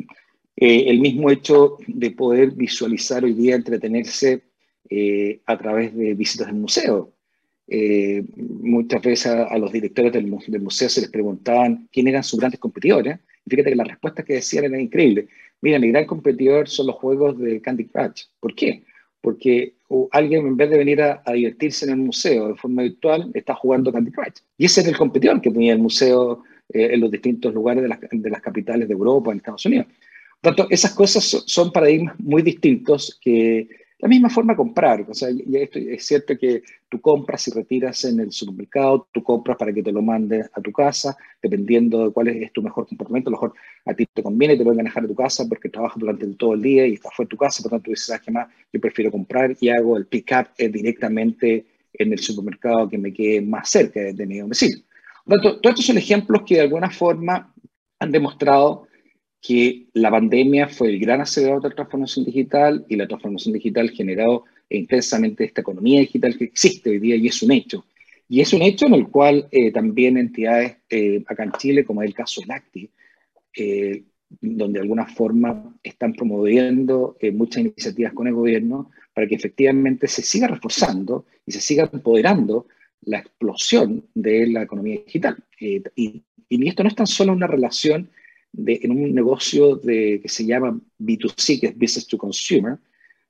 Eh, 0.62 0.90
el 0.90 1.00
mismo 1.00 1.32
hecho 1.32 1.78
de 1.88 2.12
poder 2.12 2.52
visualizar 2.52 3.24
hoy 3.24 3.32
día, 3.32 3.56
entretenerse 3.56 4.42
eh, 4.90 5.40
a 5.46 5.58
través 5.58 5.96
de 5.96 6.14
visitas 6.16 6.48
del 6.48 6.58
museo. 6.58 7.14
Eh, 7.66 8.26
muchas 8.36 9.02
veces 9.02 9.28
a, 9.28 9.58
los 9.58 9.72
directores 9.72 10.12
del, 10.12 10.28
museo 10.28 10.90
se 10.90 11.00
les 11.00 11.10
preguntaban 11.10 11.88
quién 11.94 12.10
eran 12.10 12.24
sus 12.26 12.40
grandes 12.40 12.60
competidores. 12.60 13.20
Fíjate 13.48 13.70
que 13.70 13.76
las 13.78 13.88
respuestas 13.88 14.26
que 14.26 14.34
decían 14.34 14.66
eran 14.66 14.82
increíbles. 14.82 15.30
Mira, 15.62 15.80
mi 15.80 15.90
gran 15.90 16.06
competidor 16.06 16.70
son 16.70 16.88
los 16.88 16.96
juegos 16.96 17.38
de 17.38 17.62
Candy 17.62 17.86
Crush. 17.86 18.24
¿Por 18.40 18.56
qué? 18.56 18.84
Porque 19.22 19.74
alguien 20.12 20.48
en 20.48 20.56
vez 20.56 20.70
de 20.70 20.78
venir 20.78 21.02
a, 21.02 21.22
divertirse 21.34 21.86
en 21.86 21.92
el 21.92 21.98
museo 21.98 22.50
de 22.50 22.56
forma 22.56 22.84
virtual, 22.84 23.32
está 23.34 23.56
jugando 23.56 23.92
Candy 23.92 24.12
Crush. 24.12 24.40
Y 24.58 24.66
ese 24.66 24.82
es 24.82 24.88
el 24.88 24.98
competidor 24.98 25.42
que 25.42 25.52
tenía 25.52 25.74
el 25.74 25.80
museo 25.80 26.44
en 26.70 27.00
los 27.00 27.12
distintos 27.12 27.54
lugares 27.54 27.84
de 27.84 28.30
las, 28.30 28.42
capitales 28.42 28.88
de 28.88 28.94
Europa, 28.94 29.32
en 29.32 29.38
Estados 29.38 29.66
Unidos. 29.66 29.88
Por 30.42 30.56
tanto, 30.56 30.72
esas 30.72 30.94
cosas 30.94 31.44
son 31.46 31.72
paradigmas 31.72 32.18
muy 32.20 32.42
distintos 32.42 33.20
que 33.22 33.68
la 34.00 34.08
misma 34.08 34.30
forma 34.30 34.56
comprar. 34.56 35.06
O 35.10 35.14
sea, 35.14 35.30
esto, 35.30 35.78
es 35.78 36.06
cierto 36.06 36.38
que 36.38 36.64
tú 36.88 37.02
compras 37.02 37.48
y 37.48 37.52
retiras 37.52 38.06
en 38.06 38.20
el 38.22 38.32
supermercado, 38.32 39.08
tú 39.12 39.22
compras 39.22 39.58
para 39.58 39.74
que 39.74 39.84
te 39.84 39.92
lo 39.92 40.02
mande 40.02 40.46
a 40.54 40.62
tu 40.62 40.72
casa, 40.72 41.18
dependiendo 41.42 42.06
de 42.06 42.12
cuál 42.12 42.30
es 42.30 42.52
tu 42.54 42.62
mejor 42.62 42.88
comportamiento. 42.88 43.30
A 43.30 43.32
lo 43.32 43.38
mejor 43.38 43.54
a 43.86 43.94
ti 43.94 44.06
te 44.12 44.24
conviene, 44.24 44.56
te 44.56 44.64
lo 44.64 44.70
van 44.70 44.80
a 44.80 44.84
dejar 44.84 45.04
a 45.04 45.08
tu 45.08 45.16
casa 45.16 45.46
porque 45.48 45.70
trabajas 45.70 46.00
durante 46.00 46.26
todo 46.28 46.54
el 46.54 46.62
día 46.62 46.88
y 46.88 46.94
estás 46.94 47.14
fuera 47.14 47.28
de 47.28 47.30
tu 47.30 47.38
casa, 47.38 47.62
por 47.62 47.72
tanto 47.72 47.84
tú 47.86 47.92
dices, 47.92 48.08
¿sabes 48.08 48.22
qué 48.22 48.32
más? 48.32 48.48
Yo 48.72 48.80
prefiero 48.80 49.12
comprar 49.12 49.56
y 49.60 49.70
hago 49.70 49.98
el 49.98 50.08
pick-up 50.08 50.48
eh, 50.58 50.70
directamente 50.70 51.66
en 51.94 52.14
el 52.14 52.20
supermercado 52.20 52.88
que 52.88 52.98
me 52.98 53.12
quede 53.12 53.42
más 53.42 53.70
cerca 53.70 54.00
de 54.00 54.26
mi 54.26 54.40
domicilio. 54.40 54.82
Por 55.26 55.42
tanto, 55.42 55.60
todos 55.60 55.74
estos 55.74 55.86
son 55.86 55.98
ejemplos 55.98 56.44
que 56.46 56.56
de 56.56 56.62
alguna 56.62 56.90
forma 56.90 57.54
han 58.00 58.12
demostrado 58.12 58.88
que 59.42 59.88
la 59.94 60.12
pandemia 60.12 60.68
fue 60.68 60.90
el 60.90 61.00
gran 61.00 61.22
acelerador 61.22 61.64
de 61.64 61.70
la 61.70 61.76
transformación 61.76 62.26
digital 62.26 62.86
y 62.90 62.96
la 62.96 63.08
transformación 63.08 63.54
digital 63.54 63.90
generó 63.92 64.46
intensamente 64.70 65.46
esta 65.46 65.62
economía 65.62 66.02
digital 66.02 66.38
que 66.38 66.46
existe 66.46 66.90
hoy 66.90 67.00
día 67.00 67.16
y 67.16 67.28
es 67.28 67.42
un 67.42 67.52
hecho. 67.52 67.86
Y 68.28 68.42
es 68.42 68.54
un 68.54 68.62
hecho 68.62 68.86
en 68.86 68.94
el 68.94 69.08
cual 69.08 69.48
eh, 69.52 69.72
también 69.72 70.18
entidades 70.18 70.78
eh, 70.90 71.24
acá 71.26 71.44
en 71.44 71.52
Chile, 71.54 71.84
como 71.84 72.04
es 72.04 72.10
el 72.10 72.14
caso 72.14 72.42
del 72.42 72.52
ACTI, 72.52 72.90
eh, 73.58 74.04
donde 74.42 74.74
de 74.74 74.84
alguna 74.84 75.08
forma 75.08 75.76
están 75.82 76.14
promoviendo 76.14 77.18
muchas 77.34 77.62
iniciativas 77.62 78.14
con 78.14 78.28
el 78.28 78.36
gobierno 78.36 78.92
para 79.16 79.26
que 79.26 79.34
efectivamente 79.34 80.08
se 80.08 80.22
siga 80.22 80.48
reforzando 80.48 81.26
y 81.48 81.52
se 81.52 81.62
siga 81.62 81.90
empoderando 81.92 82.68
la 83.02 83.20
explosión 83.20 84.06
de 84.14 84.46
la 84.46 84.64
economía 84.64 85.00
digital. 85.04 85.38
y, 85.60 85.82
y 86.48 86.68
esto 86.68 86.84
no 86.84 86.90
es 86.90 86.96
tan 86.96 87.08
solo 87.08 87.34
una 87.34 87.48
relación 87.48 88.10
en 88.56 88.92
un 88.92 89.14
negocio 89.14 89.76
de, 89.76 90.20
que 90.22 90.30
se 90.30 90.46
llama 90.46 90.80
B2C, 91.00 91.60
que 91.60 91.68
es 91.68 91.78
Business 91.78 92.08
to 92.08 92.18
Consumer, 92.18 92.78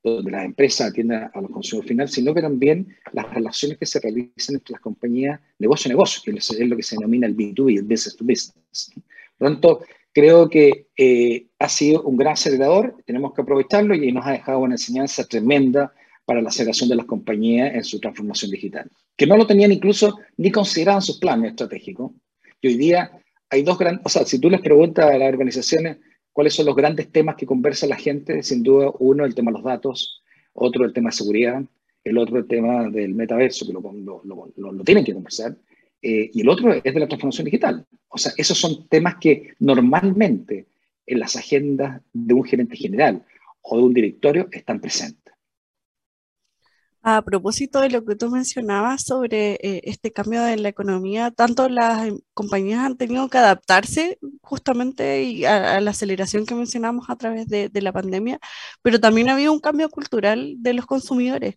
donde 0.04 0.32
la 0.32 0.46
empresa 0.46 0.86
atiende 0.86 1.16
a 1.16 1.42
los 1.42 1.52
consumidores 1.52 1.90
finales, 1.90 2.12
sino 2.12 2.34
que 2.34 2.42
también 2.42 2.96
las 3.12 3.34
relaciones 3.34 3.78
que 3.78 3.86
se 3.86 4.00
realizan 4.00 4.56
entre 4.56 4.74
las 4.74 4.82
compañías 4.82 5.40
negocio 5.58 5.90
a 5.90 5.94
negocio, 5.94 6.22
que 6.24 6.32
es 6.32 6.60
lo 6.60 6.78
que 6.78 6.84
se 6.84 6.96
denomina 6.96 7.28
el 7.28 7.36
B2B, 7.36 7.80
el 7.80 7.84
Business 7.84 8.16
to 8.16 8.24
Business. 8.24 8.94
Por 9.38 9.50
lo 9.50 9.54
tanto, 9.54 9.82
creo 10.14 10.50
que 10.50 10.88
eh, 10.96 11.48
ha 11.60 11.70
sido 11.70 12.04
un 12.04 12.18
gran 12.18 12.34
acelerador, 12.34 12.96
tenemos 13.06 13.34
que 13.34 13.42
aprovecharlo 13.42 13.94
y 13.94 14.12
nos 14.12 14.26
ha 14.26 14.32
dejado 14.32 14.60
una 14.60 14.76
enseñanza 14.76 15.26
tremenda 15.26 15.94
para 16.26 16.42
la 16.42 16.50
aceleración 16.50 16.90
de 16.90 16.96
las 16.96 17.06
compañías 17.06 17.74
en 17.74 17.84
su 17.84 18.00
transformación 18.00 18.52
digital, 18.52 18.90
que 19.18 19.26
no 19.26 19.36
lo 19.36 19.48
tenían 19.48 19.72
incluso 19.72 20.20
ni 20.38 20.52
consideraban 20.52 21.02
sus 21.02 21.20
planes 21.20 21.52
estratégicos. 21.52 22.12
Y 22.62 22.68
hoy 22.68 22.78
día 22.78 23.12
hay 23.50 23.64
dos 23.64 23.78
grandes, 23.78 24.06
o 24.06 24.10
sea, 24.10 24.26
si 24.26 24.40
tú 24.40 24.50
les 24.50 24.62
preguntas 24.62 25.06
a 25.06 25.18
las 25.18 25.30
organizaciones 25.30 25.98
cuáles 26.32 26.54
son 26.54 26.66
los 26.66 26.76
grandes 26.76 27.12
temas 27.12 27.36
que 27.36 27.46
conversa 27.46 27.88
la 27.88 27.96
gente, 27.96 28.44
sin 28.44 28.64
duda 28.64 28.92
uno 29.00 29.26
el 29.26 29.36
tema 29.36 29.52
de 29.52 29.58
los 29.58 29.64
datos, 29.64 30.22
otro 30.54 30.86
el 30.86 30.94
tema 30.94 31.10
de 31.10 31.16
seguridad, 31.16 31.64
el 32.04 32.18
otro 32.18 32.38
el 32.38 32.48
tema 32.48 32.90
del 32.90 33.14
metaverso, 33.14 33.66
que 33.66 33.74
lo, 33.74 33.82
lo, 33.82 34.52
lo, 34.56 34.84
tienen 34.84 35.04
que 35.04 35.14
conversar, 35.14 35.56
eh, 36.02 36.30
y 36.34 36.42
el 36.42 36.50
otro 36.50 36.74
es 36.74 36.84
de 36.84 37.00
la 37.00 37.08
transformación 37.08 37.46
digital. 37.46 37.86
O 38.08 38.18
sea, 38.18 38.32
esos 38.38 38.58
son 38.58 38.88
temas 38.88 39.16
que 39.20 39.54
normalmente 39.60 40.68
en 41.06 41.20
las 41.20 41.36
agendas 41.36 42.02
de 42.14 42.34
un 42.34 42.44
gerente 42.44 42.78
general 42.78 43.24
o 43.62 43.78
de 43.78 43.84
un 43.84 43.94
directorio 43.94 44.48
están 44.52 44.80
presentes. 44.80 45.19
A 47.02 47.22
propósito 47.22 47.80
de 47.82 47.90
lo 47.90 48.04
que 48.06 48.16
tú 48.16 48.30
mencionabas 48.30 49.04
sobre 49.06 49.54
eh, 49.62 49.82
este 49.86 50.12
cambio 50.12 50.42
de 50.44 50.58
la 50.58 50.70
economía, 50.70 51.32
tanto 51.32 51.70
las 51.70 52.08
em, 52.08 52.20
compañías 52.34 52.80
han 52.82 52.98
tenido 52.98 53.30
que 53.30 53.38
adaptarse 53.38 54.20
justamente 54.42 55.24
y 55.24 55.46
a, 55.46 55.80
la 55.80 55.92
aceleración 55.92 56.46
que 56.46 56.56
mencionamos 56.56 57.10
a 57.10 57.16
través 57.16 57.48
de, 57.48 57.72
la 57.82 57.94
pandemia, 57.94 58.40
pero 58.82 59.00
también 59.00 59.30
ha 59.30 59.34
habido 59.34 59.54
un 59.54 59.60
cambio 59.62 59.90
cultural 59.90 60.56
de 60.60 60.74
los 60.74 60.86
consumidores. 60.86 61.56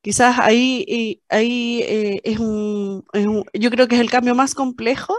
Quizás 0.00 0.38
ahí, 0.40 1.22
ahí 1.28 1.80
eh, 1.82 2.20
es, 2.24 2.38
un, 2.40 3.04
yo 3.54 3.70
creo 3.70 3.86
que 3.86 3.94
es 3.94 4.00
el 4.00 4.10
cambio 4.10 4.34
más 4.34 4.54
complejo, 4.54 5.14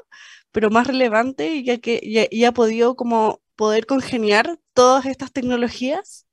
pero 0.52 0.70
más 0.70 0.88
relevante, 0.88 1.64
ya 1.64 1.78
que 1.80 2.02
ya, 2.32 2.50
ha 2.50 2.52
podido 2.54 2.96
como 2.96 3.42
poder 3.56 3.86
congeniar 3.86 4.60
todas 4.74 5.06
estas 5.06 5.32
tecnologías 5.32 6.28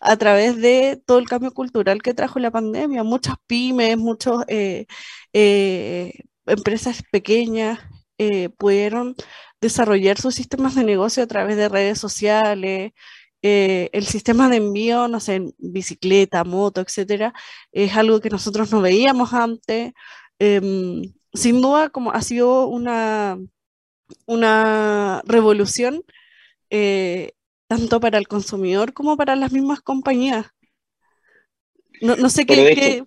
a 0.00 0.16
través 0.16 0.60
de 0.60 1.00
todo 1.06 1.18
el 1.18 1.28
cambio 1.28 1.52
cultural 1.52 2.02
que 2.02 2.14
trajo 2.14 2.38
la 2.38 2.50
pandemia. 2.50 3.02
Muchas 3.04 3.36
pymes, 3.46 3.96
muchas 3.98 4.44
eh, 4.48 4.86
eh, 5.32 6.12
empresas 6.46 7.02
pequeñas 7.10 7.80
eh, 8.18 8.50
pudieron 8.50 9.16
desarrollar 9.60 10.20
sus 10.20 10.34
sistemas 10.34 10.74
de 10.74 10.84
negocio 10.84 11.22
a 11.22 11.26
través 11.26 11.56
de 11.56 11.68
redes 11.68 11.98
sociales. 11.98 12.92
el 13.42 14.06
sistema 14.06 14.48
de 14.48 14.56
envío, 14.56 15.08
no 15.08 15.20
sé, 15.20 15.52
bicicleta, 15.58 16.44
moto, 16.44 16.80
etcétera, 16.80 17.32
es 17.72 17.94
algo 17.96 18.20
que 18.20 18.30
nosotros 18.30 18.72
no 18.72 18.80
veíamos 18.80 19.32
antes. 19.34 19.92
Em, 20.38 21.12
sin 21.32 21.60
duda, 21.62 21.90
como 21.90 22.12
ha 22.12 22.22
sido 22.22 22.66
una, 22.68 23.38
una 24.26 25.22
revolución 25.26 26.04
tanto 27.76 28.00
para 28.00 28.18
el 28.18 28.28
consumidor 28.28 28.92
como 28.92 29.16
para 29.16 29.34
las 29.36 29.52
mismas 29.52 29.80
compañías. 29.80 30.46
No, 32.00 32.28
sé 32.28 32.46
qué... 32.46 33.02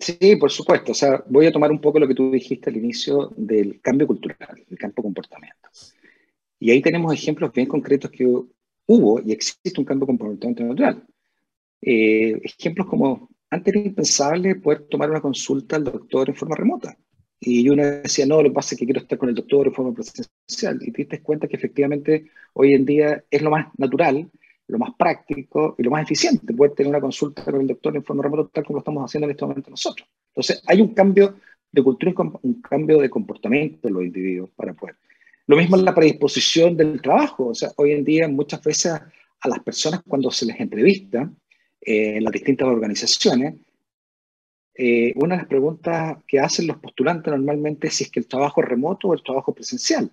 Sí, 0.00 0.36
por 0.36 0.50
supuesto. 0.50 0.92
O 0.92 0.94
sea, 0.94 1.24
voy 1.28 1.46
a 1.46 1.52
tomar 1.52 1.70
un 1.70 1.80
poco 1.80 1.98
lo 1.98 2.06
que 2.06 2.14
tú 2.14 2.30
dijiste 2.30 2.68
al 2.68 2.76
inicio 2.76 3.32
del 3.36 3.80
cambio 3.80 4.06
cultural, 4.06 4.64
del 4.68 4.78
campo 4.78 5.02
comportamiento. 5.02 5.68
Y 6.58 6.70
ahí 6.70 6.82
tenemos 6.82 7.12
ejemplos 7.14 7.52
bien 7.52 7.66
concretos 7.66 8.10
que 8.10 8.26
hubo 8.26 9.20
y 9.24 9.32
existe 9.32 9.80
un 9.80 9.86
cambio 9.86 10.06
comportamiento 10.06 10.62
natural. 10.64 11.06
Eh, 11.80 12.40
ejemplos 12.42 12.86
como 12.86 13.30
antes 13.50 13.74
era 13.74 13.84
impensable 13.84 14.56
poder 14.56 14.88
tomar 14.88 15.10
una 15.10 15.20
consulta 15.20 15.76
al 15.76 15.84
doctor 15.84 16.28
en 16.28 16.36
forma 16.36 16.56
remota. 16.56 16.98
Y 17.40 17.68
uno 17.68 17.84
decía, 17.84 18.26
no, 18.26 18.42
lo 18.42 18.48
que 18.48 18.54
pasa 18.54 18.74
es 18.74 18.80
que 18.80 18.84
quiero 18.84 19.00
estar 19.00 19.18
con 19.18 19.28
el 19.28 19.34
doctor 19.34 19.68
de 19.68 19.74
forma 19.74 19.94
presencial. 19.94 20.78
Y 20.80 20.90
te 20.90 21.02
diste 21.02 21.22
cuenta 21.22 21.46
que 21.46 21.56
efectivamente 21.56 22.30
hoy 22.54 22.74
en 22.74 22.84
día 22.84 23.24
es 23.30 23.42
lo 23.42 23.50
más 23.50 23.68
natural, 23.78 24.28
lo 24.66 24.78
más 24.78 24.90
práctico 24.98 25.74
y 25.78 25.82
lo 25.82 25.90
más 25.90 26.02
eficiente 26.02 26.52
poder 26.52 26.72
tener 26.72 26.90
una 26.90 27.00
consulta 27.00 27.44
con 27.44 27.60
el 27.60 27.66
doctor 27.66 27.96
en 27.96 28.04
forma 28.04 28.22
remota, 28.22 28.50
tal 28.52 28.64
como 28.64 28.76
lo 28.76 28.80
estamos 28.80 29.04
haciendo 29.04 29.26
en 29.26 29.30
este 29.30 29.44
momento 29.44 29.70
nosotros. 29.70 30.08
Entonces, 30.30 30.62
hay 30.66 30.80
un 30.80 30.94
cambio 30.94 31.36
de 31.70 31.82
cultura, 31.82 32.12
un 32.42 32.60
cambio 32.60 32.98
de 32.98 33.10
comportamiento 33.10 33.88
de 33.88 33.94
los 33.94 34.02
individuos 34.02 34.50
para 34.56 34.74
poder. 34.74 34.96
Lo 35.46 35.56
mismo 35.56 35.76
en 35.76 35.84
la 35.84 35.94
predisposición 35.94 36.76
del 36.76 37.00
trabajo. 37.00 37.48
O 37.48 37.54
sea, 37.54 37.70
hoy 37.76 37.92
en 37.92 38.04
día 38.04 38.28
muchas 38.28 38.62
veces 38.62 38.92
a 38.92 39.48
las 39.48 39.60
personas 39.60 40.02
cuando 40.06 40.30
se 40.30 40.44
les 40.44 40.60
entrevista 40.60 41.30
eh, 41.80 42.16
en 42.16 42.24
las 42.24 42.32
distintas 42.32 42.68
organizaciones, 42.68 43.54
eh, 44.80 45.12
una 45.16 45.34
de 45.34 45.42
las 45.42 45.48
preguntas 45.48 46.18
que 46.28 46.38
hacen 46.38 46.68
los 46.68 46.76
postulantes 46.76 47.32
normalmente 47.32 47.88
es 47.88 47.94
si 47.94 48.04
es 48.04 48.10
que 48.12 48.20
el 48.20 48.28
trabajo 48.28 48.62
es 48.62 48.68
remoto 48.68 49.08
o 49.08 49.14
el 49.14 49.24
trabajo 49.24 49.52
presencial. 49.52 50.08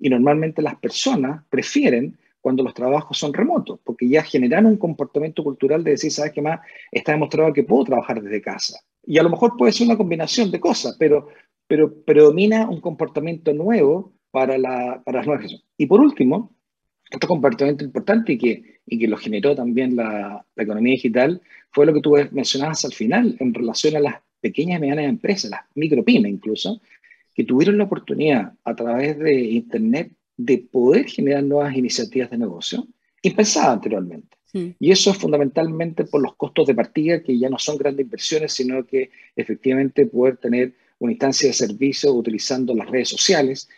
Y 0.00 0.08
normalmente 0.10 0.60
las 0.60 0.74
personas 0.74 1.44
prefieren 1.48 2.18
cuando 2.40 2.64
los 2.64 2.74
trabajos 2.74 3.16
son 3.16 3.32
remotos, 3.32 3.78
porque 3.84 4.08
ya 4.08 4.24
generan 4.24 4.66
un 4.66 4.76
comportamiento 4.76 5.44
cultural 5.44 5.84
de 5.84 5.92
decir, 5.92 6.10
¿sabes 6.10 6.32
qué 6.32 6.42
más? 6.42 6.60
Está 6.90 7.12
demostrado 7.12 7.52
que 7.52 7.62
puedo 7.62 7.84
trabajar 7.84 8.20
desde 8.20 8.42
casa. 8.42 8.80
Y 9.04 9.18
a 9.18 9.22
lo 9.22 9.30
mejor 9.30 9.56
puede 9.56 9.72
ser 9.72 9.86
una 9.86 9.96
combinación 9.96 10.50
de 10.50 10.58
cosas, 10.58 10.96
pero, 10.98 11.28
pero 11.68 12.02
predomina 12.02 12.68
un 12.68 12.80
comportamiento 12.80 13.52
nuevo 13.52 14.12
para, 14.32 14.58
la, 14.58 15.00
para 15.04 15.18
las 15.18 15.26
nuevas 15.26 15.64
Y 15.76 15.86
por 15.86 16.00
último, 16.00 16.57
otro 17.14 17.28
comportamiento 17.28 17.84
importante 17.84 18.32
y 18.32 18.38
que, 18.38 18.80
y 18.86 18.98
que 18.98 19.08
lo 19.08 19.16
generó 19.16 19.54
también 19.54 19.96
la, 19.96 20.44
la, 20.54 20.62
economía 20.62 20.92
digital 20.92 21.40
fue 21.70 21.86
lo 21.86 21.94
que 21.94 22.00
tú 22.00 22.16
mencionabas 22.32 22.84
al 22.84 22.92
final 22.92 23.36
en 23.38 23.54
relación 23.54 23.96
a 23.96 24.00
las 24.00 24.14
pequeñas 24.40 24.78
y 24.78 24.80
medianas 24.80 25.06
empresas, 25.06 25.50
las 25.50 25.60
micropymes 25.74 26.30
incluso, 26.30 26.80
que 27.34 27.44
tuvieron 27.44 27.78
la 27.78 27.84
oportunidad 27.84 28.52
a 28.64 28.74
través 28.74 29.18
de 29.18 29.40
Internet 29.40 30.12
de 30.36 30.58
poder 30.58 31.06
generar 31.06 31.42
nuevas 31.42 31.76
iniciativas 31.76 32.30
de 32.30 32.38
negocio 32.38 32.86
impensadas 33.22 33.70
anteriormente. 33.70 34.36
Y 34.52 34.90
eso 34.90 35.10
es 35.10 35.18
fundamentalmente 35.18 36.04
por 36.04 36.22
los 36.22 36.34
costos 36.34 36.66
de 36.66 36.74
partida, 36.74 37.22
que 37.22 37.38
ya 37.38 37.50
no 37.50 37.58
son 37.58 37.76
grandes 37.76 38.04
inversiones, 38.04 38.52
sino 38.52 38.84
que 38.86 39.10
efectivamente 39.36 40.06
poder 40.06 40.38
tener 40.38 40.72
una 40.98 41.12
instancia 41.12 41.48
de 41.48 41.52
servicio 41.52 42.12
utilizando 42.12 42.74
las 42.74 42.88
redes 42.88 43.10
sociales 43.10 43.68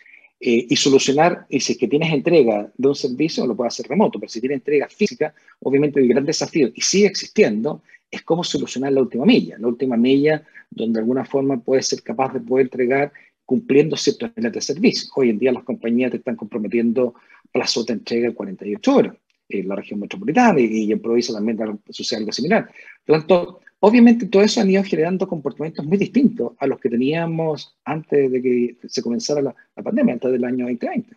eh, 0.43 0.65
y 0.69 0.75
solucionar, 0.75 1.45
y 1.49 1.59
si 1.59 1.73
es 1.73 1.77
que 1.77 1.87
tienes 1.87 2.11
entrega 2.11 2.71
de 2.75 2.87
un 2.87 2.95
servicio, 2.95 3.45
lo 3.45 3.55
puedes 3.55 3.75
hacer 3.75 3.87
remoto, 3.87 4.19
pero 4.19 4.27
si 4.27 4.39
tienes 4.39 4.57
entrega 4.57 4.87
física, 4.89 5.35
obviamente 5.59 5.99
el 5.99 6.07
gran 6.07 6.25
desafío, 6.25 6.71
y 6.73 6.81
sigue 6.81 7.05
existiendo, 7.05 7.83
es 8.09 8.23
cómo 8.23 8.43
solucionar 8.43 8.91
la 8.91 9.01
última 9.01 9.23
milla, 9.23 9.57
la 9.59 9.67
última 9.67 9.95
milla 9.97 10.43
donde 10.71 10.93
de 10.93 10.99
alguna 11.01 11.25
forma 11.25 11.61
puedes 11.61 11.85
ser 11.87 12.01
capaz 12.01 12.33
de 12.33 12.39
poder 12.39 12.65
entregar 12.65 13.11
cumpliendo 13.45 13.95
ciertos 13.95 14.31
niveles 14.35 14.53
de 14.53 14.61
servicio. 14.61 15.11
Hoy 15.15 15.29
en 15.29 15.37
día 15.37 15.51
las 15.51 15.63
compañías 15.63 16.09
te 16.09 16.17
están 16.17 16.35
comprometiendo 16.35 17.13
plazos 17.51 17.85
de 17.85 17.93
entrega 17.93 18.29
de 18.29 18.33
48 18.33 18.95
horas 18.95 19.15
en 19.49 19.67
la 19.67 19.75
región 19.75 19.99
metropolitana 19.99 20.59
y, 20.59 20.91
en 20.91 21.01
provincia 21.01 21.35
también 21.35 21.59
sucede 21.89 22.19
algo 22.19 22.31
similar. 22.31 22.69
Por 23.05 23.15
lo 23.15 23.19
tanto, 23.19 23.59
Obviamente 23.83 24.27
todo 24.27 24.43
eso 24.43 24.61
han 24.61 24.69
ido 24.69 24.83
generando 24.83 25.27
comportamientos 25.27 25.83
muy 25.83 25.97
distintos 25.97 26.53
a 26.59 26.67
los 26.67 26.79
que 26.79 26.87
teníamos 26.87 27.75
antes 27.83 28.31
de 28.31 28.41
que 28.41 28.77
se 28.87 29.01
comenzara 29.01 29.41
la, 29.41 29.55
pandemia, 29.83 30.13
antes 30.13 30.31
del 30.31 30.43
año 30.43 30.65
2020. 30.65 31.15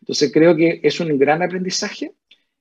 Entonces 0.00 0.30
creo 0.30 0.54
que 0.54 0.80
es 0.82 1.00
un 1.00 1.18
gran 1.18 1.42
aprendizaje, 1.42 2.12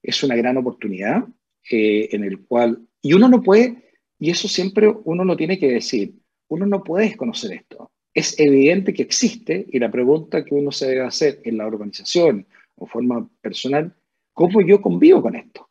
es 0.02 0.24
una 0.24 0.38
gran 0.38 0.56
oportunidad 0.56 1.26
eh, 1.70 2.08
en 2.14 2.24
el 2.24 2.40
cual, 2.46 2.88
y 3.02 3.12
uno 3.12 3.28
no 3.28 3.44
puede, 3.44 3.92
y 4.18 4.30
eso 4.30 4.48
siempre 4.48 4.88
uno 5.04 5.26
lo 5.26 5.36
tiene 5.36 5.60
que 5.60 5.68
decir, 5.68 6.14
uno 6.48 6.66
no 6.66 6.82
puede 6.82 7.08
desconocer 7.08 7.52
esto. 7.52 7.92
Es 8.14 8.40
evidente 8.40 8.94
que 8.94 9.04
existe 9.04 9.66
y 9.70 9.80
la 9.80 9.92
pregunta 9.92 10.46
que 10.46 10.56
uno 10.56 10.72
se 10.72 10.88
debe 10.88 11.02
hacer 11.02 11.42
en 11.44 11.58
la 11.58 11.68
organización 11.68 12.48
o 12.76 12.88
forma 12.88 13.30
personal, 13.42 13.94
¿cómo 14.32 14.62
yo 14.62 14.82
convivo 14.82 15.22
con 15.22 15.36
esto? 15.36 15.68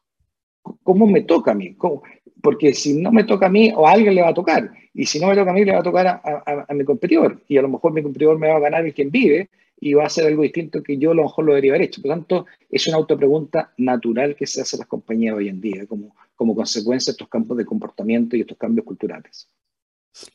¿Cómo 0.82 1.06
me 1.06 1.22
toca 1.22 1.52
a 1.52 1.54
mí? 1.54 1.74
¿Cómo? 1.76 2.02
Porque 2.42 2.74
si 2.74 2.94
no 2.94 3.12
me 3.12 3.24
toca 3.24 3.46
a 3.46 3.50
mí, 3.50 3.72
o 3.74 3.86
a 3.86 3.92
alguien 3.92 4.14
le 4.14 4.22
va 4.22 4.28
a 4.28 4.34
tocar, 4.34 4.70
y 4.94 5.06
si 5.06 5.18
no 5.20 5.28
me 5.28 5.34
toca 5.34 5.50
a 5.50 5.54
mí, 5.54 5.64
le 5.64 5.72
va 5.72 5.80
a 5.80 5.82
tocar 5.82 6.06
a, 6.06 6.74
mi 6.74 6.84
competidor, 6.84 7.42
y 7.48 7.56
a 7.58 7.62
lo 7.62 7.68
mejor 7.68 7.92
mi 7.92 8.02
competidor 8.02 8.38
me 8.38 8.48
va 8.48 8.56
a 8.56 8.60
ganar 8.60 8.84
el 8.84 8.94
quien 8.94 9.10
vive, 9.10 9.50
y 9.82 9.94
va 9.94 10.04
a 10.04 10.06
hacer 10.06 10.26
algo 10.26 10.42
distinto 10.42 10.82
que 10.82 10.98
yo 10.98 11.12
a 11.12 11.14
lo 11.14 11.22
mejor 11.22 11.46
lo 11.46 11.52
debería 11.52 11.72
haber 11.72 11.82
hecho. 11.82 12.02
Por 12.02 12.10
lo 12.10 12.16
tanto, 12.16 12.46
es 12.68 12.86
una 12.86 12.98
autopregunta 12.98 13.72
natural 13.78 14.36
que 14.36 14.46
se 14.46 14.60
hace 14.60 14.76
en 14.76 14.80
las 14.80 14.88
compañías 14.88 15.34
hoy 15.34 15.48
en 15.48 15.60
día, 15.60 15.86
como, 15.86 16.14
como 16.36 16.54
consecuencia 16.54 17.10
de 17.10 17.14
estos 17.14 17.28
campos 17.28 17.56
de 17.56 17.64
comportamiento 17.64 18.36
y 18.36 18.42
estos 18.42 18.58
cambios 18.58 18.84
culturales. 18.84 19.48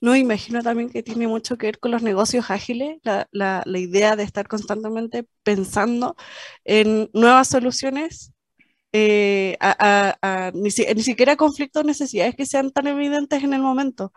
No, 0.01 0.15
imagino 0.15 0.63
también 0.63 0.89
que 0.89 1.03
tiene 1.03 1.27
mucho 1.27 1.57
que 1.57 1.67
ver 1.67 1.79
con 1.79 1.91
los 1.91 2.01
negocios 2.01 2.49
ágiles, 2.49 2.97
la, 3.03 3.27
la, 3.31 3.61
la 3.65 3.79
idea 3.79 4.15
de 4.15 4.23
estar 4.23 4.47
constantemente 4.47 5.25
pensando 5.43 6.15
en 6.63 7.09
nuevas 7.13 7.49
soluciones 7.49 8.33
eh, 8.97 9.57
ni, 10.53 10.71
siquiera 10.71 11.35
conflictos 11.35 11.83
o 11.83 11.85
necesidades 11.85 12.33
que 12.35 12.45
sean 12.45 12.71
tan 12.71 12.87
evidentes 12.87 13.43
en 13.43 13.53
el 13.53 13.61
momento. 13.61 14.13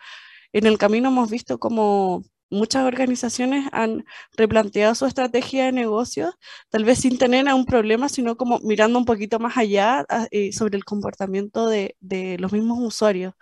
En 0.53 0.67
el 0.67 0.79
camino 0.79 1.09
hemos 1.09 1.31
visto 1.31 1.59
como 1.59 2.23
muchas 2.49 2.85
organizaciones 2.85 3.69
han 3.73 4.05
replanteado 4.37 4.95
su 4.95 5.07
estrategia 5.07 5.65
de 5.65 5.73
negocios, 5.73 6.33
tal 6.71 6.85
vez 6.85 7.01
sin 7.01 7.19
tener 7.19 7.49
a 7.49 7.57
un 7.57 7.67
problema, 7.67 8.09
sino 8.09 8.37
como 8.37 8.61
mirando 8.61 9.01
un 9.01 9.05
poquito 9.05 9.41
más 9.41 9.57
allá 9.57 10.07
eh, 10.31 10.53
sobre 10.53 10.77
el 10.77 10.85
comportamiento 10.85 11.69
de, 11.69 11.97
los 12.39 12.53
mismos 12.53 12.79
usuarios. 12.81 13.35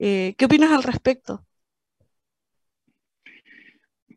Eh, 0.00 0.34
¿Qué 0.36 0.46
opinas 0.46 0.72
al 0.72 0.82
respecto? 0.82 1.46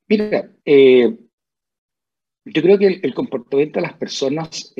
Mira, 0.07 0.49
yo 0.65 2.61
creo 2.61 2.77
que 2.79 2.87
el, 3.03 3.13
comportamiento 3.13 3.79
de 3.79 3.85
las 3.85 3.97
personas 3.97 4.73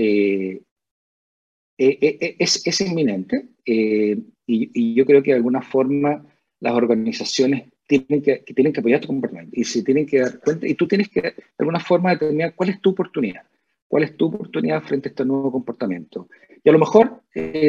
eh, 1.77 1.97
eh, 2.01 2.35
es, 2.39 2.65
es, 2.65 2.81
inminente 2.81 3.49
y, 3.65 4.93
yo 4.93 5.05
creo 5.05 5.21
que 5.21 5.31
de 5.31 5.37
alguna 5.37 5.61
forma 5.61 6.25
las 6.59 6.73
organizaciones 6.73 7.69
tienen 7.87 8.21
que, 8.21 8.37
tienen 8.55 8.73
que 8.73 8.79
apoyar 8.79 9.01
tu 9.01 9.07
comportamiento 9.07 9.51
y 9.53 9.63
se 9.63 9.83
tienen 9.83 10.05
que 10.05 10.21
dar 10.21 10.39
cuenta 10.39 10.67
y 10.67 10.73
tú 10.75 10.87
tienes 10.87 11.09
que 11.09 11.21
de 11.21 11.35
alguna 11.59 11.79
forma 11.79 12.11
determinar 12.11 12.55
cuál 12.55 12.69
es 12.69 12.81
tu 12.81 12.91
oportunidad, 12.91 13.43
cuál 13.87 14.03
es 14.03 14.15
tu 14.15 14.27
oportunidad 14.27 14.83
frente 14.83 15.09
a 15.09 15.11
este 15.11 15.25
nuevo 15.25 15.51
comportamiento. 15.51 16.29
Y 16.63 16.69
a 16.69 16.71
lo 16.71 16.79
mejor 16.79 17.21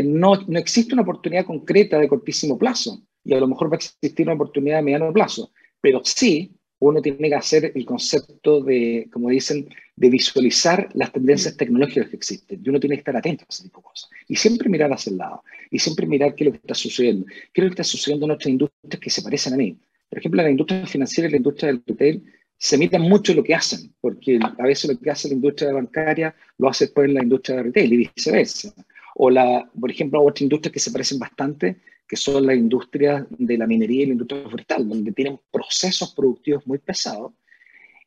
no, 0.05 0.37
no 0.47 0.59
existe 0.59 0.95
una 0.95 1.03
oportunidad 1.03 1.45
concreta 1.45 1.99
de 1.99 2.09
cortísimo 2.09 2.57
plazo 2.57 3.03
y 3.25 3.35
a 3.35 3.41
lo 3.41 3.49
mejor 3.49 3.71
va 3.71 3.75
a 3.75 3.77
existir 3.77 4.27
una 4.27 4.35
oportunidad 4.35 4.77
de 4.77 4.83
mediano 4.83 5.13
plazo, 5.13 5.51
pero 5.81 6.01
sí 6.05 6.57
uno 6.89 7.03
tiene 7.03 7.29
que 7.29 7.35
hacer 7.35 7.73
el 7.75 7.85
concepto 7.85 8.61
de, 8.61 9.09
como 9.13 9.29
dicen, 9.31 9.69
de 9.97 10.11
visualizar 10.11 10.89
las 10.95 11.13
tendencias 11.13 11.57
tecnológicas 11.57 12.09
que 12.09 12.17
existen. 12.17 12.61
Y 12.65 12.69
uno 12.69 12.81
tiene 12.81 12.97
que 12.97 13.01
estar 13.01 13.17
atento 13.17 13.45
a 13.45 13.47
ese 13.49 13.65
tipo 13.65 13.81
de 13.81 13.85
cosas. 13.85 14.11
Y 14.29 14.37
siempre 14.37 14.69
mirar 14.69 14.93
hacia 14.93 15.11
el 15.11 15.19
lado. 15.19 15.43
Y 15.71 15.79
siempre 15.79 16.07
mirar 16.07 16.35
qué 16.35 16.45
es 16.45 16.47
lo 16.47 16.53
que 16.53 16.59
está 16.59 16.75
sucediendo. 16.75 17.27
¿Qué 17.27 17.61
es 17.61 17.65
lo 17.65 17.71
que 17.71 17.75
está 17.75 17.85
sucediendo 17.85 18.27
en 18.27 18.33
otras 18.33 18.49
industrias 18.49 19.01
que 19.01 19.11
se 19.11 19.23
parecen 19.23 19.55
a 19.55 19.57
mí? 19.57 19.79
Por 20.09 20.19
ejemplo, 20.19 20.43
la 20.43 20.51
industria 20.51 20.87
financiera 20.87 21.29
y 21.29 21.33
la 21.33 21.37
industria 21.39 21.69
del 21.69 21.83
retail 21.87 22.23
se 22.59 22.79
miran 22.79 23.03
mucho 23.03 23.35
lo 23.35 23.45
que 23.45 23.55
hacen, 23.55 23.93
porque 24.01 24.39
a 24.41 24.63
veces 24.63 24.91
lo 24.91 24.99
que 24.99 25.11
hace 25.11 25.29
la 25.29 25.35
industria 25.35 25.73
bancaria 25.73 26.35
lo 26.59 26.69
hace 26.69 26.87
después 26.87 27.11
la 27.11 27.23
industria 27.23 27.57
de 27.57 27.63
retail 27.65 27.93
y 27.93 27.97
viceversa. 27.97 28.75
O, 29.15 29.31
la, 29.31 29.69
por 29.79 29.91
ejemplo, 29.91 30.23
otras 30.23 30.43
industrias 30.43 30.73
que 30.73 30.81
se 30.81 30.91
parecen 30.91 31.19
bastante, 31.19 31.77
que 32.07 32.17
son 32.17 32.47
las 32.47 32.57
industrias 32.57 33.27
de 33.31 33.59
la 33.59 33.67
minería 33.67 34.03
y 34.03 34.07
la 34.07 34.13
industria 34.13 34.49
forestal, 34.49 34.89
donde 34.89 35.13
tienen 35.13 35.41
procesos 35.51 36.15
productivos 36.15 36.67
muy 36.67 36.79
pesados 36.79 37.33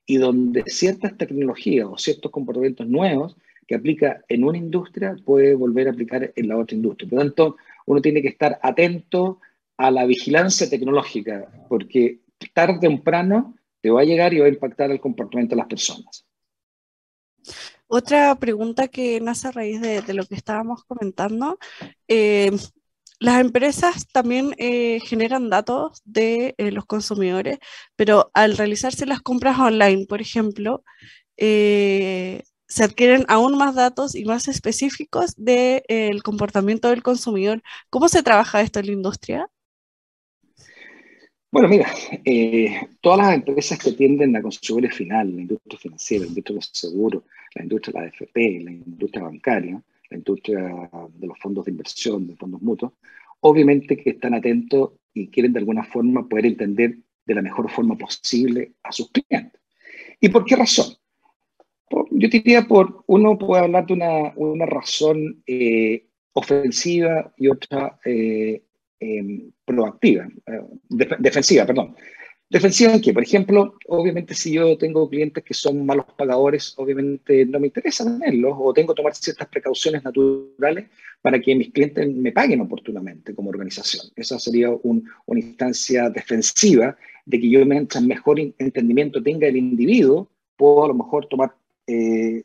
y 0.06 0.18
donde 0.18 0.64
ciertas 0.68 1.18
tecnologías 1.18 1.88
o 1.89 1.97
ciertos 1.97 2.32
comportamientos 2.32 2.88
nuevos 2.88 3.36
que 3.68 3.76
aplica 3.76 4.24
en 4.28 4.43
una 4.43 4.58
industria 4.58 5.16
puede 5.24 5.54
volver 5.54 5.88
a 5.88 5.91
aplicar 5.91 6.34
en 6.36 6.47
la 6.47 6.58
otra 6.58 6.76
industria. 6.76 7.10
Por 7.10 7.20
lo 7.20 7.26
tanto, 7.26 7.58
uno 7.86 8.02
tiene 8.02 8.22
que 8.22 8.30
estar 8.30 8.60
atento 8.64 9.39
a 9.78 9.91
la 9.91 10.06
vigilancia 10.06 10.70
tecnológica, 10.70 11.47
porque 11.70 12.22
tarde 12.54 12.78
o 12.78 12.80
temprano 12.80 13.56
te 13.82 13.91
va 13.91 14.02
a 14.02 14.06
llegar 14.06 14.34
y 14.34 14.39
va 14.39 14.47
a 14.47 14.50
impactar 14.50 14.91
el 14.91 15.00
comportamiento 15.00 15.56
de 15.56 15.60
las 15.60 15.68
personas. 15.68 16.26
Otra 17.88 18.36
pregunta 18.36 18.88
que 18.88 19.20
nace 19.22 19.47
a 19.47 19.52
raíz 19.52 19.82
de, 19.82 20.14
lo 20.14 20.26
que 20.26 20.36
estábamos 20.36 20.84
comentando, 20.86 21.58
eh, 22.08 22.52
las 23.20 23.41
empresas 23.41 24.07
también 24.11 24.53
eh, 24.57 24.99
generan 25.01 25.49
datos 25.49 26.01
de 26.05 26.55
eh, 26.57 26.72
los 26.72 26.86
consumidores, 26.86 27.59
pero 27.95 28.32
al 28.34 28.57
realizarse 28.57 29.05
las 29.05 29.22
compras 29.22 29.59
online, 29.59 30.05
por 30.07 30.22
ejemplo, 30.22 30.84
se 31.38 32.84
adquieren 32.84 33.26
aún 33.30 33.57
más 33.57 33.76
datos 33.76 34.13
y 34.15 34.26
más 34.26 34.47
específicos 34.47 35.34
del 35.38 36.22
comportamiento 36.24 36.89
del 36.89 37.01
consumidor. 37.01 37.61
¿Cómo 37.89 38.09
se 38.09 38.24
trabaja 38.24 38.61
esto 38.61 38.80
en 38.80 38.88
la 38.88 38.91
industria? 38.91 39.49
Bueno, 41.51 41.67
mira, 41.67 41.91
eh, 42.26 42.80
todas 43.01 43.17
las 43.17 43.34
empresas 43.34 43.80
que 43.80 43.93
tienden 43.93 44.36
a 44.36 44.41
consumidores 44.41 44.95
final, 44.95 45.36
la 45.36 45.41
industria 45.41 45.80
financiera, 45.80 46.26
la 46.26 46.30
industria 46.30 46.57
de 46.57 46.61
seguros, 46.72 47.24
la 47.55 47.63
industria 47.63 47.93
de 47.93 47.99
la 47.99 48.05
AFP, 48.05 48.59
la 48.63 48.72
industria 48.72 49.24
bancaria, 49.24 49.82
la 50.10 50.18
industria 50.18 50.89
de 51.14 51.28
los 51.28 51.39
fondos 51.39 51.66
de 51.66 51.72
inversión, 51.72 52.28
de 52.28 52.36
fondos 52.36 52.62
mutuos, 52.62 52.93
obviamente 53.41 53.97
que 53.97 54.12
están 54.12 54.34
atentos 54.34 54.91
y 55.14 55.30
quieren 55.30 55.53
de 55.53 55.60
alguna 55.60 55.84
forma 55.84 56.28
poder 56.28 56.47
entender 56.47 56.97
de 57.26 57.36
la 57.36 57.41
mejor 57.41 57.70
forma 57.70 57.97
posible 57.97 58.74
a 58.84 58.91
sus 58.91 59.12
clientes. 59.12 59.62
¿Y 60.20 60.30
por 60.30 60.45
qué 60.45 60.55
razón? 60.55 60.95
Yo 62.12 62.28
diría, 62.28 62.68
por, 62.68 63.03
uno 63.07 63.38
puede 63.38 63.64
hablar 63.64 63.86
de 63.86 63.93
una, 63.93 64.34
una 64.36 64.66
razón 64.66 65.41
eh, 65.47 66.07
ofensiva 66.34 67.34
y 67.38 67.47
otra 67.47 67.99
eh, 68.05 68.64
Em, 69.01 69.49
proactiva, 69.64 70.28
eh, 70.45 70.62
defensiva, 71.20 71.66
perdón. 71.66 71.95
Defensiva 72.50 72.93
en 72.93 73.02
que, 73.02 73.14
por 73.14 73.22
ejemplo, 73.22 73.76
obviamente 73.88 74.34
si 74.34 74.54
yo 74.54 74.76
tengo 74.76 75.08
clientes 75.08 75.43
que 75.43 75.54
son 75.54 75.86
malos 75.86 76.06
pagadores, 76.18 76.74
obviamente 76.78 77.45
no 77.45 77.60
me 77.60 77.68
interesa 77.68 78.04
tenerlos 78.04 78.56
o 78.58 78.74
tengo 78.74 78.93
que 78.93 78.97
tomar 78.97 79.14
ciertas 79.14 79.47
precauciones 79.50 80.04
naturales 80.04 80.88
para 81.22 81.39
que 81.39 81.54
mis 81.54 81.72
clientes 81.72 82.12
me 82.12 82.32
paguen 82.32 82.62
oportunamente 82.62 83.36
como 83.36 83.52
organización. 83.52 84.08
Esa 84.16 84.39
sería 84.39 84.72
una 84.82 85.39
instancia 85.39 86.10
defensiva 86.10 86.97
de 87.26 87.39
que 87.39 87.50
yo 87.52 87.64
mientras 87.68 88.04
mejor 88.04 88.39
entendimiento 88.39 89.22
tenga 89.22 89.47
el 89.47 89.58
individuo, 89.58 90.28
puedo 90.58 90.86
a 90.86 90.88
lo 90.88 90.95
mejor 90.95 91.28
tomar, 91.28 91.54
eh, 91.86 92.43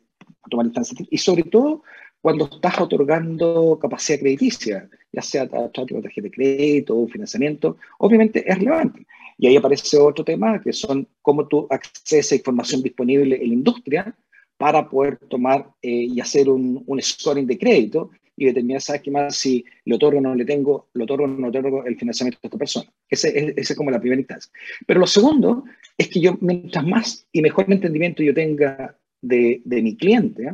tomar 0.50 0.66
instancias. 0.66 1.00
Y 1.10 1.16
sobre 1.16 1.44
todo 1.44 1.82
cuando 2.20 2.44
estás 2.44 2.78
otorgando 2.78 3.78
capacidad 3.80 4.18
crediticia, 4.18 4.88
ya 5.12 5.22
sea 5.22 5.42
a 5.42 5.48
través 5.48 5.94
de 5.94 6.02
tarjeta 6.02 6.24
de 6.24 6.30
crédito 6.30 6.98
o 6.98 7.08
financiamiento, 7.08 7.78
obviamente 7.98 8.50
es 8.50 8.58
relevante. 8.58 9.06
Y 9.38 9.46
ahí 9.46 9.56
aparece 9.56 9.98
otro 9.98 10.24
tema, 10.24 10.60
que 10.60 10.72
son 10.72 11.06
cómo 11.22 11.46
tú 11.46 11.66
accedes 11.70 12.32
a 12.32 12.36
información 12.36 12.82
disponible 12.82 13.36
en 13.36 13.48
la 13.48 13.54
industria 13.54 14.16
para 14.56 14.88
poder 14.88 15.18
tomar 15.28 15.70
eh, 15.82 15.90
y 15.90 16.20
hacer 16.20 16.48
un, 16.48 16.84
scoring 17.00 17.46
de 17.46 17.58
crédito 17.58 18.10
y 18.36 18.46
determinar, 18.46 18.80
¿sabes 18.80 19.02
qué 19.02 19.10
más? 19.10 19.36
Si 19.36 19.64
le 19.84 19.94
otorgo 19.94 20.18
o 20.18 20.20
no 20.20 20.34
le 20.34 20.44
tengo, 20.44 20.88
le 20.94 21.04
otorgo 21.04 21.24
o 21.24 21.28
no 21.28 21.50
le 21.50 21.58
otorgo 21.58 21.84
el 21.84 21.96
financiamiento 21.96 22.38
a 22.42 22.46
esta 22.46 22.58
persona. 22.58 22.92
Ese 23.08 23.54
es 23.56 23.74
como 23.76 23.90
la 23.90 24.00
primera 24.00 24.20
instancia. 24.20 24.50
Pero 24.86 25.00
lo 25.00 25.06
segundo 25.06 25.64
es 25.96 26.08
que 26.08 26.20
yo, 26.20 26.36
mientras 26.40 26.84
más 26.84 27.26
y 27.32 27.42
mejor 27.42 27.70
entendimiento 27.70 28.22
yo 28.22 28.34
tenga 28.34 28.96
de, 29.20 29.62
de 29.64 29.82
mi 29.82 29.96
cliente, 29.96 30.52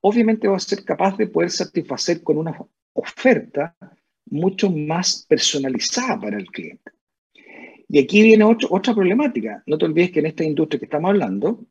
obviamente 0.00 0.48
va 0.48 0.56
a 0.56 0.60
ser 0.60 0.84
capaz 0.84 1.16
de 1.16 1.26
poder 1.26 1.50
satisfacer 1.50 2.22
con 2.22 2.38
una 2.38 2.56
oferta 2.92 3.74
mucho 4.30 4.70
más 4.70 5.24
personalizada 5.28 6.20
para 6.20 6.38
el 6.38 6.46
cliente. 6.46 6.95
Y 7.88 8.00
aquí 8.00 8.22
viene 8.22 8.44
otra 8.44 8.94
problemática. 8.94 9.62
No 9.66 9.78
te 9.78 9.84
olvides 9.84 10.10
que 10.10 10.20
en 10.20 10.26
esta 10.26 10.44
industria 10.44 10.78
que 10.78 10.86
estamos 10.86 11.10
hablando 11.10 11.64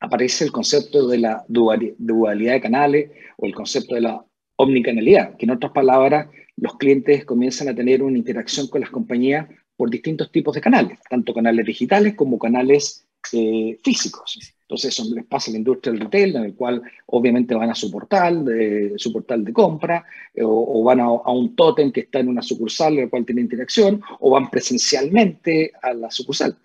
aparece 0.00 0.44
el 0.44 0.52
concepto 0.52 1.08
de 1.08 1.18
la 1.18 1.44
dualidad 1.48 2.52
de 2.52 2.60
canales 2.60 3.10
o 3.38 3.46
el 3.46 3.54
concepto 3.54 3.94
de 3.94 4.02
la 4.02 4.24
omnicanalidad, 4.56 5.36
que 5.36 5.46
en 5.46 5.52
otras 5.52 5.72
palabras 5.72 6.28
los 6.56 6.76
clientes 6.76 7.24
comienzan 7.24 7.68
a 7.68 7.74
tener 7.74 8.02
una 8.02 8.18
interacción 8.18 8.68
con 8.68 8.80
las 8.82 8.90
compañías 8.90 9.48
por 9.76 9.90
distintos 9.90 10.30
tipos 10.30 10.54
de 10.54 10.60
canales, 10.60 10.98
tanto 11.08 11.34
canales 11.34 11.66
digitales 11.66 12.14
como 12.14 12.38
canales 12.38 13.06
eh, 13.32 13.78
físicos. 13.82 14.53
Entonces 14.64 14.98
eso 14.98 15.14
les 15.14 15.26
pasa 15.26 15.50
a 15.50 15.52
la 15.52 15.58
industria 15.58 15.92
del 15.92 16.00
retail, 16.00 16.36
en 16.36 16.44
el 16.44 16.54
cual 16.54 16.82
obviamente 17.06 17.54
van 17.54 17.68
a 17.68 17.74
su 17.74 17.90
portal, 17.90 18.46
de, 18.46 18.94
su 18.96 19.12
portal 19.12 19.44
de 19.44 19.52
compra, 19.52 20.06
eh, 20.32 20.40
o, 20.42 20.82
van 20.82 21.00
a, 21.00 21.10
un 21.10 21.54
tótem 21.54 21.92
que 21.92 22.00
está 22.00 22.20
en 22.20 22.28
una 22.28 22.40
sucursal, 22.40 22.94
en 22.94 23.04
el 23.04 23.10
cual 23.10 23.26
tiene 23.26 23.42
interacción, 23.42 24.00
o 24.20 24.30
van 24.30 24.50
presencialmente 24.50 25.72
a 25.82 25.92
la 25.92 26.10
sucursal. 26.10 26.56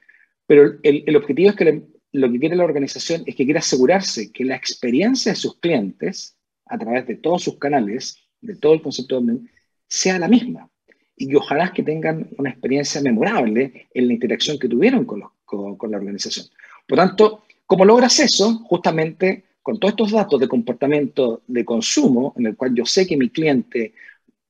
Pero 0.47 0.79
el, 0.81 1.15
objetivo 1.15 1.49
es 1.49 1.55
que 1.57 1.83
lo 2.13 2.31
que 2.31 2.39
quiere 2.39 2.55
la 2.55 2.63
organización 2.63 3.23
es 3.25 3.35
que 3.35 3.43
quiere 3.43 3.59
asegurarse 3.59 4.31
que 4.31 4.45
la 4.45 4.55
experiencia 4.55 5.33
de 5.33 5.35
sus 5.35 5.59
clientes, 5.59 6.37
a 6.67 6.77
través 6.77 7.05
de 7.05 7.15
todos 7.15 7.43
sus 7.43 7.57
canales, 7.57 8.15
de 8.39 8.55
todo 8.55 8.73
el 8.73 8.81
concepto 8.81 9.19
de 9.19 9.39
sea 9.87 10.17
la 10.19 10.29
misma. 10.29 10.69
Y 11.17 11.27
que 11.27 11.35
ojalá 11.35 11.73
que 11.73 11.83
tengan 11.83 12.29
una 12.37 12.51
experiencia 12.51 13.01
memorable 13.01 13.89
en 13.93 14.07
la 14.07 14.13
interacción 14.13 14.57
que 14.57 14.69
tuvieron 14.69 15.03
con, 15.03 15.21
con, 15.43 15.75
con 15.75 15.91
la 15.91 15.97
organización. 15.97 16.45
Por 16.87 16.97
tanto, 16.97 17.43
¿Cómo 17.69 17.85
logras 17.85 18.19
eso? 18.19 18.63
Justamente 18.65 19.43
con 19.61 19.79
todos 19.79 19.91
estos 19.91 20.11
datos 20.11 20.39
de 20.39 20.47
comportamiento 20.47 21.43
de 21.45 21.63
consumo, 21.63 22.33
en 22.35 22.47
el 22.47 22.55
cual 22.55 22.73
yo 22.73 22.83
sé 22.83 23.05
que 23.05 23.15
mi 23.15 23.29
cliente 23.29 23.93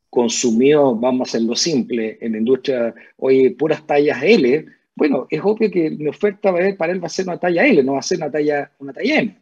consumió, 0.09 0.95
vamos 0.95 1.27
a 1.27 1.29
hacerlo 1.29 1.53
simple, 1.53 2.17
en 2.21 2.31
la 2.31 2.37
industria, 2.37 2.95
hoy 3.17 3.49
puras 3.49 3.85
tallas 3.85 4.23
L, 4.23 4.65
bueno, 4.95 5.27
es 5.29 5.41
obvio 5.43 5.69
que 5.69 5.89
mi 5.89 6.07
oferta 6.07 6.53
para 6.77 6.93
él 6.93 7.03
va 7.03 7.07
a 7.07 7.09
ser 7.09 7.25
una 7.25 7.37
talla 7.37 7.65
L, 7.65 7.83
no 7.83 7.93
va 7.95 7.99
a 7.99 8.03
ser 8.03 8.19
una 8.19 8.31
talla, 8.31 8.71
una 8.79 8.93
talla 8.93 9.19
M. 9.19 9.37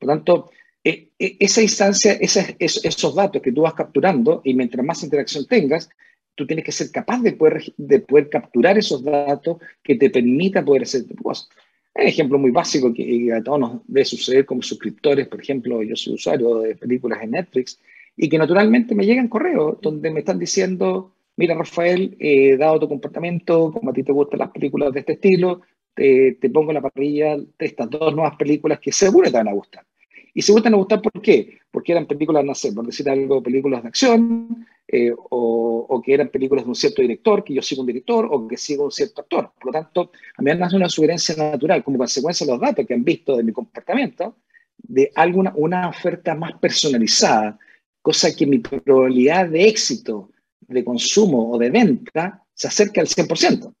Por 0.00 0.08
tanto, 0.08 0.50
e, 0.82 1.10
e, 1.16 1.36
esa 1.38 1.62
instancia, 1.62 2.18
esos 2.18 3.14
datos 3.14 3.40
que 3.40 3.52
tú 3.52 3.60
vas 3.60 3.74
capturando, 3.74 4.42
y 4.44 4.52
mientras 4.52 4.84
más 4.84 5.04
interacción 5.04 5.46
tengas, 5.46 5.88
tú 6.34 6.44
tienes 6.44 6.64
que 6.64 6.72
ser 6.72 6.90
capaz 6.90 7.22
de 7.22 7.34
poder, 7.34 7.62
de 7.76 8.00
poder 8.00 8.28
capturar 8.28 8.78
esos 8.78 9.04
datos 9.04 9.58
que 9.80 9.94
te 9.94 10.10
permita 10.10 10.64
poder 10.64 10.82
hacer 10.82 11.04
tu 11.06 11.14
cosas. 11.14 11.48
Un 11.94 12.06
ejemplo 12.06 12.38
muy 12.38 12.50
básico 12.50 12.92
que 12.94 13.32
a 13.32 13.42
todos 13.42 13.60
nos 13.60 13.86
debe 13.86 14.04
suceder 14.04 14.46
como 14.46 14.62
suscriptores, 14.62 15.28
por 15.28 15.40
ejemplo, 15.40 15.82
yo 15.82 15.94
soy 15.94 16.14
usuario 16.14 16.60
de 16.60 16.74
películas 16.74 17.22
en 17.22 17.32
Netflix 17.32 17.78
y 18.16 18.28
que 18.28 18.38
naturalmente 18.38 18.94
me 18.94 19.04
llegan 19.04 19.28
correos 19.28 19.78
donde 19.80 20.10
me 20.10 20.20
están 20.20 20.38
diciendo, 20.38 21.14
mira 21.36 21.54
Rafael, 21.54 22.16
eh, 22.18 22.56
dado 22.56 22.80
tu 22.80 22.88
comportamiento, 22.88 23.72
como 23.72 23.90
a 23.90 23.92
ti 23.92 24.02
te 24.02 24.12
gustan 24.12 24.40
las 24.40 24.50
películas 24.50 24.92
de 24.92 25.00
este 25.00 25.12
estilo, 25.14 25.62
te, 25.94 26.38
te 26.40 26.50
pongo 26.50 26.70
en 26.70 26.76
la 26.76 26.82
parrilla 26.82 27.36
de 27.36 27.46
estas 27.58 27.90
dos 27.90 28.14
nuevas 28.14 28.36
películas 28.36 28.80
que 28.80 28.92
seguro 28.92 29.30
te 29.30 29.36
van 29.36 29.48
a 29.48 29.52
gustar. 29.52 29.84
Y 30.34 30.42
te 30.42 30.52
van 30.52 30.74
a 30.74 30.76
gustar, 30.76 31.02
¿por 31.02 31.20
qué? 31.20 31.58
Porque 31.70 31.92
eran 31.92 32.06
películas, 32.06 32.44
no 32.44 32.54
sé, 32.54 32.72
por 32.72 32.86
decir 32.86 33.08
algo, 33.08 33.42
películas 33.42 33.82
de 33.82 33.88
acción, 33.88 34.66
eh, 34.88 35.12
o, 35.16 36.02
que 36.04 36.14
eran 36.14 36.28
películas 36.28 36.64
de 36.64 36.70
un 36.70 36.74
cierto 36.74 37.02
director, 37.02 37.44
que 37.44 37.54
yo 37.54 37.62
sigo 37.62 37.82
un 37.82 37.86
director, 37.86 38.28
o 38.30 38.48
que 38.48 38.56
sigo 38.56 38.84
un 38.84 38.90
cierto 38.90 39.20
actor. 39.20 39.52
Por 39.58 39.66
lo 39.66 39.72
tanto, 39.72 40.12
a 40.36 40.42
mí 40.42 40.54
me 40.54 40.64
hace 40.64 40.76
una 40.76 40.88
sugerencia 40.88 41.36
natural, 41.36 41.84
como 41.84 41.98
consecuencia 41.98 42.46
de 42.46 42.52
los 42.52 42.60
datos 42.60 42.86
que 42.86 42.94
han 42.94 43.04
visto 43.04 43.36
de 43.36 43.44
mi 43.44 43.52
comportamiento, 43.52 44.36
de 44.78 45.12
alguna 45.14 45.52
una 45.54 45.88
oferta 45.88 46.34
más 46.34 46.54
personalizada, 46.58 47.58
cosa 48.00 48.34
que 48.34 48.46
mi 48.46 48.58
probabilidad 48.58 49.48
de 49.48 49.68
éxito 49.68 50.30
de 50.60 50.84
consumo 50.84 51.52
o 51.52 51.58
de 51.58 51.70
venta 51.70 52.42
se 52.54 52.68
acerca 52.68 53.00
al 53.00 53.06
100%, 53.06 53.74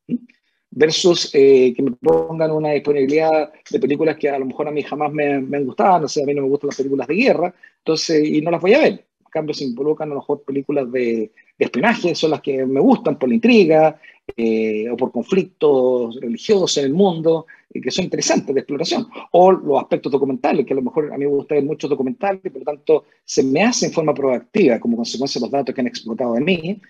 versus 0.72 1.30
eh, 1.34 1.72
que 1.74 1.82
me 1.82 1.92
pongan 1.92 2.50
una 2.50 2.70
disponibilidad 2.70 3.52
de 3.70 3.78
películas 3.78 4.16
que 4.16 4.28
a 4.28 4.38
lo 4.38 4.46
mejor 4.46 4.68
a 4.68 4.70
mí 4.70 4.82
jamás 4.82 5.12
me, 5.12 5.40
me 5.40 5.58
han 5.58 5.66
gustado, 5.66 6.00
no 6.00 6.08
sé, 6.08 6.22
a 6.22 6.26
mí 6.26 6.34
no 6.34 6.42
me 6.42 6.48
gustan 6.48 6.68
las 6.68 6.76
películas 6.76 7.06
de 7.06 7.14
guerra, 7.14 7.54
entonces, 7.78 8.26
y 8.26 8.40
no 8.40 8.50
las 8.50 8.60
voy 8.60 8.74
a 8.74 8.80
ver. 8.80 9.04
Cambio 9.30 9.54
se 9.54 9.64
involucran 9.64 10.10
a 10.10 10.14
lo 10.14 10.20
mejor 10.20 10.42
películas 10.42 10.92
de, 10.92 11.32
de 11.58 11.64
espionaje 11.64 12.14
son 12.14 12.32
las 12.32 12.42
que 12.42 12.66
me 12.66 12.80
gustan 12.80 13.18
por 13.18 13.28
la 13.28 13.34
intriga 13.34 14.00
eh, 14.36 14.88
o 14.90 14.96
por 14.96 15.10
conflictos 15.10 16.18
religiosos 16.20 16.76
en 16.78 16.86
el 16.86 16.92
mundo, 16.92 17.46
que 17.72 17.90
son 17.90 18.04
interesantes 18.04 18.54
de 18.54 18.60
exploración, 18.60 19.06
o 19.32 19.52
los 19.52 19.80
aspectos 19.80 20.12
documentales, 20.12 20.66
que 20.66 20.72
a 20.72 20.76
lo 20.76 20.82
mejor 20.82 21.12
a 21.12 21.18
mí 21.18 21.24
me 21.24 21.30
gustan 21.30 21.66
muchos 21.66 21.88
documentales, 21.88 22.40
por 22.42 22.58
lo 22.58 22.64
tanto 22.64 23.04
se 23.24 23.42
me 23.42 23.62
hace 23.62 23.86
en 23.86 23.92
forma 23.92 24.14
proactiva 24.14 24.78
como 24.78 24.96
consecuencia 24.96 25.38
de 25.38 25.46
los 25.46 25.50
datos 25.50 25.74
que 25.74 25.80
han 25.80 25.86
explotado 25.86 26.34
de 26.34 26.40
mí, 26.40 26.80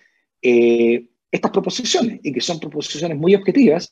eh, 0.40 1.06
estas 1.32 1.50
proposiciones, 1.50 2.20
y 2.22 2.32
que 2.32 2.40
son 2.40 2.60
proposiciones 2.60 3.16
muy 3.16 3.34
objetivas, 3.34 3.90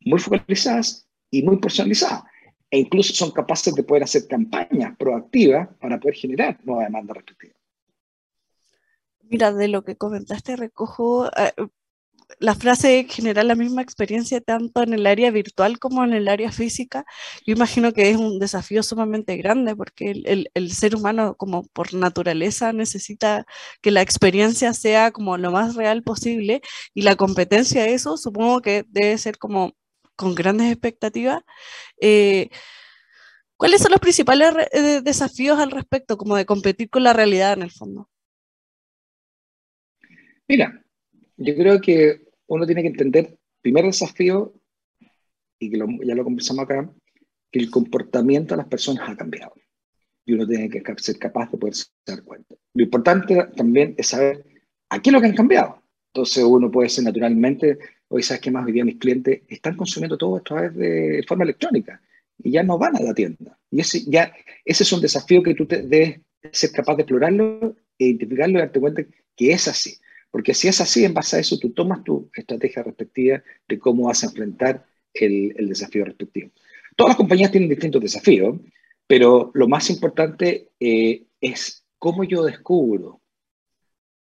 muy 0.00 0.18
focalizadas 0.18 1.08
y 1.30 1.42
muy 1.42 1.58
personalizadas. 1.58 2.24
E 2.70 2.78
incluso 2.80 3.14
son 3.14 3.30
capaces 3.30 3.74
de 3.74 3.84
poder 3.84 4.02
hacer 4.02 4.26
campañas 4.26 4.96
proactivas 4.98 5.68
para 5.78 6.00
poder 6.00 6.16
generar 6.16 6.58
nueva 6.64 6.84
demanda 6.84 7.14
respectiva. 7.14 7.54
Mira, 9.22 9.52
de 9.52 9.68
lo 9.68 9.84
que 9.84 9.96
comentaste, 9.96 10.56
recojo 10.56 11.28
eh, 11.28 11.52
la 12.38 12.54
frase 12.54 13.06
genera 13.08 13.42
la 13.42 13.54
misma 13.54 13.82
experiencia 13.82 14.40
tanto 14.40 14.82
en 14.82 14.92
el 14.94 15.06
área 15.06 15.30
virtual 15.30 15.78
como 15.78 16.04
en 16.04 16.12
el 16.12 16.28
área 16.28 16.52
física. 16.52 17.04
Yo 17.46 17.54
imagino 17.54 17.92
que 17.92 18.10
es 18.10 18.16
un 18.16 18.38
desafío 18.38 18.82
sumamente 18.82 19.36
grande 19.36 19.76
porque 19.76 20.12
el, 20.24 20.72
ser 20.72 20.96
humano 20.96 21.36
como 21.36 21.64
por 21.68 21.94
naturaleza 21.94 22.72
necesita 22.72 23.46
que 23.80 23.90
la 23.90 24.02
experiencia 24.02 24.72
sea 24.74 25.10
como 25.12 25.38
lo 25.38 25.50
más 25.50 25.74
real 25.76 26.02
posible 26.02 26.62
y 26.94 27.02
la 27.02 27.16
competencia 27.16 27.82
de 27.84 27.94
eso 27.94 28.16
supongo 28.16 28.62
que 28.62 28.84
debe 28.88 29.18
ser 29.18 29.38
como 29.38 29.74
con 30.16 30.34
grandes 30.34 30.72
expectativas. 30.72 31.42
Eh, 32.00 32.48
¿Cuáles 33.56 33.80
son 33.82 33.92
los 33.92 34.00
principales 34.00 34.52
eh, 34.72 35.00
desafíos 35.02 35.58
al 35.58 35.70
respecto, 35.70 36.16
como 36.16 36.36
de 36.36 36.46
competir 36.46 36.90
con 36.90 37.04
la 37.04 37.12
realidad 37.12 37.52
en 37.52 37.62
el 37.62 37.70
fondo? 37.70 38.08
Mira, 40.48 40.81
yo 41.42 41.54
creo 41.54 41.80
que 41.80 42.28
uno 42.46 42.66
tiene 42.66 42.82
que 42.82 42.88
entender, 42.88 43.38
primer 43.60 43.84
desafío, 43.84 44.52
y 45.58 45.70
que 45.70 45.78
ya 45.78 46.14
lo 46.14 46.24
conversamos 46.24 46.64
acá, 46.64 46.92
que 47.50 47.58
el 47.58 47.70
comportamiento 47.70 48.54
de 48.54 48.58
las 48.58 48.68
personas 48.68 49.08
ha 49.08 49.16
cambiado. 49.16 49.52
Y 50.24 50.34
uno 50.34 50.46
tiene 50.46 50.68
que 50.68 50.82
ser 50.98 51.18
capaz 51.18 51.50
de 51.50 51.58
poder 51.58 51.74
dar 52.06 52.22
cuenta. 52.22 52.54
Lo 52.74 52.84
importante 52.84 53.48
también 53.56 53.94
es 53.96 54.08
saber 54.08 54.44
a 54.88 55.00
qué 55.00 55.10
es 55.10 55.12
lo 55.12 55.20
que 55.20 55.26
han 55.26 55.36
cambiado. 55.36 55.82
Entonces 56.14 56.44
uno 56.44 56.70
puede 56.70 56.88
ser 56.88 57.04
naturalmente, 57.04 57.78
hoy 58.08 58.22
sabes 58.22 58.40
que 58.40 58.50
más 58.50 58.66
día 58.66 58.84
mis 58.84 58.98
clientes 58.98 59.42
están 59.48 59.76
consumiendo 59.76 60.18
todo 60.18 60.36
esto 60.36 60.54
a 60.54 60.58
través 60.58 60.76
de 60.76 61.24
forma 61.26 61.44
electrónica 61.44 62.00
y 62.42 62.50
ya 62.52 62.62
no 62.62 62.78
van 62.78 62.96
a 62.96 63.00
la 63.00 63.14
tienda. 63.14 63.58
Y 63.70 63.80
ese, 63.80 64.04
ya, 64.06 64.32
ese 64.64 64.82
es 64.82 64.92
un 64.92 65.00
desafío 65.00 65.42
que 65.42 65.54
tú 65.54 65.66
te, 65.66 65.82
debes 65.82 66.20
ser 66.52 66.72
capaz 66.72 66.96
de 66.96 67.02
explorarlo, 67.02 67.76
e 67.98 68.06
identificarlo 68.06 68.58
y 68.58 68.62
darte 68.62 68.80
cuenta 68.80 69.02
que 69.36 69.52
es 69.52 69.68
así. 69.68 69.94
Porque 70.32 70.54
si 70.54 70.66
es 70.66 70.80
así, 70.80 71.04
en 71.04 71.12
base 71.12 71.36
a 71.36 71.40
eso, 71.40 71.58
tú 71.58 71.70
tomas 71.70 72.02
tu 72.02 72.30
estrategia 72.34 72.82
respectiva 72.82 73.42
de 73.68 73.78
cómo 73.78 74.06
vas 74.06 74.24
a 74.24 74.26
enfrentar 74.26 74.86
el, 75.12 75.68
desafío 75.68 76.06
respectivo. 76.06 76.50
Todas 76.96 77.10
las 77.10 77.16
compañías 77.18 77.50
tienen 77.50 77.68
distintos 77.68 78.00
desafíos, 78.00 78.58
pero 79.06 79.50
lo 79.52 79.68
más 79.68 79.90
importante 79.90 80.70
eh, 80.80 81.26
es 81.38 81.84
cómo 81.98 82.24
yo 82.24 82.44
descubro 82.44 83.20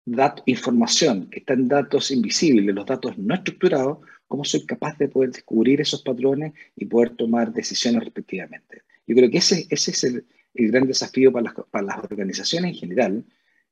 datos, 0.04 0.44
información 0.48 1.30
que 1.30 1.40
está 1.40 1.54
en 1.54 1.68
datos 1.68 2.10
invisibles, 2.10 2.74
los 2.74 2.86
datos 2.88 3.16
no 3.20 3.36
estructurados, 3.36 4.00
cómo 4.28 4.44
soy 4.44 4.66
capaz 4.66 4.98
de 4.98 5.08
poder 5.08 5.30
descubrir 5.32 5.82
esos 5.82 6.02
patrones 6.02 6.54
y 6.76 6.86
poder 6.86 7.12
tomar 7.12 7.54
decisiones 7.54 8.04
respectivamente. 8.04 8.82
Yo 9.06 9.16
creo 9.16 9.30
que 9.30 9.38
ese, 9.38 9.68
es 9.70 10.04
el, 10.04 10.26
gran 10.56 10.88
desafío 10.88 11.32
para 11.32 11.86
las 11.86 11.98
organizaciones 12.00 12.72
en 12.72 12.78
general, 12.78 13.26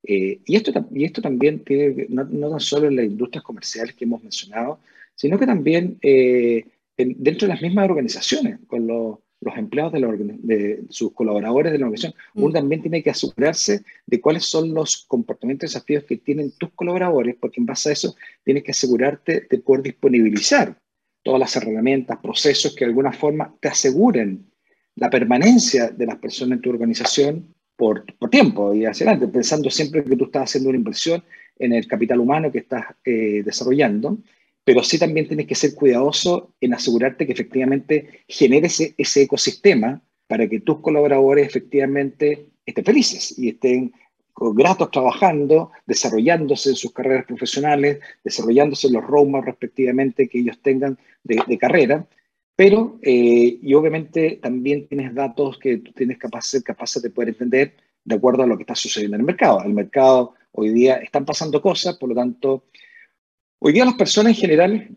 eh, 0.04 0.40
y, 0.46 0.56
esto, 0.56 0.72
y 0.92 1.04
esto 1.04 1.22
también 1.22 1.64
tiene, 1.64 2.08
no, 2.10 2.24
no, 2.24 2.50
tan 2.50 2.60
solo 2.60 2.88
en 2.88 2.96
las 2.96 3.06
industrias 3.06 3.44
comerciales 3.44 3.96
que 3.96 4.06
hemos 4.06 4.24
mencionado, 4.24 4.80
sino 5.16 5.38
que 5.38 5.46
también 5.46 5.98
eh, 6.02 6.66
dentro 6.98 7.48
de 7.48 7.54
las 7.54 7.62
mismas 7.62 7.90
organizaciones, 7.90 8.60
con 8.68 8.88
los, 8.88 9.18
los 9.42 9.58
empleados 9.58 9.94
de, 9.94 10.38
de, 10.40 10.84
sus 10.90 11.14
colaboradores 11.14 11.72
de 11.72 11.80
la 11.80 11.86
organización, 11.86 12.14
mm. 12.34 12.44
uno 12.44 12.54
también 12.54 12.82
tiene 12.82 13.04
que 13.04 13.10
asegurarse 13.10 13.84
de 14.06 14.22
cuáles 14.22 14.46
son 14.46 14.74
los 14.74 15.06
comportamientos 15.08 15.70
y 15.70 15.74
desafíos 15.74 16.04
que 16.06 16.18
tienen 16.18 16.52
tus 16.52 16.72
colaboradores, 16.72 17.36
porque 17.40 17.60
en 17.60 17.66
base 17.66 17.90
a 17.90 17.94
eso 17.94 18.16
tienes 18.44 18.64
que 18.64 18.72
asegurarte 18.72 19.48
de 19.50 19.58
poder 19.60 19.84
disponibilizar 19.84 20.78
todas 21.24 21.40
las 21.40 21.56
herramientas, 21.56 22.20
procesos 22.22 22.74
que 22.76 22.86
de 22.86 22.92
alguna 22.92 23.12
forma 23.12 23.54
te 23.60 23.68
aseguren 23.68 24.50
la 24.96 25.10
permanencia 25.10 25.90
de 25.90 26.06
las 26.06 26.18
personas 26.18 26.58
en 26.58 26.62
tu 26.62 26.70
organización 26.70 27.56
por, 27.80 28.04
tiempo 28.30 28.74
y 28.76 28.86
hacia 28.86 29.06
adelante, 29.06 29.32
pensando 29.32 29.70
siempre 29.70 30.04
que 30.04 30.18
tú 30.18 30.26
estás 30.26 30.44
haciendo 30.44 30.70
una 30.70 30.78
inversión 30.78 31.24
en 31.58 31.72
el 31.72 31.88
capital 31.88 32.20
humano 32.20 32.52
que 32.52 32.60
estás 32.60 32.84
eh, 33.06 33.42
desarrollando, 33.44 34.18
pero 34.66 34.84
sí 34.84 35.00
también 35.00 35.30
tienes 35.30 35.48
que 35.48 35.56
ser 35.56 35.74
cuidadoso 35.74 36.54
en 36.60 36.74
asegurarte 36.74 37.26
que 37.26 37.32
efectivamente 37.32 38.26
generes 38.28 38.82
ese, 38.82 38.96
ese 38.98 39.22
ecosistema 39.22 40.02
para 40.28 40.48
que 40.50 40.60
tus 40.60 40.82
colaboradores 40.82 41.48
efectivamente 41.48 42.48
estén 42.66 42.84
felices 42.84 43.40
y 43.40 43.50
estén 43.50 43.94
gratos 44.36 44.92
trabajando, 44.92 45.72
desarrollándose 45.88 46.72
en 46.72 46.76
sus 46.76 46.92
carreras 46.92 47.26
profesionales, 47.26 48.00
desarrollándose 48.26 48.88
en 48.88 48.94
los 48.94 49.06
roadmaps 49.06 49.46
respectivamente 49.46 50.28
que 50.28 50.40
ellos 50.40 50.60
tengan 50.62 50.98
de, 51.24 51.42
de 51.48 51.58
carrera, 51.58 52.06
pero, 52.60 53.00
eh, 53.04 53.58
y 53.62 53.74
obviamente 53.74 54.38
también 54.42 54.86
tienes 54.86 55.16
datos 55.16 55.58
que 55.60 55.78
tú 55.78 55.94
tienes 55.94 56.18
capaz, 56.18 56.42
ser 56.42 56.62
capaces 56.62 57.02
de 57.02 57.10
poder 57.10 57.30
entender 57.30 57.78
de 58.04 58.16
acuerdo 58.16 58.44
a 58.44 58.48
lo 58.48 58.58
que 58.58 58.64
está 58.64 58.76
sucediendo 58.76 59.16
en 59.16 59.22
el 59.22 59.28
mercado. 59.28 59.64
El 59.64 59.74
mercado 59.74 60.34
hoy 60.52 60.72
día 60.72 60.96
están 60.96 61.24
pasando 61.24 61.62
cosas, 61.62 61.98
por 61.98 62.10
lo 62.10 62.16
tanto, 62.16 62.66
hoy 63.60 63.72
día 63.72 63.86
las 63.86 63.94
personas 63.94 64.34
en 64.34 64.42
general, 64.42 64.90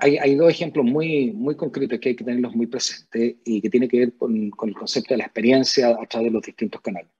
hay, 0.00 0.18
hay 0.18 0.34
dos 0.34 0.50
ejemplos 0.50 0.84
muy, 0.84 1.32
muy 1.32 1.56
concretos 1.56 1.98
que 1.98 2.10
hay 2.10 2.14
que 2.14 2.24
tenerlos 2.24 2.54
muy 2.54 2.66
presentes 2.66 3.36
y 3.42 3.62
que 3.62 3.70
tiene 3.70 3.88
que 3.88 3.98
ver 3.98 4.12
con, 4.18 4.50
con 4.50 4.68
el 4.68 4.74
concepto 4.74 5.14
de 5.14 5.18
la 5.18 5.24
experiencia 5.24 5.96
a 5.98 6.04
través 6.04 6.28
de 6.28 6.34
los 6.34 6.42
distintos 6.42 6.82
canales. 6.82 7.10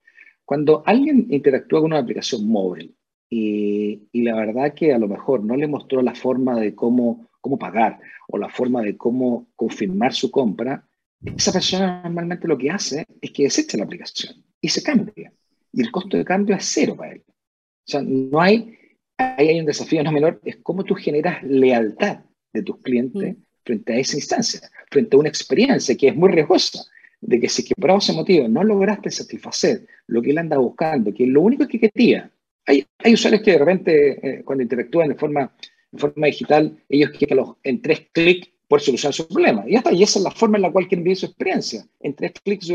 Cuando 0.44 0.82
alguien 0.84 1.28
interactúa 1.30 1.80
con 1.80 1.92
una 1.92 2.00
aplicación 2.00 2.46
móvil 2.46 2.94
y, 3.30 4.02
y 4.12 4.22
la 4.22 4.36
verdad 4.36 4.74
que 4.74 4.92
a 4.92 4.98
lo 4.98 5.08
mejor 5.08 5.42
no 5.42 5.56
le 5.56 5.66
mostró 5.66 6.02
la 6.02 6.14
forma 6.14 6.60
de 6.60 6.74
cómo 6.74 7.31
cómo 7.42 7.58
pagar 7.58 8.00
o 8.28 8.38
la 8.38 8.48
forma 8.48 8.80
de 8.80 8.96
cómo 8.96 9.48
confirmar 9.54 10.14
su 10.14 10.30
compra, 10.30 10.88
esa 11.36 11.52
persona 11.52 12.02
normalmente 12.04 12.48
lo 12.48 12.56
que 12.56 12.70
hace 12.70 13.04
es 13.20 13.30
que 13.30 13.42
desecha 13.42 13.76
la 13.76 13.84
aplicación 13.84 14.42
y 14.60 14.68
se 14.68 14.82
cambia. 14.82 15.30
Y 15.72 15.82
el 15.82 15.90
costo 15.90 16.16
de 16.16 16.24
cambio 16.24 16.56
es 16.56 16.64
cero 16.64 16.96
para 16.96 17.12
él. 17.12 17.22
O 17.26 17.90
sea, 17.90 18.00
no 18.02 18.40
hay, 18.40 18.78
ahí 19.18 19.48
hay 19.48 19.60
un 19.60 19.66
desafío 19.66 20.02
no 20.02 20.12
menor, 20.12 20.40
es 20.44 20.56
cómo 20.62 20.84
tú 20.84 20.94
generas 20.94 21.42
lealtad 21.42 22.20
de 22.52 22.62
tus 22.62 22.78
clientes 22.78 23.36
frente 23.64 23.92
a 23.92 23.98
esa 23.98 24.16
instancia, 24.16 24.60
frente 24.90 25.16
a 25.16 25.20
una 25.20 25.28
experiencia 25.28 25.96
que 25.96 26.08
es 26.08 26.16
muy 26.16 26.30
riesgosa, 26.30 26.84
de 27.20 27.40
que 27.40 27.48
si 27.48 27.64
que 27.64 27.74
por 27.74 27.90
ese 27.90 28.12
motivo 28.12 28.48
no 28.48 28.64
lograste 28.64 29.10
satisfacer 29.10 29.86
lo 30.06 30.22
que 30.22 30.30
él 30.30 30.38
anda 30.38 30.58
buscando, 30.58 31.14
que 31.14 31.26
lo 31.26 31.40
único 31.40 31.66
que 31.66 31.78
quería, 31.78 32.30
hay, 32.66 32.84
hay 32.98 33.14
usuarios 33.14 33.42
que 33.42 33.52
de 33.52 33.58
repente 33.58 34.28
eh, 34.38 34.44
cuando 34.44 34.62
interactúan 34.62 35.08
de 35.08 35.14
forma 35.14 35.52
en 35.92 35.98
forma 35.98 36.26
digital, 36.26 36.76
ellos 36.88 37.10
quieren 37.10 37.38
los, 37.38 37.56
en 37.62 37.80
tres 37.82 38.08
clics 38.12 38.48
poder 38.66 38.82
solucionar 38.82 39.12
su 39.12 39.28
problema. 39.28 39.64
Y, 39.68 39.76
hasta, 39.76 39.92
y 39.92 40.02
esa 40.02 40.18
es 40.18 40.24
la 40.24 40.30
forma 40.30 40.56
en 40.56 40.62
la 40.62 40.72
cual 40.72 40.88
quieren 40.88 41.04
vivir 41.04 41.18
su 41.18 41.26
experiencia. 41.26 41.86
En 42.00 42.14
tres 42.14 42.32
clics, 42.42 42.70
y, 42.70 42.74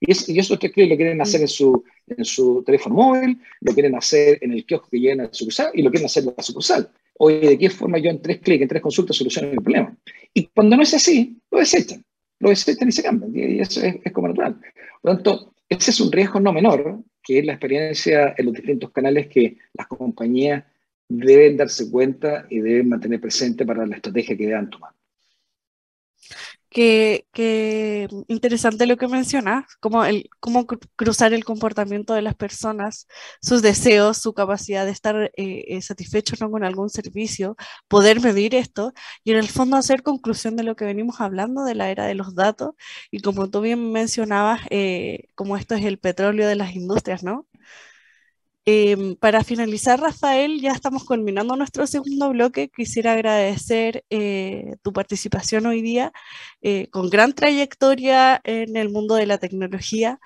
y 0.00 0.38
esos 0.38 0.58
tres 0.58 0.72
clics 0.72 0.90
lo 0.90 0.96
quieren 0.96 1.20
hacer 1.20 1.40
en 1.40 1.48
su, 1.48 1.84
en 2.08 2.24
su 2.24 2.64
teléfono 2.64 2.96
móvil, 2.96 3.38
lo 3.60 3.72
quieren 3.72 3.94
hacer 3.94 4.38
en 4.40 4.52
el 4.52 4.66
kiosco 4.66 4.88
que 4.90 4.98
llegan 4.98 5.20
a 5.20 5.24
la 5.24 5.32
sucursal 5.32 5.70
y 5.74 5.82
lo 5.82 5.90
quieren 5.90 6.06
hacer 6.06 6.24
en 6.24 6.34
la 6.36 6.42
sucursal. 6.42 6.90
Oye, 7.18 7.50
¿de 7.50 7.58
qué 7.58 7.70
forma 7.70 7.98
yo 7.98 8.10
en 8.10 8.20
tres 8.20 8.40
clics, 8.40 8.62
en 8.62 8.68
tres 8.68 8.82
consultas 8.82 9.16
soluciono 9.16 9.50
el 9.50 9.62
problema? 9.62 9.96
Y 10.34 10.46
cuando 10.46 10.76
no 10.76 10.82
es 10.82 10.94
así, 10.94 11.38
lo 11.50 11.58
desechan. 11.58 12.04
Lo 12.40 12.48
desechan 12.48 12.88
y 12.88 12.92
se 12.92 13.02
cambian. 13.02 13.30
Y 13.36 13.60
eso 13.60 13.82
es, 13.82 13.96
es 14.02 14.12
como 14.12 14.28
natural. 14.28 14.56
Por 15.00 15.12
lo 15.12 15.14
tanto, 15.16 15.54
ese 15.68 15.92
es 15.92 16.00
un 16.00 16.10
riesgo 16.10 16.40
no 16.40 16.52
menor, 16.52 17.04
que 17.22 17.38
es 17.38 17.44
la 17.44 17.52
experiencia 17.52 18.34
en 18.36 18.46
los 18.46 18.54
distintos 18.54 18.90
canales 18.90 19.28
que 19.28 19.58
las 19.74 19.86
compañías 19.86 20.64
deben 21.10 21.56
darse 21.56 21.90
cuenta 21.90 22.46
y 22.48 22.60
deben 22.60 22.88
mantener 22.88 23.20
presente 23.20 23.66
para 23.66 23.86
la 23.86 23.96
estrategia 23.96 24.36
que 24.36 24.46
deban 24.46 24.70
tomar. 24.70 24.92
Qué, 26.72 27.26
interesante 28.28 28.86
lo 28.86 28.96
que 28.96 29.08
mencionas, 29.08 29.64
cómo, 29.80 30.04
el, 30.04 30.30
cómo 30.38 30.66
cruzar 30.94 31.32
el 31.32 31.44
comportamiento 31.44 32.14
de 32.14 32.22
las 32.22 32.36
personas, 32.36 33.08
sus 33.42 33.60
deseos, 33.60 34.18
su 34.18 34.34
capacidad 34.34 34.84
de 34.84 34.92
estar 34.92 35.32
eh, 35.36 35.64
eh, 35.66 35.82
satisfechos 35.82 36.38
con 36.38 36.62
algún 36.62 36.88
servicio, 36.88 37.56
poder 37.88 38.20
medir 38.20 38.54
esto 38.54 38.92
y 39.24 39.32
en 39.32 39.38
el 39.38 39.48
fondo 39.48 39.76
hacer 39.76 40.04
conclusión 40.04 40.54
de 40.54 40.62
lo 40.62 40.76
que 40.76 40.84
venimos 40.84 41.20
hablando 41.20 41.64
de 41.64 41.74
la 41.74 41.90
era 41.90 42.06
de 42.06 42.14
los 42.14 42.36
datos 42.36 42.74
y 43.10 43.20
como 43.20 43.50
tú 43.50 43.60
bien 43.62 43.90
mencionabas, 43.90 44.60
eh, 44.70 45.24
como 45.34 45.56
esto 45.56 45.74
es 45.74 45.84
el 45.84 45.98
petróleo 45.98 46.46
de 46.46 46.54
las 46.56 46.76
industrias, 46.76 47.24
¿no? 47.24 47.48
Em, 48.66 49.16
para 49.16 49.42
finalizar, 49.42 49.98
Rafael, 50.00 50.60
ya 50.60 50.72
estamos 50.72 51.04
culminando 51.04 51.56
nuestro 51.56 51.86
segundo 51.86 52.28
bloque. 52.30 52.68
Quisiera 52.68 53.12
agradecer 53.12 54.04
eh, 54.10 54.76
tu 54.82 54.92
participación 54.92 55.66
hoy 55.66 55.80
día, 55.80 56.12
eh, 56.60 56.88
con 56.90 57.08
gran 57.08 57.32
trayectoria 57.32 58.40
en 58.44 58.76
el 58.76 58.90
mundo 58.90 59.14
de 59.14 59.26
la 59.26 59.38
tecnología. 59.38 60.20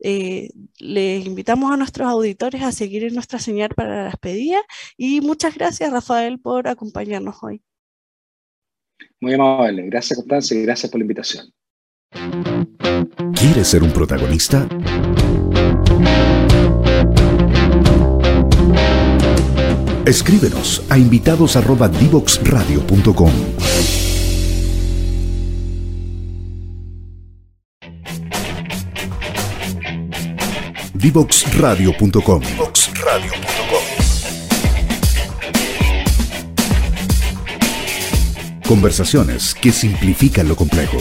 Eh, 0.00 0.48
les 0.78 1.24
invitamos 1.24 1.72
a 1.72 1.76
nuestros 1.76 2.08
auditores 2.08 2.62
a 2.62 2.72
seguir 2.72 3.04
en 3.04 3.14
nuestra 3.14 3.38
señal 3.38 3.70
para 3.74 3.96
la 3.96 4.04
despedida 4.04 4.60
y 4.96 5.20
muchas 5.20 5.54
gracias 5.54 5.92
Rafael 5.92 6.40
por 6.40 6.68
acompañarnos 6.68 7.36
hoy. 7.42 7.62
Muy 9.20 9.34
amable, 9.34 9.86
gracias 9.86 10.18
Constanza 10.18 10.54
y 10.54 10.62
gracias 10.62 10.90
por 10.90 10.98
la 10.98 11.04
invitación. 11.04 11.52
¿Quieres 13.34 13.68
ser 13.68 13.82
un 13.82 13.92
protagonista? 13.92 14.68
Escríbenos 20.06 20.82
a 20.90 20.98
invitados@divoxradio.com. 20.98 23.32
Divoxradio.com. 30.94 32.42
Conversaciones 38.66 39.54
que 39.54 39.72
simplifican 39.72 40.48
lo 40.48 40.56
complejo. 40.56 40.96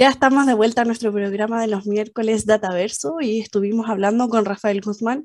Ya 0.00 0.08
estamos 0.08 0.46
de 0.46 0.54
vuelta 0.54 0.80
a 0.80 0.84
nuestro 0.86 1.12
programa 1.12 1.60
de 1.60 1.66
los 1.66 1.84
miércoles 1.84 2.46
Dataverso 2.46 3.16
y 3.20 3.38
estuvimos 3.38 3.90
hablando 3.90 4.30
con 4.30 4.46
Rafael 4.46 4.80
Guzmán, 4.80 5.24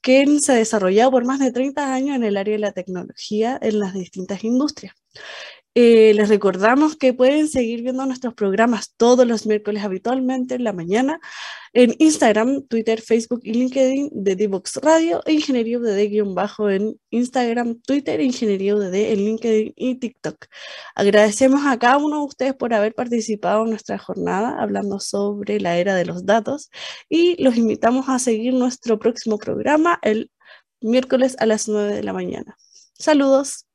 quien 0.00 0.40
se 0.40 0.52
ha 0.52 0.54
desarrollado 0.54 1.10
por 1.10 1.26
más 1.26 1.38
de 1.38 1.52
30 1.52 1.92
años 1.92 2.16
en 2.16 2.24
el 2.24 2.38
área 2.38 2.54
de 2.54 2.60
la 2.60 2.72
tecnología 2.72 3.58
en 3.60 3.78
las 3.78 3.92
distintas 3.92 4.42
industrias. 4.42 4.94
Eh, 5.78 6.14
les 6.14 6.30
recordamos 6.30 6.96
que 6.96 7.12
pueden 7.12 7.48
seguir 7.48 7.82
viendo 7.82 8.06
nuestros 8.06 8.32
programas 8.32 8.94
todos 8.96 9.26
los 9.26 9.44
miércoles 9.44 9.84
habitualmente 9.84 10.54
en 10.54 10.64
la 10.64 10.72
mañana 10.72 11.20
en 11.74 11.94
Instagram, 11.98 12.62
Twitter, 12.62 13.02
Facebook 13.02 13.40
y 13.42 13.52
LinkedIn 13.52 14.08
de 14.10 14.36
Divox 14.36 14.76
Radio 14.76 15.20
e 15.26 15.34
Ingeniería 15.34 15.78
UDD-bajo 15.78 16.70
en 16.70 16.98
Instagram, 17.10 17.78
Twitter, 17.82 18.22
Ingeniería 18.22 18.74
UDD 18.74 18.94
en 18.94 19.18
LinkedIn 19.18 19.74
y 19.76 19.96
TikTok. 19.96 20.46
Agradecemos 20.94 21.66
a 21.66 21.78
cada 21.78 21.98
uno 21.98 22.20
de 22.20 22.24
ustedes 22.24 22.54
por 22.54 22.72
haber 22.72 22.94
participado 22.94 23.64
en 23.64 23.68
nuestra 23.68 23.98
jornada 23.98 24.56
hablando 24.58 24.98
sobre 24.98 25.60
la 25.60 25.76
era 25.76 25.94
de 25.94 26.06
los 26.06 26.24
datos 26.24 26.70
y 27.10 27.42
los 27.42 27.54
invitamos 27.58 28.08
a 28.08 28.18
seguir 28.18 28.54
nuestro 28.54 28.98
próximo 28.98 29.36
programa 29.36 29.98
el 30.00 30.30
miércoles 30.80 31.36
a 31.38 31.44
las 31.44 31.68
9 31.68 31.96
de 31.96 32.02
la 32.02 32.14
mañana. 32.14 32.56
Saludos. 32.94 33.66